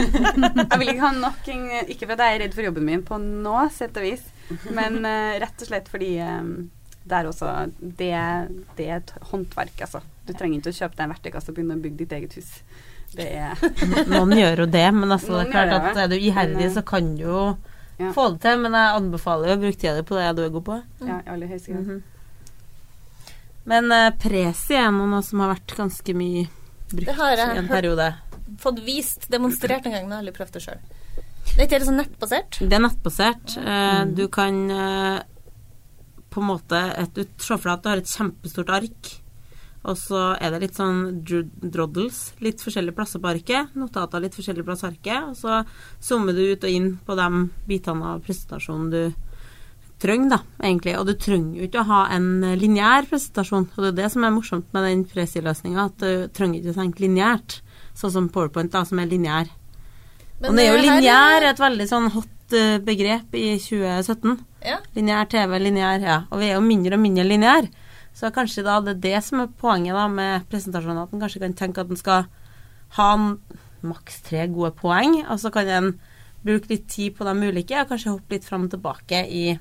Jeg 0.70 0.80
vil 0.80 0.92
ikke 0.94 1.04
ha 1.04 1.12
nok 1.14 1.48
Ikke 1.52 2.08
fordi 2.08 2.26
jeg 2.26 2.36
er 2.36 2.42
redd 2.44 2.54
for 2.56 2.64
jobben 2.64 2.86
min 2.86 3.02
på 3.06 3.18
nå, 3.20 3.56
sett 3.74 3.96
og 4.00 4.06
vis, 4.06 4.22
men 4.74 5.00
uh, 5.04 5.36
rett 5.42 5.62
og 5.62 5.68
slett 5.68 5.90
fordi 5.92 6.14
um, 6.24 6.70
det 7.10 7.18
er 7.18 7.28
også 7.28 7.50
det, 7.78 8.12
det 8.78 8.86
er 8.86 9.00
et 9.00 9.12
håndverk, 9.30 9.84
altså. 9.86 10.02
Du 10.26 10.32
trenger 10.36 10.60
ikke 10.60 10.72
å 10.72 10.78
kjøpe 10.78 10.96
deg 10.96 11.04
en 11.04 11.12
verktøykasse 11.14 11.52
og 11.52 11.58
begynne 11.58 11.78
å 11.78 11.82
bygge 11.82 12.02
ditt 12.02 12.16
eget 12.18 12.36
hus. 12.38 12.50
Det 13.10 13.26
er 13.26 13.58
Noen 14.12 14.36
gjør 14.38 14.64
jo 14.64 14.66
det, 14.70 14.86
men 14.94 15.10
altså, 15.10 15.40
det 15.40 15.48
er 15.48 15.52
klart 15.54 15.90
at 15.90 16.04
er 16.04 16.12
du 16.12 16.16
iherdig, 16.18 16.68
eh, 16.68 16.74
så 16.76 16.84
kan 16.86 17.14
du 17.18 17.24
jo 17.24 17.40
ja. 18.00 18.12
få 18.16 18.30
det 18.34 18.40
til. 18.46 18.62
Men 18.64 18.76
jeg 18.78 18.96
anbefaler 19.00 19.54
å 19.54 19.60
bruke 19.60 19.78
tida 19.80 19.96
di 19.98 20.06
på 20.08 20.18
det 20.18 20.30
du 20.38 20.42
er 20.46 20.54
god 20.56 20.66
på. 20.70 20.78
ja, 21.06 21.20
i 21.20 21.34
aller 21.34 21.52
høyeste 21.52 21.74
grad. 21.74 21.84
Mhm. 21.84 22.00
Men 23.70 23.92
uh, 23.92 24.08
Presi 24.16 24.74
er 24.74 24.88
noe 24.94 25.20
som 25.22 25.42
har 25.44 25.52
vært 25.52 25.76
ganske 25.76 26.14
mye 26.16 26.46
brukt 26.90 27.06
Det 27.06 27.16
har 27.18 27.34
jeg 27.36 27.54
i 27.54 27.60
en 27.60 27.68
periode. 27.70 28.06
Fått 28.60 28.80
vist, 28.82 29.28
demonstrert 29.30 29.84
en 29.86 29.94
gang, 29.94 30.08
men 30.08 30.16
jeg 30.16 30.16
har 30.16 30.24
aldri 30.24 30.36
prøvd 30.38 30.56
det 30.56 30.62
sjøl. 30.64 30.80
Det 31.50 31.58
er 31.58 31.66
ikke 31.66 31.76
helt 31.78 31.88
sånn 31.88 32.00
nettbasert. 32.00 32.58
Det 32.62 32.76
er 32.76 32.82
nettbasert. 32.82 33.54
Eh, 33.60 34.00
Du 34.16 34.24
kan 34.32 34.58
uh, 34.70 35.20
på 36.30 36.42
en 36.42 36.48
måte 36.50 36.80
et, 36.96 37.14
Du 37.14 37.24
ser 37.42 37.58
for 37.58 37.68
deg 37.68 37.76
at 37.76 37.84
du 37.84 37.90
har 37.92 38.02
et 38.02 38.12
kjempestort 38.16 38.72
ark, 38.80 39.12
og 39.80 39.96
så 39.96 40.34
er 40.36 40.52
det 40.52 40.58
litt 40.66 40.76
sånn 40.76 41.22
dro- 41.24 41.46
droddles 41.62 42.18
litt 42.44 42.60
forskjellige 42.60 42.96
plasser 42.98 43.22
på 43.22 43.30
arket. 43.30 43.70
Notater 43.80 44.20
litt 44.20 44.34
forskjellige 44.36 44.66
plasser 44.66 44.90
på 44.90 44.98
arket. 44.98 45.30
Og 45.30 45.38
så 45.40 45.62
zoomer 46.04 46.36
du 46.36 46.42
ut 46.52 46.66
og 46.68 46.74
inn 46.76 46.90
på 47.06 47.16
de 47.16 47.28
bitene 47.70 48.10
av 48.12 48.20
presentasjonen 48.26 48.90
du 48.92 49.00
trenger, 50.00 50.34
da, 50.34 50.38
egentlig. 50.60 50.98
Og 51.00 51.08
du 51.08 51.14
trenger 51.16 51.62
jo 51.62 51.68
ikke 51.70 51.80
å 51.80 51.88
ha 51.88 52.02
en 52.12 52.28
lineær 52.60 53.08
presentasjon. 53.08 53.70
Og 53.72 53.80
det 53.86 53.90
er 53.94 53.98
det 54.02 54.10
som 54.12 54.24
er 54.28 54.36
morsomt 54.36 54.68
med 54.76 54.86
den 54.88 55.06
Presi-løsninga, 55.08 55.88
at 55.88 56.04
du 56.04 56.28
trenger 56.36 56.60
ikke 56.60 56.74
å 56.76 56.80
tenke 56.82 57.04
lineært. 57.06 57.60
Sånn 57.96 58.12
som 58.14 58.28
PowerPoint, 58.32 58.72
da, 58.72 58.84
som 58.88 59.00
er 59.00 59.08
lineær. 59.10 59.48
Men, 60.40 60.52
og 60.52 60.56
det 60.56 60.64
er 60.64 60.70
jo 60.70 60.78
eh, 60.78 60.86
lineær 60.86 61.50
et 61.50 61.60
veldig 61.60 61.88
sånn 61.88 62.12
hot 62.14 62.56
eh, 62.56 62.78
begrep 62.84 63.34
i 63.36 63.54
2017. 63.60 64.38
Ja. 64.68 64.78
Lineær 64.96 65.28
TV, 65.32 65.56
lineær, 65.60 66.04
ja. 66.04 66.18
Og 66.30 66.40
vi 66.40 66.48
er 66.52 66.58
jo 66.58 66.64
mindre 66.64 66.96
og 66.96 67.02
mindre 67.04 67.24
lineær. 67.28 67.68
Så 68.14 68.30
kanskje 68.34 68.64
da 68.66 68.80
det 68.84 68.96
er 68.96 69.02
det 69.06 69.24
som 69.24 69.40
er 69.44 69.52
poenget 69.60 69.94
da 69.96 70.06
med 70.10 70.46
presentasjonen, 70.50 71.02
at 71.04 71.12
en 71.14 71.20
kanskje 71.22 71.40
kan 71.40 71.54
tenke 71.56 71.80
at 71.84 71.90
en 71.90 71.96
skal 72.00 72.26
ha 72.98 73.12
en- 73.14 73.38
maks 73.82 74.20
tre 74.26 74.46
gode 74.52 74.74
poeng, 74.76 75.22
og 75.30 75.38
så 75.40 75.50
kan 75.50 75.66
en 75.68 76.00
bruke 76.44 76.68
litt 76.68 76.86
tid 76.88 77.14
på 77.16 77.24
de 77.24 77.48
ulike, 77.48 77.80
og 77.80 77.88
kanskje 77.88 78.12
hoppe 78.12 78.34
litt 78.36 78.44
fram 78.44 78.66
og 78.66 78.70
tilbake 78.74 79.22
i 79.30 79.58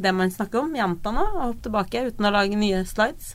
det 0.00 0.14
man 0.14 0.30
snakker 0.30 0.62
om, 0.62 0.72
gjenta 0.72 1.12
nå, 1.12 1.20
og 1.34 1.42
hoppe 1.42 1.62
tilbake 1.66 2.06
uten 2.06 2.24
å 2.24 2.32
lage 2.32 2.56
nye 2.56 2.84
slides. 2.86 3.34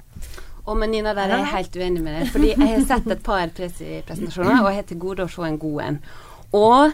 Og 0.66 0.78
men 0.80 0.90
Nina, 0.92 1.14
der 1.14 1.30
er 1.30 1.38
jeg 1.44 1.52
helt 1.52 1.76
uenig 1.76 2.02
med 2.02 2.16
deg. 2.22 2.30
Fordi 2.32 2.50
jeg 2.54 2.70
har 2.70 2.86
sett 2.88 3.08
et 3.12 3.24
par 3.24 3.48
presi-presentasjoner, 3.50 4.62
og 4.64 4.70
jeg 4.72 4.76
har 4.80 4.84
til 4.88 4.98
gode 5.02 5.26
å 5.26 5.30
se 5.30 5.42
en 5.44 5.58
god 5.60 5.82
en. 5.84 6.00
Og 6.54 6.94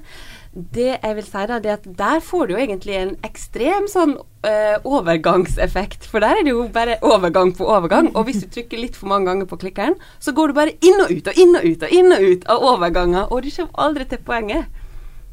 det 0.54 0.96
jeg 0.96 1.16
vil 1.16 1.26
si 1.28 1.44
da, 1.52 1.60
det 1.62 1.72
at 1.76 1.86
der 2.00 2.20
får 2.26 2.48
du 2.48 2.56
jo 2.56 2.60
egentlig 2.60 2.96
en 2.98 3.12
ekstrem 3.28 3.86
sånn 3.92 4.16
uh, 4.18 4.78
overgangseffekt. 4.88 6.08
For 6.10 6.24
der 6.24 6.40
er 6.40 6.48
det 6.48 6.56
jo 6.56 6.66
bare 6.74 6.98
overgang 7.06 7.54
på 7.56 7.68
overgang. 7.70 8.10
Og 8.16 8.28
hvis 8.28 8.42
du 8.44 8.50
trykker 8.50 8.82
litt 8.82 8.98
for 8.98 9.12
mange 9.12 9.30
ganger 9.30 9.50
på 9.50 9.60
klikkeren, 9.62 9.98
så 10.20 10.34
går 10.36 10.52
du 10.52 10.58
bare 10.58 10.76
inn 10.82 11.06
og 11.06 11.14
ut 11.14 11.30
og 11.30 11.42
inn 11.46 11.56
og 11.60 11.68
ut 11.70 11.86
og 11.86 11.96
inn 12.02 12.16
og 12.16 12.28
ut 12.34 12.48
av 12.50 12.70
overganger, 12.74 13.28
og 13.30 13.44
du 13.46 13.52
kommer 13.54 13.84
aldri 13.86 14.10
til 14.10 14.24
poenget. 14.26 14.86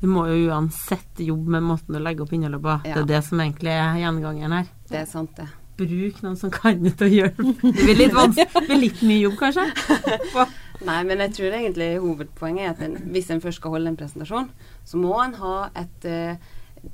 Du 0.02 0.08
må 0.12 0.26
jo 0.28 0.50
uansett 0.50 1.22
jobbe 1.24 1.54
med 1.56 1.64
måten 1.64 1.96
du 1.96 2.02
legger 2.02 2.26
opp 2.26 2.34
innholdet 2.36 2.60
på. 2.62 2.74
Det 2.84 2.98
er 3.00 3.06
det 3.08 3.22
som 3.24 3.40
egentlig 3.40 3.72
er 3.72 4.02
gjengangeren 4.02 4.58
her. 4.58 4.66
Det 4.90 5.00
er 5.00 5.08
sant, 5.08 5.32
det. 5.38 5.48
Bruk 5.76 6.20
noen 6.24 6.36
som 6.40 6.52
kan 6.52 6.78
det 6.84 6.94
til 7.00 7.08
å 7.08 7.14
hjelpe. 7.14 7.54
det. 7.62 7.72
Blir 7.80 7.98
litt. 8.02 8.14
Det 8.36 8.62
blir 8.68 8.80
litt 8.80 9.00
mye 9.04 9.18
jobb, 9.24 9.40
kanskje. 9.40 9.66
Nei, 10.86 11.00
men 11.08 11.22
jeg 11.24 11.34
tror 11.36 11.56
egentlig 11.58 11.88
hovedpoenget 12.02 12.64
er 12.64 12.74
at 12.74 12.84
en, 12.86 12.94
hvis 13.14 13.32
en 13.34 13.42
først 13.42 13.60
skal 13.60 13.74
holde 13.74 13.90
en 13.92 13.98
presentasjon, 13.98 14.48
så 14.86 15.00
må 15.00 15.16
en 15.22 15.34
ha 15.40 15.56
et, 15.82 16.06
eh, 16.06 16.38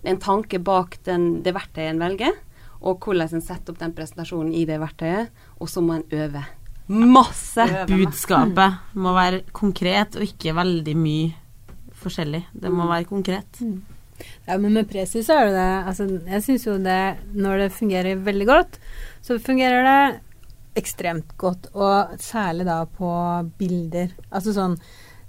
en 0.08 0.22
tanke 0.22 0.60
bak 0.64 0.98
den, 1.08 1.42
det 1.44 1.54
verktøyet 1.56 1.92
en 1.92 2.02
velger, 2.02 2.40
og 2.82 3.04
hvordan 3.04 3.36
en 3.36 3.44
setter 3.44 3.74
opp 3.74 3.82
den 3.82 3.94
presentasjonen 3.94 4.54
i 4.56 4.64
det 4.68 4.80
verktøyet, 4.82 5.30
og 5.60 5.70
så 5.70 5.84
må 5.84 6.00
en 6.00 6.08
øve. 6.24 6.44
Masse! 6.92 7.64
Budskapet 7.88 8.96
må 8.98 9.14
være 9.16 9.44
konkret 9.54 10.18
og 10.18 10.26
ikke 10.26 10.56
veldig 10.56 10.96
mye 10.98 11.30
forskjellig. 12.02 12.42
Det 12.52 12.72
må 12.74 12.88
være 12.90 13.08
konkret. 13.08 13.60
Ja, 14.46 14.58
men 14.58 14.74
med 14.74 14.88
presis 14.90 15.30
er 15.32 15.48
det 15.48 15.54
det 15.56 15.70
Altså, 15.88 16.04
jeg 16.28 16.42
syns 16.44 16.66
jo 16.66 16.76
det 16.78 17.16
Når 17.34 17.56
det 17.58 17.72
fungerer 17.74 18.20
veldig 18.22 18.46
godt, 18.46 18.76
så 19.22 19.38
fungerer 19.42 19.82
det 19.82 20.20
ekstremt 20.78 21.34
godt, 21.40 21.70
og 21.74 22.14
særlig 22.22 22.66
da 22.68 22.82
på 22.88 23.10
bilder. 23.58 24.12
Altså 24.32 24.54
sånn 24.56 24.76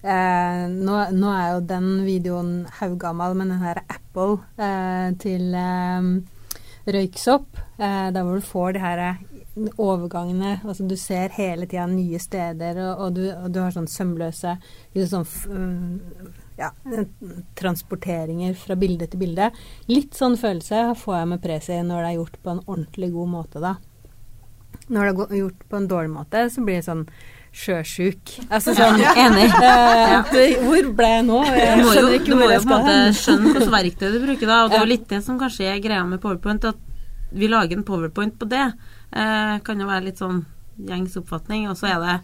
eh, 0.04 0.64
nå, 0.72 1.00
nå 1.16 1.34
er 1.34 1.50
jo 1.54 1.66
den 1.74 1.90
videoen 2.08 2.54
haugammal, 2.80 3.36
men 3.38 3.54
den 3.54 3.64
her 3.64 3.84
Apple 3.84 4.40
eh, 4.58 5.12
til 5.24 5.54
eh, 5.58 6.10
røyksopp, 6.96 7.62
eh, 7.78 8.10
der 8.16 8.24
hvor 8.24 8.40
du 8.40 8.52
får 8.52 8.76
de 8.76 8.84
her 8.84 9.06
overgangene 9.78 10.56
Altså 10.64 10.88
du 10.90 10.96
ser 10.98 11.30
hele 11.36 11.68
tida 11.70 11.86
nye 11.86 12.20
steder, 12.20 12.80
og, 12.88 13.04
og, 13.06 13.16
du, 13.20 13.28
og, 13.32 13.52
du, 13.54 13.60
har 13.62 13.76
sånn 13.76 13.90
sømløse 13.92 14.56
sånn, 15.12 15.28
ja, 16.58 16.72
transporteringer 17.58 18.58
fra 18.58 18.78
bilde 18.80 19.08
til 19.10 19.22
bilde. 19.22 19.52
Litt 19.92 20.18
sånn 20.18 20.38
følelse 20.42 20.92
får 21.00 21.18
jeg 21.20 21.32
med 21.32 21.44
Presi 21.44 21.80
når 21.86 22.02
det 22.02 22.12
er 22.12 22.20
gjort 22.20 22.40
på 22.42 22.54
en 22.54 22.64
ordentlig 22.66 23.12
god 23.14 23.34
måte, 23.38 23.64
da. 23.64 23.76
Når 24.92 25.10
det 25.10 25.26
er 25.30 25.40
gjort 25.44 25.64
på 25.70 25.80
en 25.80 25.88
dårlig 25.88 26.12
måte, 26.12 26.44
så 26.52 26.64
blir 26.66 26.82
det 26.82 26.88
sånn 26.88 27.06
sjøsjuk. 27.54 28.34
Altså 28.50 28.74
sånn 28.76 29.00
ja, 29.02 29.14
Enig. 29.26 29.50
Ja. 29.64 30.24
hvor 30.64 30.90
ble 30.98 31.12
jeg 31.12 31.28
nå? 31.28 31.44
Jeg 31.54 31.78
du 31.78 31.84
må 31.86 31.94
jo, 31.96 32.08
du 32.26 32.34
må 32.40 32.50
jo 32.50 32.64
på 32.64 32.66
en 32.66 32.74
måte 32.74 32.96
skjønne 33.20 33.54
hvilket 33.54 33.76
verktøy 33.76 34.08
du 34.10 34.20
bruker, 34.26 34.50
da. 34.50 34.64
Og 34.64 34.74
det 34.74 34.80
er 34.80 34.84
jo 34.84 34.92
litt 34.94 35.06
det 35.12 35.22
som 35.26 35.38
kanskje 35.42 35.70
er 35.70 35.84
greia 35.84 36.04
med 36.08 36.22
Powerpoint, 36.24 36.66
at 36.74 36.90
vi 37.34 37.50
lager 37.50 37.78
en 37.78 37.86
powerpoint 37.86 38.36
på 38.40 38.46
det. 38.50 38.66
Eh, 39.12 39.54
kan 39.66 39.80
jo 39.80 39.90
være 39.90 40.08
litt 40.10 40.22
sånn 40.22 40.44
gjengs 40.78 41.16
oppfatning, 41.18 41.66
og 41.70 41.78
så 41.80 41.90
er 41.94 42.04
det 42.04 42.18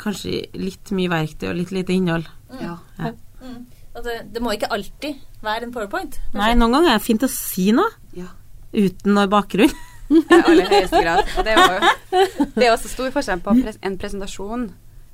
kanskje 0.00 0.44
litt 0.58 0.92
mye 0.94 1.10
verktøy 1.10 1.48
og 1.50 1.58
litt 1.60 1.72
lite 1.74 1.94
innhold. 1.94 2.28
Ja. 2.60 2.76
ja. 3.00 3.12
Mm. 3.42 3.64
Altså, 3.96 4.16
det 4.32 4.42
må 4.44 4.52
ikke 4.54 4.70
alltid 4.74 5.20
være 5.44 5.66
en 5.66 5.74
powerpoint. 5.74 6.18
Kanskje. 6.20 6.40
Nei, 6.42 6.54
noen 6.58 6.76
ganger 6.76 6.92
er 6.92 7.00
det 7.00 7.06
fint 7.06 7.26
å 7.26 7.30
si 7.32 7.70
noe 7.74 7.90
ja. 8.16 8.28
uten 8.76 9.16
noe 9.16 9.30
bakgrunn. 9.32 9.72
Aller 10.10 10.68
høyeste 10.70 11.02
grad. 11.02 11.22
Og 11.36 11.46
det 11.46 11.54
er 11.54 11.62
jo 11.62 12.48
det 12.56 12.66
er 12.66 12.72
også 12.72 12.90
stor 12.92 13.14
forskjell 13.14 13.42
på 13.44 13.54
en 13.56 13.98
presentasjon 14.00 14.68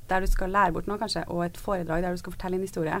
der 0.09 0.19
du 0.19 0.27
skal 0.27 0.51
lære 0.51 0.73
bort 0.75 0.89
noe, 0.89 0.99
kanskje, 0.99 1.23
og 1.31 1.45
et 1.45 1.57
foredrag 1.57 2.03
der 2.03 2.11
du 2.11 2.19
skal 2.21 2.35
fortelle 2.35 2.59
en 2.59 2.65
historie. 2.67 2.99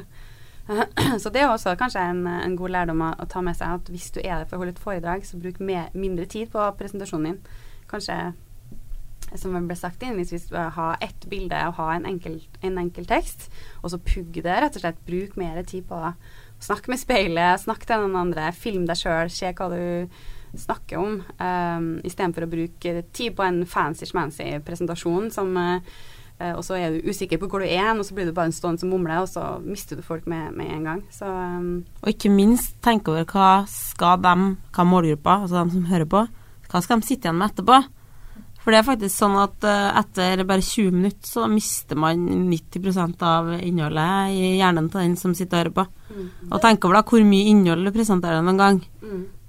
Så 1.21 1.29
det 1.29 1.41
er 1.41 1.51
også 1.51 1.75
kanskje 1.75 2.05
en, 2.13 2.23
en 2.27 2.55
god 2.57 2.71
lærdom 2.71 3.03
å, 3.03 3.11
å, 3.19 3.27
ta 3.29 3.43
med 3.43 3.57
seg 3.59 3.75
at 3.79 3.91
hvis 3.91 4.11
du 4.15 4.21
er 4.23 4.39
der 4.39 4.47
for 4.47 4.57
å 4.57 4.63
holde 4.63 4.75
et 4.75 4.81
foredrag, 4.81 5.25
så 5.27 5.39
bruk 5.39 5.59
mer, 5.59 5.89
mindre 5.93 6.25
tid 6.29 6.53
på 6.53 6.63
presentasjonen 6.79 7.33
din. 7.33 7.41
Kanskje, 7.91 8.15
som 9.35 9.57
det 9.57 9.63
ble 9.67 9.77
sagt 9.77 10.03
innledningsvis, 10.03 10.47
ha 10.77 10.87
ett 11.03 11.27
bilde 11.29 11.59
og 11.67 11.75
ha 11.81 11.89
en 11.97 12.07
enkel, 12.07 12.39
en 12.63 12.79
enkel 12.79 13.07
tekst, 13.09 13.49
og 13.81 13.91
så 13.91 13.99
pugg 13.99 14.39
det, 14.39 14.47
rett 14.47 14.79
og 14.79 14.85
slett. 14.85 15.03
Bruk 15.07 15.35
mer 15.39 15.59
tid 15.67 15.89
på 15.89 15.99
å 15.99 16.13
snakke 16.63 16.93
med 16.93 17.01
speilet, 17.01 17.65
snakk 17.65 17.83
til 17.89 18.05
noen 18.05 18.21
andre, 18.23 18.47
film 18.55 18.87
deg 18.87 19.03
sjøl, 19.03 19.33
se 19.33 19.51
hva 19.51 19.67
du 19.73 19.83
snakke 20.59 20.99
om, 20.99 21.21
um, 21.39 21.87
istedenfor 22.05 22.45
å 22.45 22.51
bruke 22.51 22.97
tid 23.13 23.37
på 23.37 23.45
en 23.45 23.63
fancy-schmancy 23.69 24.49
presentasjon 24.65 25.31
som 25.33 25.55
uh, 25.57 25.79
og 26.43 26.63
så 26.65 26.75
er 26.75 26.91
du 26.91 27.07
usikker 27.07 27.39
på 27.39 27.47
hvor 27.47 27.63
du 27.63 27.69
er, 27.69 27.93
og 27.93 28.03
så 28.03 28.15
blir 28.17 28.27
du 28.27 28.33
bare 28.35 28.49
en 28.49 28.55
stående 28.55 28.81
som 28.81 28.89
mumler, 28.91 29.21
og 29.23 29.29
så 29.31 29.61
mister 29.63 29.95
du 29.95 30.03
folk 30.03 30.25
med, 30.27 30.51
med 30.57 30.71
en 30.75 30.87
gang. 30.89 31.01
Så, 31.13 31.29
um, 31.29 31.83
og 32.01 32.09
ikke 32.11 32.31
minst 32.33 32.75
tenk 32.83 33.07
over 33.07 33.23
hva 33.29 33.51
skal 33.69 34.19
de, 34.23 34.53
hva 34.75 34.87
målgruppa, 34.87 35.43
altså 35.45 35.61
de 35.61 35.77
som 35.77 35.91
hører 35.91 36.09
på, 36.09 36.23
hva 36.73 36.81
skal 36.83 36.99
de 36.99 37.07
sitte 37.07 37.29
igjen 37.29 37.39
med 37.39 37.53
etterpå? 37.53 37.83
For 38.63 38.71
det 38.71 38.79
er 38.79 38.87
faktisk 38.87 39.15
sånn 39.19 39.35
at 39.41 39.65
uh, 39.67 39.91
etter 39.99 40.43
bare 40.47 40.63
20 40.63 40.95
minutter 40.95 41.27
så 41.27 41.45
mister 41.51 41.99
man 41.99 42.21
90% 42.49 43.25
av 43.27 43.53
innholdet 43.59 44.35
i 44.35 44.53
hjernen 44.57 44.87
til 44.91 45.03
den 45.03 45.17
som 45.19 45.35
sitter 45.35 45.57
og 45.57 45.63
hører 45.63 45.73
på. 45.77 45.87
Mm. 46.13 46.27
Og 46.49 46.61
tenk 46.63 46.87
over 46.87 46.99
da 46.99 47.05
hvor 47.07 47.25
mye 47.27 47.49
innhold 47.51 47.87
du 47.87 47.95
presenterer 47.95 48.43
noen 48.43 48.61
gang. 48.61 48.83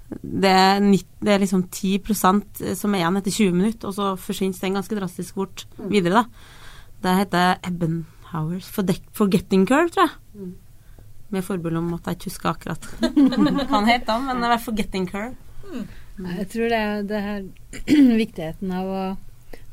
Det 0.05 0.49
er, 0.51 0.83
90, 0.83 1.07
det 1.25 1.33
er 1.33 1.41
liksom 1.41 1.63
10% 1.73 2.59
som 2.77 2.93
er 2.93 3.01
igjen 3.01 3.17
etter 3.19 3.33
20 3.33 3.55
minutter, 3.57 3.89
og 3.89 3.95
så 3.97 4.11
forsvinner 4.21 4.61
den 4.61 4.77
ganske 4.77 4.97
drastisk 4.99 5.39
bort 5.39 5.65
mm. 5.79 5.89
videre, 5.89 6.21
da. 6.21 6.53
Det 7.05 7.15
heter 7.19 7.57
Ebbenhowers 7.65 8.69
Forgetting 9.13 9.65
Curve, 9.67 9.89
tror 9.93 10.05
jeg. 10.05 10.15
Mm. 10.37 10.53
Med 11.33 11.45
forbehold 11.45 11.81
om 11.81 11.93
at 11.97 12.07
jeg 12.07 12.19
ikke 12.19 12.31
husker 12.31 12.51
akkurat 12.51 12.87
hva 13.01 13.67
han 13.73 13.89
heter, 13.89 14.25
men 14.27 14.45
det 14.45 14.53
er 14.53 14.61
Forgetting 14.61 15.09
Curve. 15.09 15.35
Mm. 15.65 15.85
Jeg 16.37 16.47
tror 16.53 16.71
det 16.71 16.79
er, 16.79 17.05
det 17.09 17.21
her 17.25 17.45
viktigheten 18.23 18.71
av 18.71 18.91
å 18.93 19.05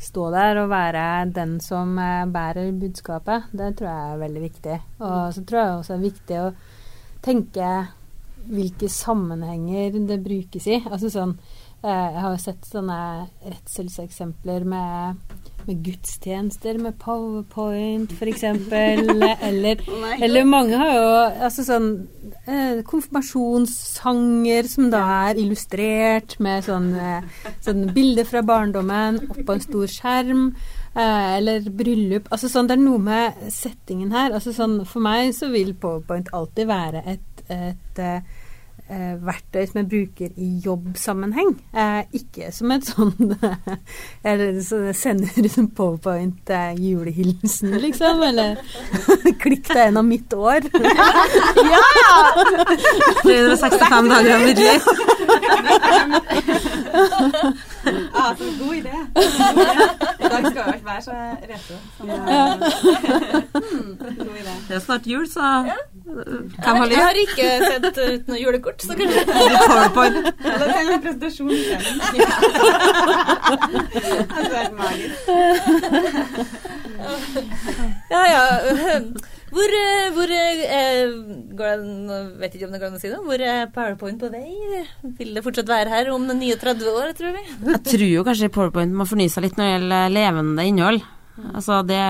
stå 0.02 0.28
der 0.34 0.58
og 0.64 0.70
være 0.72 1.04
den 1.34 1.58
som 1.62 1.94
eh, 2.00 2.26
bærer 2.30 2.72
budskapet. 2.74 3.50
Det 3.52 3.74
tror 3.78 3.88
jeg 3.88 4.12
er 4.14 4.22
veldig 4.22 4.42
viktig. 4.42 4.78
Og 5.04 5.34
så 5.36 5.44
tror 5.46 5.60
jeg 5.60 5.74
også 5.76 5.92
det 5.92 5.98
er 5.98 6.08
viktig 6.08 6.40
å 6.40 6.48
tenke 7.22 7.68
hvilke 8.48 8.88
sammenhenger 8.90 9.98
det 10.09 10.22
brukes 10.24 10.66
i. 10.70 10.81
Altså 10.88 11.11
sånn 11.12 11.37
eh, 11.83 11.88
Jeg 11.88 12.20
har 12.24 12.35
jo 12.35 12.42
sett 12.42 12.66
sånne 12.68 12.98
redselseksempler 13.44 14.66
med, 14.68 15.22
med 15.66 15.81
gudstjenester 15.87 16.81
med 16.83 16.98
powerpoint, 17.02 18.12
f.eks. 18.16 18.44
eller, 19.48 19.87
eller 20.18 20.48
mange 20.48 20.78
har 20.81 20.92
jo 20.96 21.09
altså 21.48 21.66
sånn 21.66 21.88
eh, 22.44 22.83
konfirmasjonssanger 22.88 24.70
som 24.70 24.92
da 24.92 25.02
er 25.31 25.42
illustrert 25.42 26.38
med 26.42 26.68
sånn, 26.68 26.92
eh, 26.98 27.48
sånn 27.64 27.88
bilder 27.96 28.28
fra 28.28 28.44
barndommen 28.46 29.24
oppå 29.28 29.57
en 29.57 29.66
stor 29.70 29.90
skjerm. 29.90 30.46
Eh, 30.92 31.37
eller 31.38 31.64
bryllup. 31.72 32.26
Altså 32.28 32.50
sånn, 32.52 32.66
Det 32.68 32.74
er 32.76 32.83
noe 32.83 33.00
med 33.00 33.44
settingen 33.48 34.12
her. 34.12 34.33
Altså 34.37 34.52
sånn, 34.52 34.85
For 34.85 35.00
meg 35.00 35.33
så 35.33 35.48
vil 35.48 35.72
powerpoint 35.72 36.28
alltid 36.33 36.68
være 36.68 37.02
et 37.07 37.31
et 37.52 38.00
eh, 38.92 39.14
verktøy 39.22 39.66
som 39.66 39.78
jeg 39.80 39.88
bruker 39.88 40.28
i 40.36 40.48
jobbsammenheng. 40.64 41.52
Eh, 41.72 42.02
ikke 42.18 42.52
som 42.54 42.70
et 42.74 42.84
sånn 42.86 43.34
Eller 44.30 44.60
så 44.64 44.92
sender 44.96 45.32
ut 45.38 45.58
en 45.58 45.68
powerpoint 45.76 46.50
eh, 46.52 46.72
julehilsen, 46.80 47.76
liksom. 47.82 48.22
Eller 48.28 48.56
klikk 49.42 49.68
deg 49.72 49.86
gjennom 49.86 50.06
mitt 50.08 50.32
år. 50.36 50.60
ja! 51.72 51.84
365 53.22 54.10
dager 54.12 54.34
av 54.36 54.42
mitt 54.48 54.60
liv. 54.60 54.80
Ah, 58.14 58.36
så 58.38 58.44
god 58.58 58.74
idé. 58.74 58.96
I 60.20 60.22
dag 60.28 60.46
skal 60.50 60.72
vi 60.72 60.78
være 60.84 61.02
så 61.02 61.12
retro. 61.50 61.74
Hmm, 63.52 63.96
god 64.18 64.36
idé. 64.42 64.54
Det 64.68 64.74
er 64.76 64.78
snart 64.78 65.06
jul, 65.06 65.28
så 65.30 65.40
hvem 66.04 66.76
har 66.76 66.86
lyst? 66.86 66.96
Jeg 66.96 67.04
har 67.04 67.12
ikke 67.26 67.48
sendt 67.70 67.98
ut 67.98 68.28
noe 68.28 68.38
julekort, 68.42 68.82
så 68.82 68.94
kanskje 68.98 69.24
PowerPoint. 69.68 70.16
Ja, 70.44 70.50
da 70.58 70.64
trenger 70.72 70.92
jeg 70.92 71.00
presentasjon 71.02 71.50
selv. 71.50 71.82
Det 73.92 74.04
er 74.04 74.08
helt 74.58 74.76
magisk. 74.78 75.14
Ja, 78.10 78.22
ja. 78.34 78.42
Hvor, 79.52 79.74
hvor 80.16 80.30
eh, 80.32 81.14
går 81.58 81.82
det, 81.82 82.20
vet 82.40 82.54
ikke 82.56 82.68
om 82.68 82.72
det 82.72 82.80
går 82.80 82.88
an 82.88 82.96
å 82.96 83.00
si 83.02 83.10
noe. 83.12 83.24
Hvor 83.26 83.42
er 83.44 83.66
PowerPoint 83.74 84.20
på 84.22 84.30
vei? 84.32 84.48
Vil 85.18 85.34
det 85.36 85.42
fortsatt 85.44 85.68
være 85.68 85.92
her 85.92 86.12
om 86.14 86.24
39 86.30 86.88
år, 86.92 87.12
tror 87.18 87.36
vi? 87.36 87.42
Jeg 87.68 87.82
tror 87.90 88.06
jo 88.08 88.24
kanskje 88.28 88.52
PowerPoint 88.54 88.96
må 88.96 89.08
fornye 89.08 89.32
seg 89.32 89.46
litt 89.46 89.58
når 89.60 89.68
det 89.68 89.74
gjelder 89.74 90.14
levende 90.16 90.68
innhold. 90.70 91.04
Altså 91.40 91.78
det, 91.86 92.00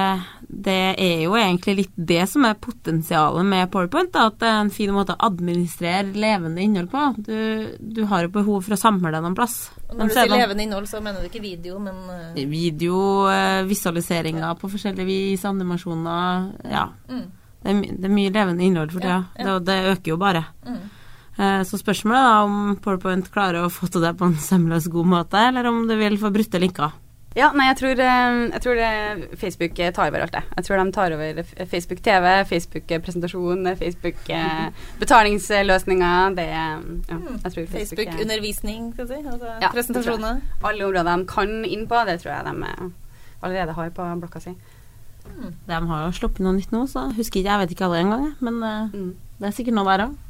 det, 0.48 0.94
er 0.98 1.20
jo 1.24 1.37
egentlig 1.38 1.74
litt 1.78 1.92
det 1.94 2.24
som 2.30 2.42
er 2.46 2.58
potensialet 2.58 3.46
med 3.46 3.70
PowerPoint. 3.70 4.11
Da, 4.14 4.26
at 4.30 4.38
det 4.40 4.48
er 4.48 4.62
en 4.64 4.72
fin 4.74 4.90
måte 4.94 5.14
å 5.14 5.28
administrere 5.28 6.11
levende 6.11 6.62
innhold 6.64 6.90
på. 6.90 7.04
Du, 7.28 7.37
du 7.78 8.02
har 8.11 8.26
jo 8.26 8.32
behov 8.35 8.66
for 8.66 8.74
å 8.74 8.80
samle 8.80 9.12
deg 9.14 9.22
noen 9.22 9.37
plass. 9.38 9.56
Og 9.88 9.94
når 9.98 10.11
du 10.11 10.16
sier 10.16 10.32
levende 10.32 10.66
innhold, 10.66 10.88
så 10.90 11.02
mener 11.04 11.22
du 11.22 11.30
ikke 11.30 11.44
video, 11.44 11.78
men 11.82 12.00
uh... 12.08 12.40
Video, 12.52 12.96
uh, 13.30 13.62
visualiseringer 13.68 14.58
på 14.58 14.72
forskjellige 14.72 15.06
vis, 15.08 15.46
animasjoner. 15.48 16.50
Ja. 16.72 16.88
Mm. 17.06 17.28
Det, 17.62 17.70
er, 17.70 17.85
det, 17.92 18.08
er, 18.08 18.16
mye 18.18 18.35
levende 18.35 18.66
innhold 18.66 18.96
for 18.96 19.04
tida. 19.04 19.20
Ja, 19.38 19.46
ja. 19.46 19.54
det, 19.62 19.70
det, 19.70 19.94
øker 19.94 20.14
jo 20.14 20.18
bare. 20.22 20.42
Mm. 20.66 20.82
Uh, 21.38 21.62
så 21.68 21.78
spørsmålet 21.78 22.26
er 22.26 22.50
om 22.50 22.74
PowerPoint 22.82 23.30
klarer 23.32 23.62
å 23.62 23.72
få 23.72 23.87
til 23.87 24.02
det 24.02 24.16
på 24.18 24.26
en 24.26 24.37
sømløs 24.42 24.90
god 24.92 25.14
måte, 25.14 25.46
eller 25.52 25.70
om 25.70 25.85
du 25.87 25.94
vil 26.00 26.18
få 26.20 26.35
brutte 26.35 26.61
linker. 26.61 26.98
Ja, 27.37 27.49
nei, 27.57 27.66
jeg 27.71 27.79
tror, 27.81 28.01
eh, 28.05 28.40
jeg 28.53 28.62
tror 28.64 28.81
Facebook 29.40 29.79
tar 29.79 30.11
over 30.11 30.25
alt 30.27 30.35
det. 30.35 30.42
Jeg 30.57 30.64
tror 30.66 30.83
de 30.83 30.92
tar 30.92 31.14
over 31.16 31.42
Facebook 31.71 32.03
TV, 32.05 32.27
Facebook 32.49 32.92
presentasjon, 33.05 33.71
Facebook 33.77 34.21
betalingsløsninger. 35.03 36.37
Det 36.37 36.49
ja, 36.51 36.66
hmm. 36.77 37.40
jeg 37.45 37.53
tror 37.53 37.66
Facebook, 37.66 37.73
Facebook 37.73 38.21
undervisning, 38.21 38.92
skal 38.92 39.09
vi 39.09 39.14
si. 39.14 39.27
Altså 39.33 39.55
ja, 39.62 39.73
presentasjoner. 39.73 40.45
Alle 40.64 40.87
områder 40.87 41.16
de 41.16 41.27
kan 41.27 41.64
inn 41.64 41.88
på, 41.88 42.05
det 42.09 42.21
tror 42.21 42.33
jeg 42.33 42.45
de 42.45 42.92
allerede 43.42 43.73
har 43.73 43.90
på 43.90 44.14
blokka 44.21 44.40
si. 44.40 44.55
Mm. 45.27 45.54
De 45.67 45.79
har 45.88 46.04
jo 46.06 46.13
sluppet 46.17 46.44
noe 46.44 46.56
nytt 46.56 46.75
nå, 46.75 46.85
så 46.90 47.06
husker 47.17 47.40
ikke, 47.40 47.50
jeg 47.50 47.63
vet 47.63 47.75
ikke 47.75 47.87
alle 47.87 48.02
engang, 48.02 48.29
men 48.42 48.61
uh, 48.63 48.92
mm. 48.92 49.11
det 49.38 49.48
er 49.48 49.56
sikkert 49.56 49.79
noe 49.79 49.88
der 49.90 50.06
òg. 50.09 50.21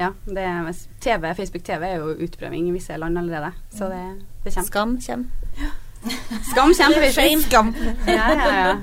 Ja, 0.00 0.10
det, 0.26 0.74
TV, 1.04 1.28
Facebook 1.38 1.64
TV 1.66 1.86
er 1.86 2.00
jo 2.02 2.16
utprøving 2.26 2.66
i 2.68 2.74
visse 2.74 2.96
land 2.98 3.18
allerede, 3.20 3.52
så 3.70 3.90
det, 3.92 4.02
det 4.42 4.54
kommer. 4.54 4.70
Skam 4.70 4.96
kommer. 5.06 5.50
Ja. 5.60 5.73
Skam 6.50 6.74
kjempeviktig. 6.74 7.42
Skam. 7.46 7.74
Ja, 8.06 8.12
ja, 8.32 8.54
ja. 8.58 8.76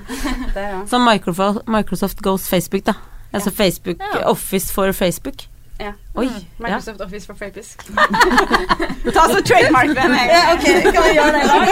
Det, 0.53 0.61
ja. 0.61 0.81
Som 0.87 1.05
Microsoft, 1.05 1.67
Microsoft 1.67 2.21
Goes 2.21 2.49
Facebook, 2.49 2.85
da. 2.85 2.93
Altså 3.33 3.51
Facebook, 3.51 3.97
Office 4.25 4.73
for 4.73 4.91
Facebook. 4.91 5.35
Ja. 5.79 5.93
Oi. 6.15 6.29
Microsoft 6.57 6.99
Ja. 6.99 7.05
Office 7.05 7.25
for 7.27 7.33
Frapisk. 7.33 7.85
Ta 9.15 9.21
så 9.29 9.41
trademark 9.45 9.87
den. 9.87 10.11
jeg. 10.13 10.41
ok, 10.53 10.65
kan 10.93 11.03
vi 11.03 11.13
gjøre 11.15 11.31
det 11.33 11.41
i 11.41 11.47
dag? 11.47 11.67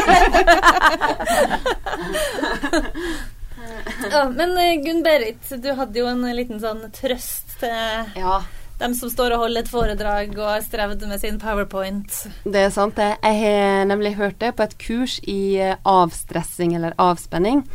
ja, 4.12 4.30
men 4.30 4.58
eh, 4.58 4.84
Gunn 4.86 5.04
Berit, 5.04 5.50
du 5.64 5.74
hadde 5.78 6.00
jo 6.00 6.08
en 6.10 6.26
liten 6.36 6.60
sånn 6.64 6.82
trøst 6.96 7.60
til 7.62 7.70
Ja, 8.18 8.40
dem 8.80 8.96
som 8.96 9.12
står 9.12 9.36
og 9.36 9.46
holder 9.46 9.66
et 9.66 9.72
foredrag 9.72 10.36
og 10.38 10.46
har 10.48 10.64
strevd 10.64 11.06
med 11.10 11.22
sin 11.22 11.40
powerpoint. 11.42 12.20
det 12.46 12.66
er 12.66 12.74
sant 12.74 12.96
det. 13.00 13.12
Jeg 13.24 13.40
har 13.44 13.88
nemlig 13.90 14.16
hørt 14.16 14.40
det 14.40 14.56
på 14.56 14.66
et 14.66 14.78
kurs 14.80 15.20
i 15.28 15.60
eh, 15.60 15.76
avstressing 15.84 16.76
eller 16.78 16.96
avspenning. 16.98 17.66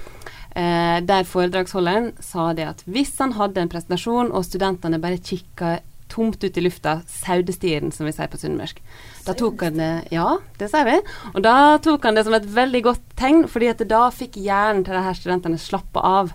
Eh, 0.55 1.00
der 1.05 1.26
foredragsholderen 1.28 2.12
sa 2.22 2.52
det 2.57 2.68
at 2.70 2.84
hvis 2.86 3.16
han 3.18 3.34
hadde 3.36 3.61
en 3.61 3.72
presentasjon 3.72 4.32
og 4.32 4.46
studentene 4.46 5.02
bare 5.02 5.20
kikka 5.20 5.80
tomt 6.14 6.44
ut 6.44 6.57
i 6.61 6.62
lufta, 6.62 7.00
saudestiren 7.11 7.90
som 7.92 8.07
vi 8.07 8.12
sier 8.14 8.30
på 8.30 8.38
sunnmørsk, 8.38 8.80
da 9.26 9.34
tok 9.34 9.64
han 9.66 9.80
det 9.80 9.92
Ja, 10.14 10.36
det 10.61 10.70
sier 10.70 10.86
vi. 10.86 10.98
Og 11.34 11.42
da 11.44 11.76
tok 11.82 12.07
han 12.07 12.16
det 12.16 12.26
som 12.28 12.36
et 12.38 12.46
veldig 12.46 12.84
godt 12.86 13.05
tegn, 13.18 13.44
fordi 13.50 13.72
at 13.72 13.84
da 13.90 14.07
fikk 14.14 14.38
hjernen 14.38 14.86
til 14.86 14.94
de 14.96 15.05
her 15.05 15.18
studentene 15.18 15.61
slappe 15.61 16.00
av. 16.00 16.32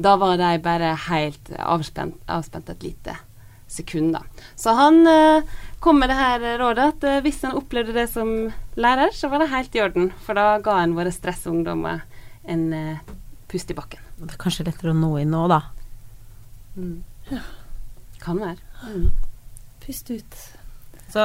Da 0.00 0.16
var 0.18 0.40
de 0.40 0.54
bare 0.64 0.94
helt 1.08 1.52
avspent, 1.60 2.16
avspent 2.26 2.72
et 2.72 2.88
lite 2.88 3.18
sekund, 3.70 4.12
da. 4.12 4.22
Så 4.56 4.70
han 4.70 5.06
eh, 5.06 5.42
kom 5.78 6.00
med 6.00 6.10
det 6.10 6.18
her 6.18 6.46
rådet 6.58 6.86
at 6.94 7.06
eh, 7.06 7.20
hvis 7.24 7.42
han 7.46 7.56
opplevde 7.58 7.94
det 7.96 8.06
som 8.12 8.50
lærer, 8.80 9.14
så 9.14 9.30
var 9.30 9.42
det 9.42 9.52
helt 9.54 9.76
i 9.76 9.82
orden. 9.84 10.10
For 10.26 10.38
da 10.38 10.58
ga 10.64 10.80
han 10.82 10.96
våre 10.98 11.12
stressungdommer 11.14 12.02
en 12.50 12.64
eh, 12.74 13.02
pust 13.50 13.70
i 13.70 13.76
bakken. 13.78 14.02
Det 14.20 14.34
er 14.34 14.40
kanskje 14.42 14.66
lettere 14.68 14.94
å 14.94 14.98
nå 14.98 15.14
inn 15.22 15.30
nå, 15.32 15.44
da. 15.50 15.62
Kan 18.20 18.40
være. 18.42 18.58
Pust 19.84 20.10
ut. 20.10 20.40
Så 21.10 21.24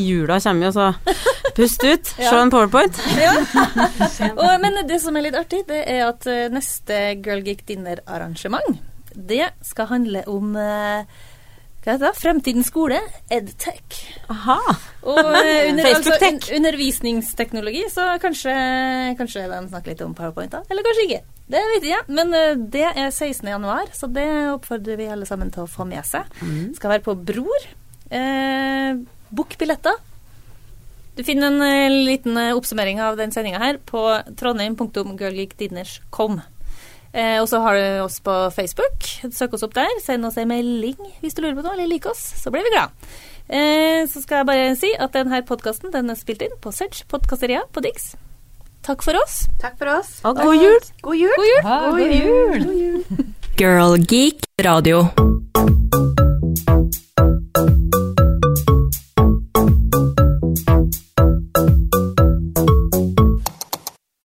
jula 0.00 0.38
kommer 0.40 0.68
jo, 0.68 0.72
så 0.72 1.16
pust 1.56 1.82
ut. 1.84 2.12
Ja. 2.16 2.30
Se 2.30 2.38
en 2.40 2.52
powerpoint. 2.52 3.00
og, 4.40 4.50
men 4.62 4.80
det 4.88 5.00
som 5.02 5.16
er 5.16 5.26
litt 5.26 5.36
artig, 5.36 5.64
det 5.68 5.82
er 5.84 6.06
at 6.06 6.28
neste 6.52 7.00
Girl 7.24 7.44
Geek 7.44 7.66
Dinner-arrangement, 7.68 8.80
det 9.16 9.48
skal 9.64 9.90
handle 9.90 10.22
om 10.28 10.56
eh, 10.60 11.04
hva 11.86 11.94
heter 11.94 12.08
det? 12.08 12.18
Fremtidens 12.18 12.66
skole, 12.66 12.96
EdTech. 13.30 13.94
Aha. 14.32 14.56
Og 15.06 15.20
eh, 15.22 15.68
under, 15.70 15.86
altså, 15.94 16.16
un 16.18 16.40
undervisningsteknologi, 16.58 17.84
så 17.94 18.18
kanskje, 18.18 18.50
kanskje 19.20 19.44
de 19.46 19.60
snakker 19.68 19.92
litt 19.92 20.02
om 20.02 20.16
PowerPoint, 20.18 20.50
da. 20.50 20.66
Eller 20.66 20.82
kanskje 20.82 21.06
ikke. 21.06 21.22
Det 21.54 21.62
vet 21.70 21.86
jeg 21.86 21.94
ja. 21.94 22.02
Men 22.10 22.34
eh, 22.34 22.58
det 22.74 22.90
er 22.90 23.06
16. 23.12 23.46
januar, 23.52 23.86
så 23.94 24.10
det 24.10 24.26
oppfordrer 24.56 24.98
vi 24.98 25.06
alle 25.14 25.26
sammen 25.30 25.46
til 25.54 25.62
å 25.62 25.70
få 25.70 25.86
med 25.86 26.02
seg. 26.08 26.26
Skal 26.74 26.90
være 26.96 27.06
på 27.06 27.14
Bror. 27.28 27.62
Eh, 28.10 28.98
Book 29.30 29.54
billetter. 29.62 29.94
Du 31.14 31.22
finner 31.22 31.54
en 31.54 31.62
eh, 31.62 31.86
liten 32.10 32.34
oppsummering 32.50 32.98
av 32.98 33.14
den 33.22 33.30
sendinga 33.30 33.62
her 33.62 33.78
på 33.78 34.26
trondheim.girlgeekdinners.com. 34.42 36.42
Eh, 37.16 37.38
og 37.40 37.48
så 37.48 37.62
har 37.64 37.78
du 37.78 37.84
oss 38.04 38.18
på 38.20 38.34
Facebook. 38.52 39.08
Søk 39.32 39.56
oss 39.56 39.64
opp 39.64 39.76
der. 39.78 39.88
Send 40.04 40.28
oss 40.28 40.36
en 40.40 40.50
melding 40.52 40.98
hvis 41.22 41.36
du 41.36 41.40
lurer 41.42 41.56
på 41.56 41.64
noe, 41.64 41.72
eller 41.76 41.88
liker 41.88 42.12
oss. 42.12 42.22
Så 42.42 42.52
blir 42.52 42.66
vi 42.66 42.74
glad. 42.74 42.92
Eh, 43.48 44.04
så 44.10 44.20
skal 44.20 44.42
jeg 44.42 44.50
bare 44.50 44.68
si 44.78 44.92
at 44.98 45.16
denne 45.16 45.40
podkasten 45.46 45.94
den 45.94 46.12
er 46.12 46.18
spilt 46.18 46.44
inn 46.44 46.56
på 46.60 46.74
Search 46.74 47.06
Podkasteria 47.10 47.64
på 47.72 47.84
Dix. 47.84 48.12
Takk 48.86 49.02
for 49.02 49.18
oss. 49.18 49.46
Takk 49.62 49.80
for 49.80 49.90
oss. 49.96 50.20
Og 50.28 50.38
god 50.38 50.60
jul! 50.60 50.78
God 51.02 51.18
jul. 51.18 51.34
God 51.40 52.04
jul! 52.04 52.68
God 52.68 52.76
jul! 52.84 53.32
Girl 53.56 53.96
Geek 54.04 54.46
Radio. 54.62 55.06